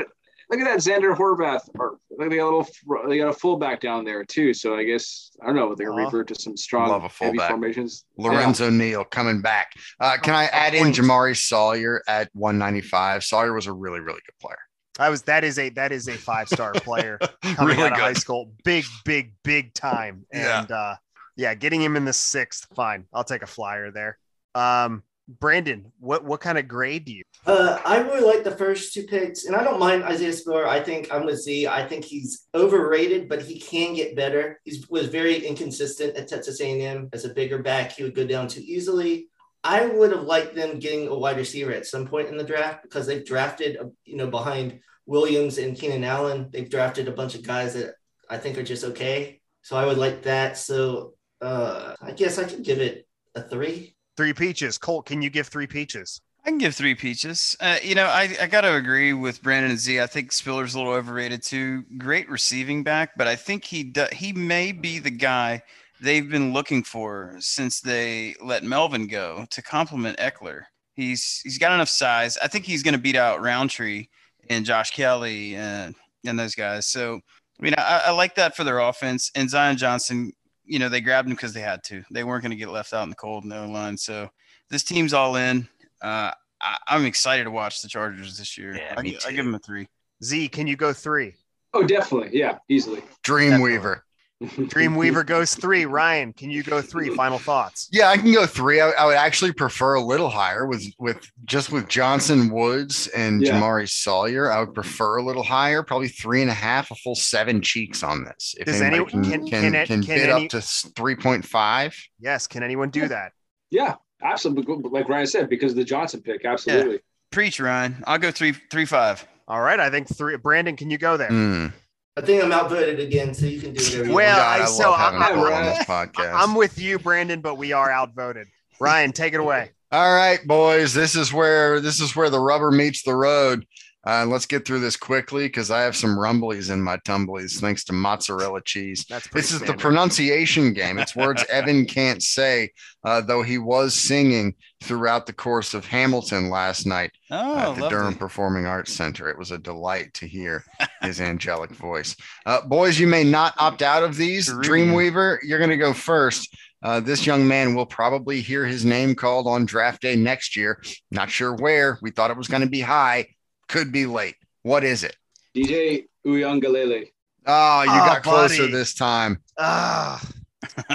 [0.51, 1.67] look at that Zander Horvath.
[1.80, 2.67] Or look, they got a little,
[3.09, 4.53] they got a fullback down there too.
[4.53, 5.73] So I guess I don't know.
[5.73, 6.05] They're gonna Aw.
[6.05, 7.49] revert to some strong Love a heavy fullback.
[7.49, 8.05] formations.
[8.17, 9.72] Lorenzo Neal coming back.
[9.99, 13.23] Uh, can I add in Jamaree Salyer at 195?
[13.23, 14.59] Salyer was a really, really good player.
[14.97, 17.99] I was that is a that is a five star player coming really out of
[17.99, 18.51] high school.
[18.63, 20.26] Big, big, big time.
[20.34, 20.61] Yeah.
[20.61, 20.95] And uh
[21.38, 23.05] yeah, getting him in the sixth, fine.
[23.13, 24.17] I'll take a flyer there.
[24.53, 28.93] Um Brandon, what what kind of grade do you Uh, I really like the first
[28.93, 30.67] two picks, and I don't mind Isaiah Spiller.
[30.67, 31.67] I think I'm with Z.
[31.67, 34.59] I think he's overrated, but he can get better.
[34.65, 37.09] He was very inconsistent at Texas A&M.
[37.11, 39.27] As a bigger back, he would go down too easily.
[39.65, 42.83] I would have liked them getting a wide receiver at some point in the draft
[42.83, 47.41] because they've drafted, you know, behind Williams and Keenan Allen, they've drafted a bunch of
[47.41, 47.95] guys that
[48.29, 49.41] I think are just okay.
[49.63, 50.59] So I would like that.
[50.59, 53.95] So uh, I guess I could give it a three.
[54.15, 54.77] three peaches?
[54.77, 56.21] Colt, can you give three peaches?
[56.45, 57.57] I can give three peaches.
[57.59, 59.99] Uh, you know, I, I got to agree with Brandon and Z.
[59.99, 61.85] I think Spiller's a little overrated too.
[61.97, 65.63] Great receiving back, but I think he do, he may be the guy
[66.01, 70.63] they've been looking for since they let Melvin go to complement Ekeler.
[70.93, 72.38] He's he's got enough size.
[72.41, 74.07] I think he's going to beat out Rountree
[74.49, 75.95] and Josh Kelley and
[76.26, 76.88] and those guys.
[76.88, 77.19] So
[77.59, 79.31] I mean, I, I like that for their offense.
[79.35, 80.31] And Zion Johnson,
[80.65, 82.03] you know, they grabbed him because they had to.
[82.11, 83.97] They weren't going to get left out in the cold in the line.
[83.97, 84.30] So
[84.69, 85.67] this team's all in.
[86.01, 86.31] Uh,
[86.61, 88.76] I, I'm excited to watch the Chargers this year.
[88.76, 89.88] Yeah, I, I give them a three.
[90.23, 91.34] Z, can you go three?
[91.73, 92.38] Oh, definitely.
[92.38, 93.01] Yeah, easily.
[93.23, 94.01] Dreamweaver.
[94.43, 95.85] Dreamweaver goes three.
[95.85, 97.09] Ryan, can you go three?
[97.15, 97.87] Final thoughts.
[97.91, 98.81] Yeah, I can go three.
[98.81, 103.41] I, I would actually prefer a little higher with with just with Johnson Woods and
[103.41, 103.53] Yeah.
[103.59, 104.51] Jamaree Salyer.
[104.51, 108.03] I would prefer a little higher, probably three and a half, a full seven cheeks
[108.03, 108.55] on this.
[108.59, 111.45] If Does anyone can can- can, can can can bid any- up to three point
[111.45, 111.95] five.
[112.19, 113.31] Yes, can anyone do that?
[113.71, 114.89] yeah, absolutely.
[114.89, 116.99] Like Ryan said, because of the Johnson pick, absolutely.
[117.31, 118.03] Preach, Ryan.
[118.07, 119.25] I'll go three, three, five.
[119.47, 120.37] All right, I think three.
[120.37, 121.29] Brandon, can you go there?
[121.29, 121.73] Mm.
[122.17, 124.37] I think I'm outvoted again, so you can do whatever you Well, want.
[124.37, 126.33] God, I- I, so I- Paul I- on podcast.
[126.33, 128.47] I'm with you, Brandon, but we are outvoted.
[128.79, 129.71] Ryan, take it away.
[129.91, 130.93] All right, boys.
[130.93, 133.65] This is where this is where the rubber meets the road.
[134.07, 137.84] Uh, let's get through this quickly because I have some rumblies in my tumblies thanks
[137.86, 139.06] to mozzarella cheese.
[139.10, 140.99] That's This is the pronunciation game.
[140.99, 142.72] It's words Evan can't say,
[143.03, 144.53] uh, though he was singing
[144.84, 147.90] throughout the course of Hamilton last night Oh, at the lovely.
[147.90, 149.30] Durham Performing Arts Center.
[149.30, 150.64] It was a delight to hear
[151.02, 152.15] his angelic voice.
[152.45, 154.48] Uh, boys, you may not opt out of these.
[154.49, 156.56] Dreamweaver, you're going to go first.
[156.84, 160.84] Uh, this young man will probably hear his name called on draft day next year.
[161.10, 161.98] Not sure where.
[162.03, 163.30] We thought it was going to be high,
[163.67, 164.35] could be late.
[164.63, 165.15] What is it?
[165.55, 167.07] DJ Uyangalele.
[167.47, 168.71] Oh, you Oh, got closer buddy.
[168.71, 169.41] this time.
[169.59, 170.21] Ah,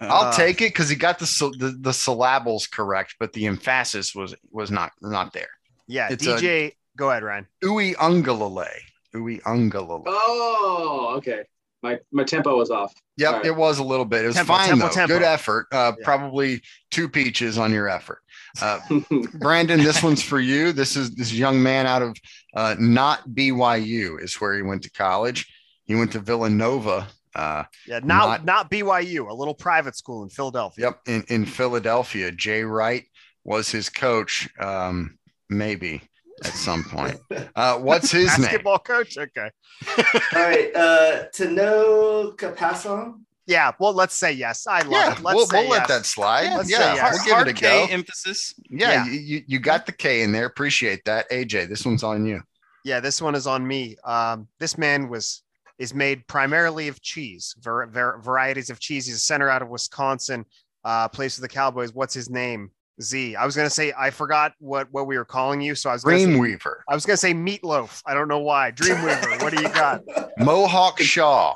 [0.00, 1.24] I'll Uh, take it because he got the,
[1.58, 5.48] the the syllables correct, but the emphasis was was not not there.
[5.86, 6.72] yeah, It's a- DJ.
[6.96, 7.46] go ahead, Ryan.
[7.64, 8.68] Ui ungalale.
[9.14, 10.02] Ui ungalale.
[10.06, 11.44] Oh, okay.
[11.82, 12.92] My my tempo was off.
[13.16, 13.46] Yep, All right.
[13.46, 14.24] it was a little bit.
[14.24, 14.92] It was Tempo, fine tempo, though.
[14.92, 15.14] tempo.
[15.14, 15.66] Good effort.
[15.72, 16.04] Uh, Yeah.
[16.04, 18.20] Probably two peaches on your effort.
[18.62, 18.78] Uh,
[19.34, 20.72] Brandon, this one's for you.
[20.72, 22.16] This is this young man out of
[22.54, 25.46] uh, not BYU is where he went to college.
[25.84, 27.08] He went to Villanova.
[27.34, 30.86] Uh, Yeah, not Not- not BYU, a little private school in Philadelphia.
[30.86, 32.30] yep, in, in Philadelphia.
[32.30, 33.04] Jay Wright
[33.42, 34.48] was his coach.
[34.60, 35.18] Um,
[35.50, 36.00] maybe
[36.44, 37.18] at some point.
[37.56, 38.42] Uh, what's his name?
[38.46, 39.16] Basketball coach.
[39.16, 39.48] Okay.
[39.98, 43.20] All right, uh, Tanoh Kpassagnon.
[43.46, 43.72] Yeah.
[43.78, 44.66] Well, let's say yes.
[44.66, 45.20] I love Yeah, it.
[45.22, 46.56] Let's we'll, say we'll let that slide.
[46.56, 47.12] Let's yeah, say yes.
[47.14, 47.92] we'll give it Hard a K go.
[47.92, 48.54] emphasis.
[48.70, 49.04] Yeah, Yeah.
[49.06, 50.46] You, you you got the K in there.
[50.46, 51.68] Appreciate that, AJ.
[51.68, 52.40] This one's on you.
[52.84, 53.96] Yeah, this one is on me.
[54.04, 55.42] Um, this man was
[55.78, 59.06] is made primarily of cheese, var- var- varieties of cheese.
[59.06, 60.44] He's a center out of Wisconsin.
[60.84, 61.92] Uh, plays for the Cowboys.
[61.94, 62.70] What's his name?
[63.02, 63.34] Z.
[63.34, 66.04] I was gonna say I forgot what what we were calling you, so I was
[66.04, 68.00] gonna say, Dreamweaver, I was gonna say meatloaf.
[68.06, 68.70] I don't know why.
[68.70, 69.42] Dreamweaver.
[69.42, 70.02] what do you got?
[70.38, 71.54] Mohawk Shaw.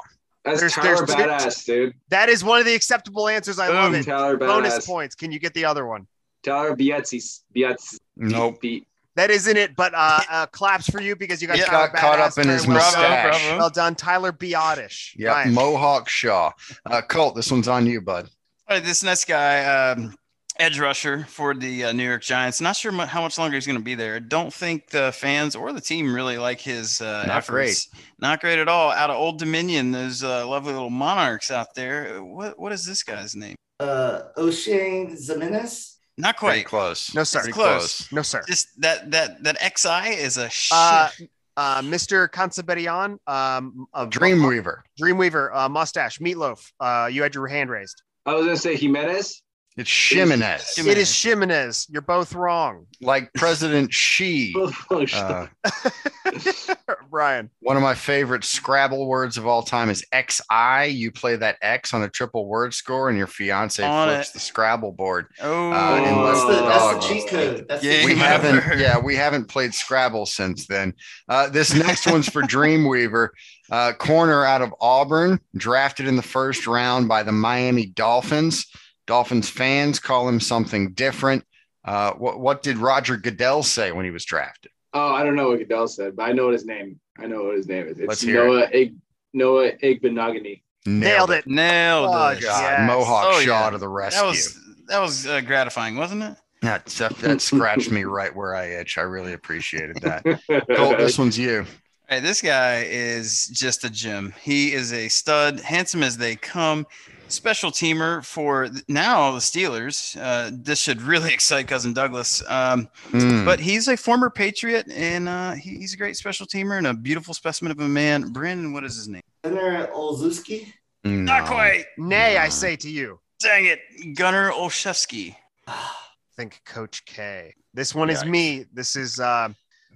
[0.48, 1.94] That's There's- Tyler there's two- Badass, dude.
[2.08, 3.58] That is one of the acceptable answers.
[3.58, 4.04] I love it.
[4.04, 4.86] Tyler Bonus Badass.
[4.86, 5.14] points.
[5.14, 6.06] Can you get the other one?
[6.42, 7.40] Tyler Bietzi.
[7.54, 7.98] Bietzi.
[8.16, 8.60] Nope.
[8.60, 8.86] Beat.
[9.16, 11.96] That isn't it, but uh, uh claps for you because you got Yeah, Tyler got
[11.96, 12.94] caught up in his well mustache.
[13.02, 13.10] done.
[13.30, 13.58] Bravo, bravo.
[13.58, 15.10] Well done, Tyler Biotish.
[15.16, 16.52] Yeah, Mohawk Shaw.
[16.86, 18.30] Uh, Colt, this one's on you, bud.
[18.68, 20.14] All right, this next guy, um,
[20.58, 22.60] edge rusher for the uh, New York Giants.
[22.60, 24.18] Not sure how much longer he's going to be there.
[24.20, 27.88] Don't think the fans or the team really like his uh, Not efforts.
[28.18, 28.90] Not great at all.
[28.90, 32.22] Out of Old Dominion, those uh, lovely little monarchs out there.
[32.22, 33.54] What what is this guy's name?
[33.80, 35.94] Uh, Oshane Ximines.
[36.16, 36.66] Not Pretty quite.
[36.66, 37.14] close.
[37.14, 37.38] No, sir.
[37.40, 38.10] Pretty Close.
[38.10, 38.42] No, sir.
[38.48, 40.76] Just that that that XI is a shit.
[40.76, 41.08] Uh,
[41.56, 42.28] uh, Mr.
[42.28, 44.82] Kantzabedian, um, of Dreamweaver.
[45.00, 46.70] Dreamweaver, uh, mustache, meatloaf.
[46.78, 48.02] Uh, you had your hand raised.
[48.26, 49.42] I was gonna say Jimenez.
[49.78, 50.86] It's Jimenez, Jimenez.
[50.96, 51.86] It is Jimenez.
[51.88, 52.86] You're both wrong.
[53.00, 54.52] like President Xi.
[54.90, 55.46] Uh,
[57.10, 57.48] Brian.
[57.60, 60.88] one of my favorite Scrabble words of all time is XI.
[60.88, 64.32] You play that X on a triple word score, and your fiance On flips it.
[64.34, 65.26] the Scrabble board.
[65.40, 67.00] Oh, Uh, and that's, the, that's dog.
[67.02, 67.66] the cheat code.
[67.68, 70.92] That's Yeah, the we haven't yeah we haven't played scrabble since then
[71.28, 73.28] uh, this next one's for dreamweaver
[73.70, 78.66] uh, corner out of auburn drafted in the first round by the miami dolphins
[79.08, 81.44] dolphins fans call him something different
[81.84, 85.48] uh, what, what did roger goodell say when he was drafted oh, I don't know
[85.50, 86.98] what Goodell said, but I know what his name.
[87.18, 87.98] I know what his name is.
[87.98, 88.96] It's Let's hear Noah Ig-
[89.34, 90.62] Noah Igbinoghene.
[90.86, 91.46] Nailed it.
[91.46, 92.40] nailed Oh, it.
[92.40, 92.86] God, Yes.
[92.86, 93.70] mohawk Oh, shaw yeah.
[93.70, 96.36] to the rescue That was that was uh, gratifying, wasn't it?
[96.62, 100.24] that, that, that scratched me right where i itch i really appreciated that
[100.74, 101.66] Colt, this one's you
[102.08, 104.32] Hey, this guy is just a gem.
[104.40, 106.86] He is a stud, handsome as they come.
[107.30, 110.16] Special teamer for th- now the Steelers.
[110.18, 112.42] Uh, this should really excite cousin Douglas.
[112.48, 113.44] Um, Hmm.
[113.44, 116.94] but he's a former Patriot, and uh, he- he's a great special teamer and a
[116.94, 118.32] beautiful specimen of a man.
[118.32, 119.20] Brandon, what is his name?
[119.44, 120.72] Gunnar Olszewski.
[121.04, 121.48] Not No.
[121.50, 121.84] quite.
[121.98, 123.20] Nay, I say to you.
[123.40, 123.80] Dang it,
[124.16, 125.36] Gunnar Olszewski.
[126.36, 127.52] Think Coach K.
[127.74, 128.64] This one is me.
[128.72, 129.48] This is uh,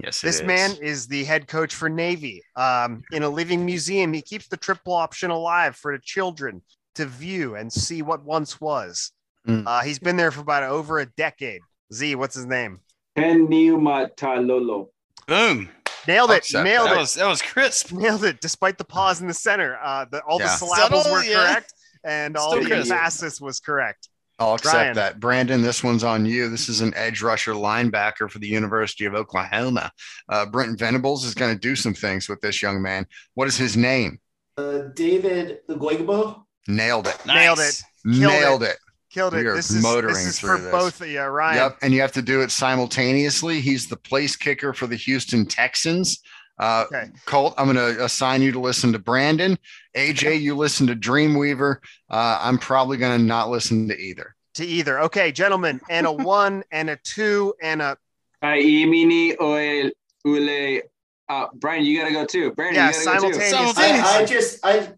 [0.03, 0.43] yes this is.
[0.47, 2.43] man is the head coach for Navy.
[2.57, 6.61] Um, in a living museum, he keeps the triple option alive for the children
[6.95, 9.13] to view and see what once was.
[9.47, 9.65] Mm.
[9.67, 11.61] Uh, he's been there for about over a decade.
[11.93, 12.81] Z, what's his name?
[13.17, 14.89] Ken Niumatalolo.
[15.27, 15.69] Boom.
[16.09, 16.39] Nailed it.
[16.39, 16.99] Accept Nailed That it.
[17.01, 17.93] was that was crisp.
[17.93, 18.41] Nailed it.
[18.41, 20.57] Despite the pause in the center, uh, the, all the Yeah.
[20.57, 21.35] syllables Subtle, were yeah.
[21.53, 21.75] correct,
[22.05, 22.93] and all the crisp.
[22.93, 24.09] emphasis was correct.
[24.39, 24.95] I'll accept Brian.
[24.97, 25.21] that.
[25.21, 26.49] Brandon, this one's on you.
[26.49, 29.93] This is an edge rusher linebacker for the University of Oklahoma.
[30.29, 33.07] Uh, Brent Venables is going to do some things with this young man.
[33.35, 34.19] What is his name?
[34.57, 36.42] Uh, David Ugwoegbu.
[36.69, 37.17] Nailed it.
[37.27, 37.85] Nailed Nice.
[38.05, 38.77] Nailed it.
[39.11, 39.39] Killed it.
[39.39, 40.71] We are This is, motoring this is through for this.
[40.73, 41.57] both of you, Ryan.
[41.57, 41.79] Yep.
[41.83, 43.61] And you have to do it simultaneously.
[43.61, 46.23] He's the place kicker for the Houston Texans.
[46.59, 47.11] Uh, Okay.
[47.27, 49.59] Colt, I'm going to assign you to listen to Brandon.
[49.97, 51.77] AJ, you listen to Dreamweaver.
[52.09, 54.35] Uh, I'm probably going to not listen to either.
[54.55, 55.01] To either.
[55.01, 57.97] Okay, gentlemen, and a one and a two and a
[58.43, 59.91] Aimini oel
[60.25, 60.81] ule.
[61.29, 62.53] Uh, Brian, you gotta go too.
[62.53, 63.41] Brandon, Yeah, you gotta go too.
[63.41, 64.05] simultaneous.
[64.05, 64.93] I, I just I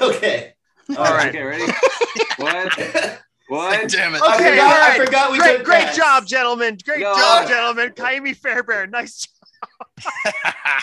[0.00, 0.54] okay.
[0.90, 1.28] All right.
[1.28, 1.64] Okay, ready?
[2.38, 2.78] what?
[2.78, 3.18] I
[3.48, 3.88] What?
[3.90, 4.22] Damn it.
[4.22, 5.00] Okay, forgot, all right.
[5.00, 5.94] I forgot we great, great that.
[5.96, 6.78] job, gentlemen.
[6.84, 7.14] Great No.
[7.14, 7.90] job, gentlemen.
[7.92, 10.04] Ka'imi Fairbairn, nice job.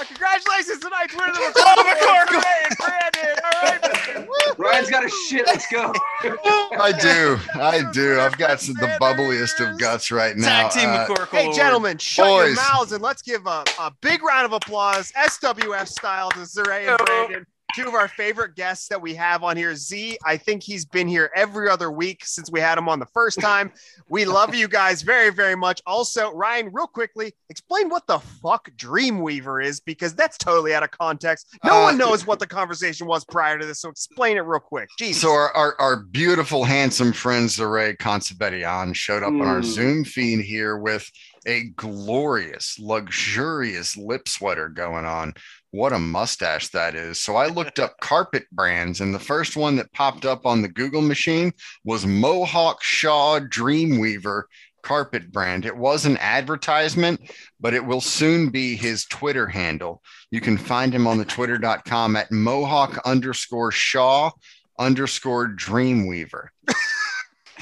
[0.00, 2.42] Uh, Congratulations tonight's winner of the Oh, McCorkle.
[2.78, 3.38] Brandon.
[3.44, 4.58] All right.
[4.58, 5.46] Ryan's got a shit.
[5.46, 5.92] Let's go.
[6.24, 7.38] I do.
[7.54, 8.18] I do.
[8.18, 10.68] I've got some, the bubbliest of guts right now.
[10.68, 11.28] Tag team Uh, McCorkle.
[11.28, 12.56] Hey, gentlemen, shut your Boys.
[12.56, 16.98] mouths and let's give a, a big round of applause, SWF style, to Zareh and
[17.06, 19.74] Brandon, two of our favorite guests that we have on here.
[19.74, 23.06] Z, I think he's been here every other week since we had him on the
[23.06, 23.70] first time.
[24.08, 25.82] We love you guys very, very much.
[25.86, 30.90] Also, Ryan, real quickly, explain what the fuck Dreamweaver is because that's totally out of
[30.90, 31.56] context.
[31.64, 34.60] No Uh, one knows what the conversation was prior to this, so explain it real
[34.60, 34.88] quick.
[34.98, 35.22] Jesus.
[35.22, 39.64] So our, our, our beautiful, handsome friend Zareh Kantzabedian showed up on our Mm.
[39.64, 41.10] Zoom feed here with
[41.46, 45.34] a glorious, luxurious lip sweater going on.
[45.70, 47.20] What a mustache that is.
[47.20, 50.68] So I looked up carpet brands, and the first one that popped up on the
[50.68, 51.52] Google machine
[51.84, 54.44] was Mohawk Shaw Dreamweaver
[54.82, 55.66] carpet brand.
[55.66, 57.20] It was an advertisement,
[57.60, 60.02] but it will soon be his Twitter handle.
[60.30, 64.30] You can find him on the twitter.com at Mohawk underscore Shaw
[64.78, 66.48] underscore Dreamweaver.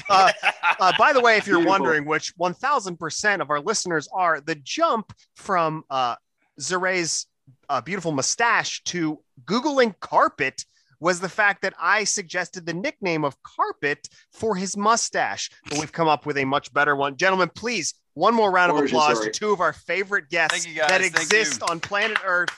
[0.09, 0.31] Uh,
[0.79, 1.83] uh, by the way, if you're Beautiful.
[1.83, 6.15] wondering, which 1000% of our listeners are, the jump from uh,
[7.69, 10.65] uh, beautiful mustache to Googling carpet
[10.99, 15.51] was the fact that I suggested the nickname of carpet for his mustache.
[15.69, 17.17] But we've come up with a much better one.
[17.17, 19.31] Gentlemen, please, one more round of Origin applause story.
[19.31, 20.89] to two of our favorite guests Thank you, guys.
[20.89, 21.67] that Thank exist you.
[21.71, 22.49] on planet Earth.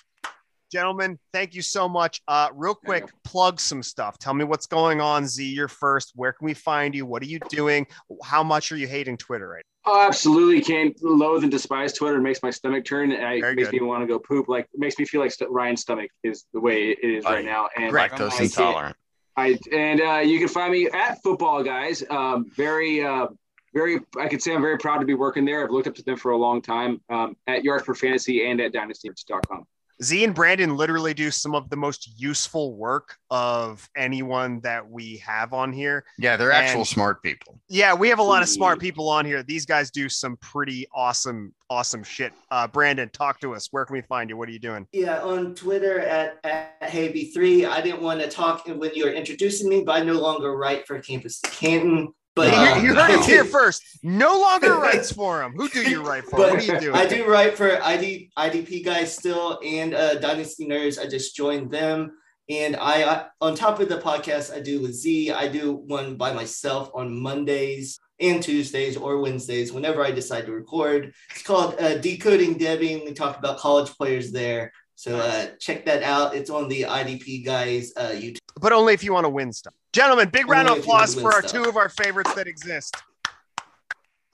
[0.72, 2.22] Gentlemen, thank you so much.
[2.28, 4.20] Uh, real quick, plug some stuff.
[4.20, 5.44] Tell me what's going on, Z.
[5.44, 6.12] You're first.
[6.16, 7.08] Where can we find you?
[7.08, 7.88] What are you doing?
[8.24, 12.18] How much are you hating Twitter right Oh, absolutely can't loathe and despise Twitter.
[12.18, 13.12] It makes my stomach turn.
[13.12, 13.82] And it Very makes good.
[13.82, 14.48] me want to go poop.
[14.48, 17.44] Like it makes me feel like st- Ryan's stomach is the way it is right
[17.44, 17.70] now.
[17.76, 18.96] And Lactose intolerant.
[19.36, 22.04] I and uh, you can find me at Football Guys.
[22.08, 23.28] Um, very, uh,
[23.74, 24.00] very.
[24.20, 25.64] I could say I'm very proud to be working there.
[25.64, 27.02] I've looked up to them for a long time.
[27.10, 29.66] Um, at Yards for Fantasy and at DynastyNerds.com.
[30.02, 35.18] Z and Brandon literally do some of the most useful work of anyone that we
[35.18, 36.06] have on here.
[36.18, 37.60] Yeah, they're actual smart people.
[37.68, 39.44] Yeah, we have a lot of smart people on here.
[39.44, 42.32] These guys do some pretty awesome, awesome shit.
[42.50, 43.68] Uh, Brandon, talk to us.
[43.72, 44.38] Where can we find you?
[44.38, 44.88] What are you doing?
[44.94, 47.70] Yeah, on Twitter at, at HayeB3.
[47.70, 50.88] I didn't want to talk when you were introducing me, but I no longer write
[50.88, 52.14] for Campus to Canton.
[52.40, 53.84] But You- Uh, you, heard it here first.
[54.04, 55.54] No longer writes for him.
[55.56, 56.38] Who do you write for?
[56.38, 56.94] But what are you?
[56.94, 61.00] I do write for ID IDP guys still and uh, Dynasty Nerds.
[61.00, 62.12] I just joined them.
[62.50, 65.32] And I, I, on top of the podcast, I do with Z.
[65.32, 70.52] I do one by myself on Mondays and Tuesdays or Wednesdays, whenever I decide to
[70.52, 71.14] record.
[71.30, 72.94] It's called uh, Decoding Debbie.
[72.94, 74.72] and We talk about college players there.
[75.00, 76.36] So uh, check that out.
[76.36, 78.40] It's on the IDP guys uh, YouTube.
[78.60, 79.74] but only if you want to win stuff.
[79.94, 81.64] Gentlemen, big round of Only if you want applause for our stuff.
[81.64, 82.98] two of our favorites that exist.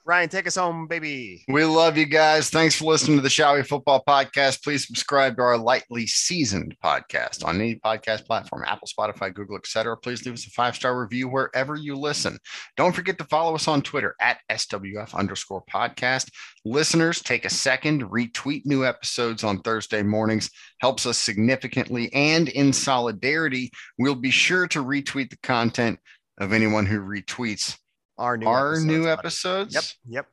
[0.06, 1.42] Ryan, take us home, baby.
[1.48, 2.48] We love you guys.
[2.48, 4.62] Thanks for listening to the Shall We Football Podcast.
[4.62, 9.96] Please subscribe to our lightly seasoned podcast on any podcast platform, Apple, Spotify, Google, etc.
[9.96, 12.38] Please leave us a five-star review wherever you listen.
[12.76, 16.30] Don't forget to follow us on Twitter at SWF underscore podcast.
[16.64, 20.50] Listeners, take a second, retweet new episodes on Thursday mornings.
[20.80, 22.12] Helps us significantly.
[22.12, 25.98] And in solidarity, we'll be sure to retweet the content
[26.38, 27.76] of anyone who retweets
[28.18, 29.10] Our new our episodes, new buddy.
[29.10, 29.74] episodes.
[29.74, 30.26] Yep, yep.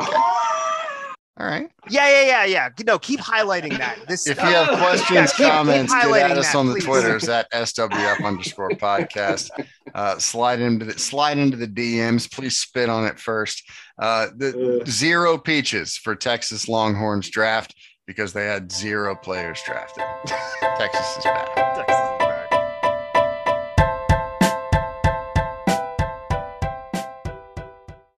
[0.00, 0.16] Okay.
[1.38, 1.70] All right.
[1.90, 2.68] Yeah, yeah, yeah, yeah.
[2.86, 3.98] No, keep highlighting that.
[4.08, 6.72] This If you have questions, Yeah, keep- keep comments, get at us that, on the
[6.72, 6.84] please.
[6.86, 9.50] Twitters at SWF underscore podcast.
[9.94, 12.30] Uh, slide into the slide into the DMs.
[12.30, 13.62] Please spit on it first.
[13.98, 17.74] Uh, the zero peaches for Texas Longhorns draft
[18.06, 20.04] because they had zero players drafted.
[20.76, 21.54] Texas is back.
[21.54, 21.96] Texas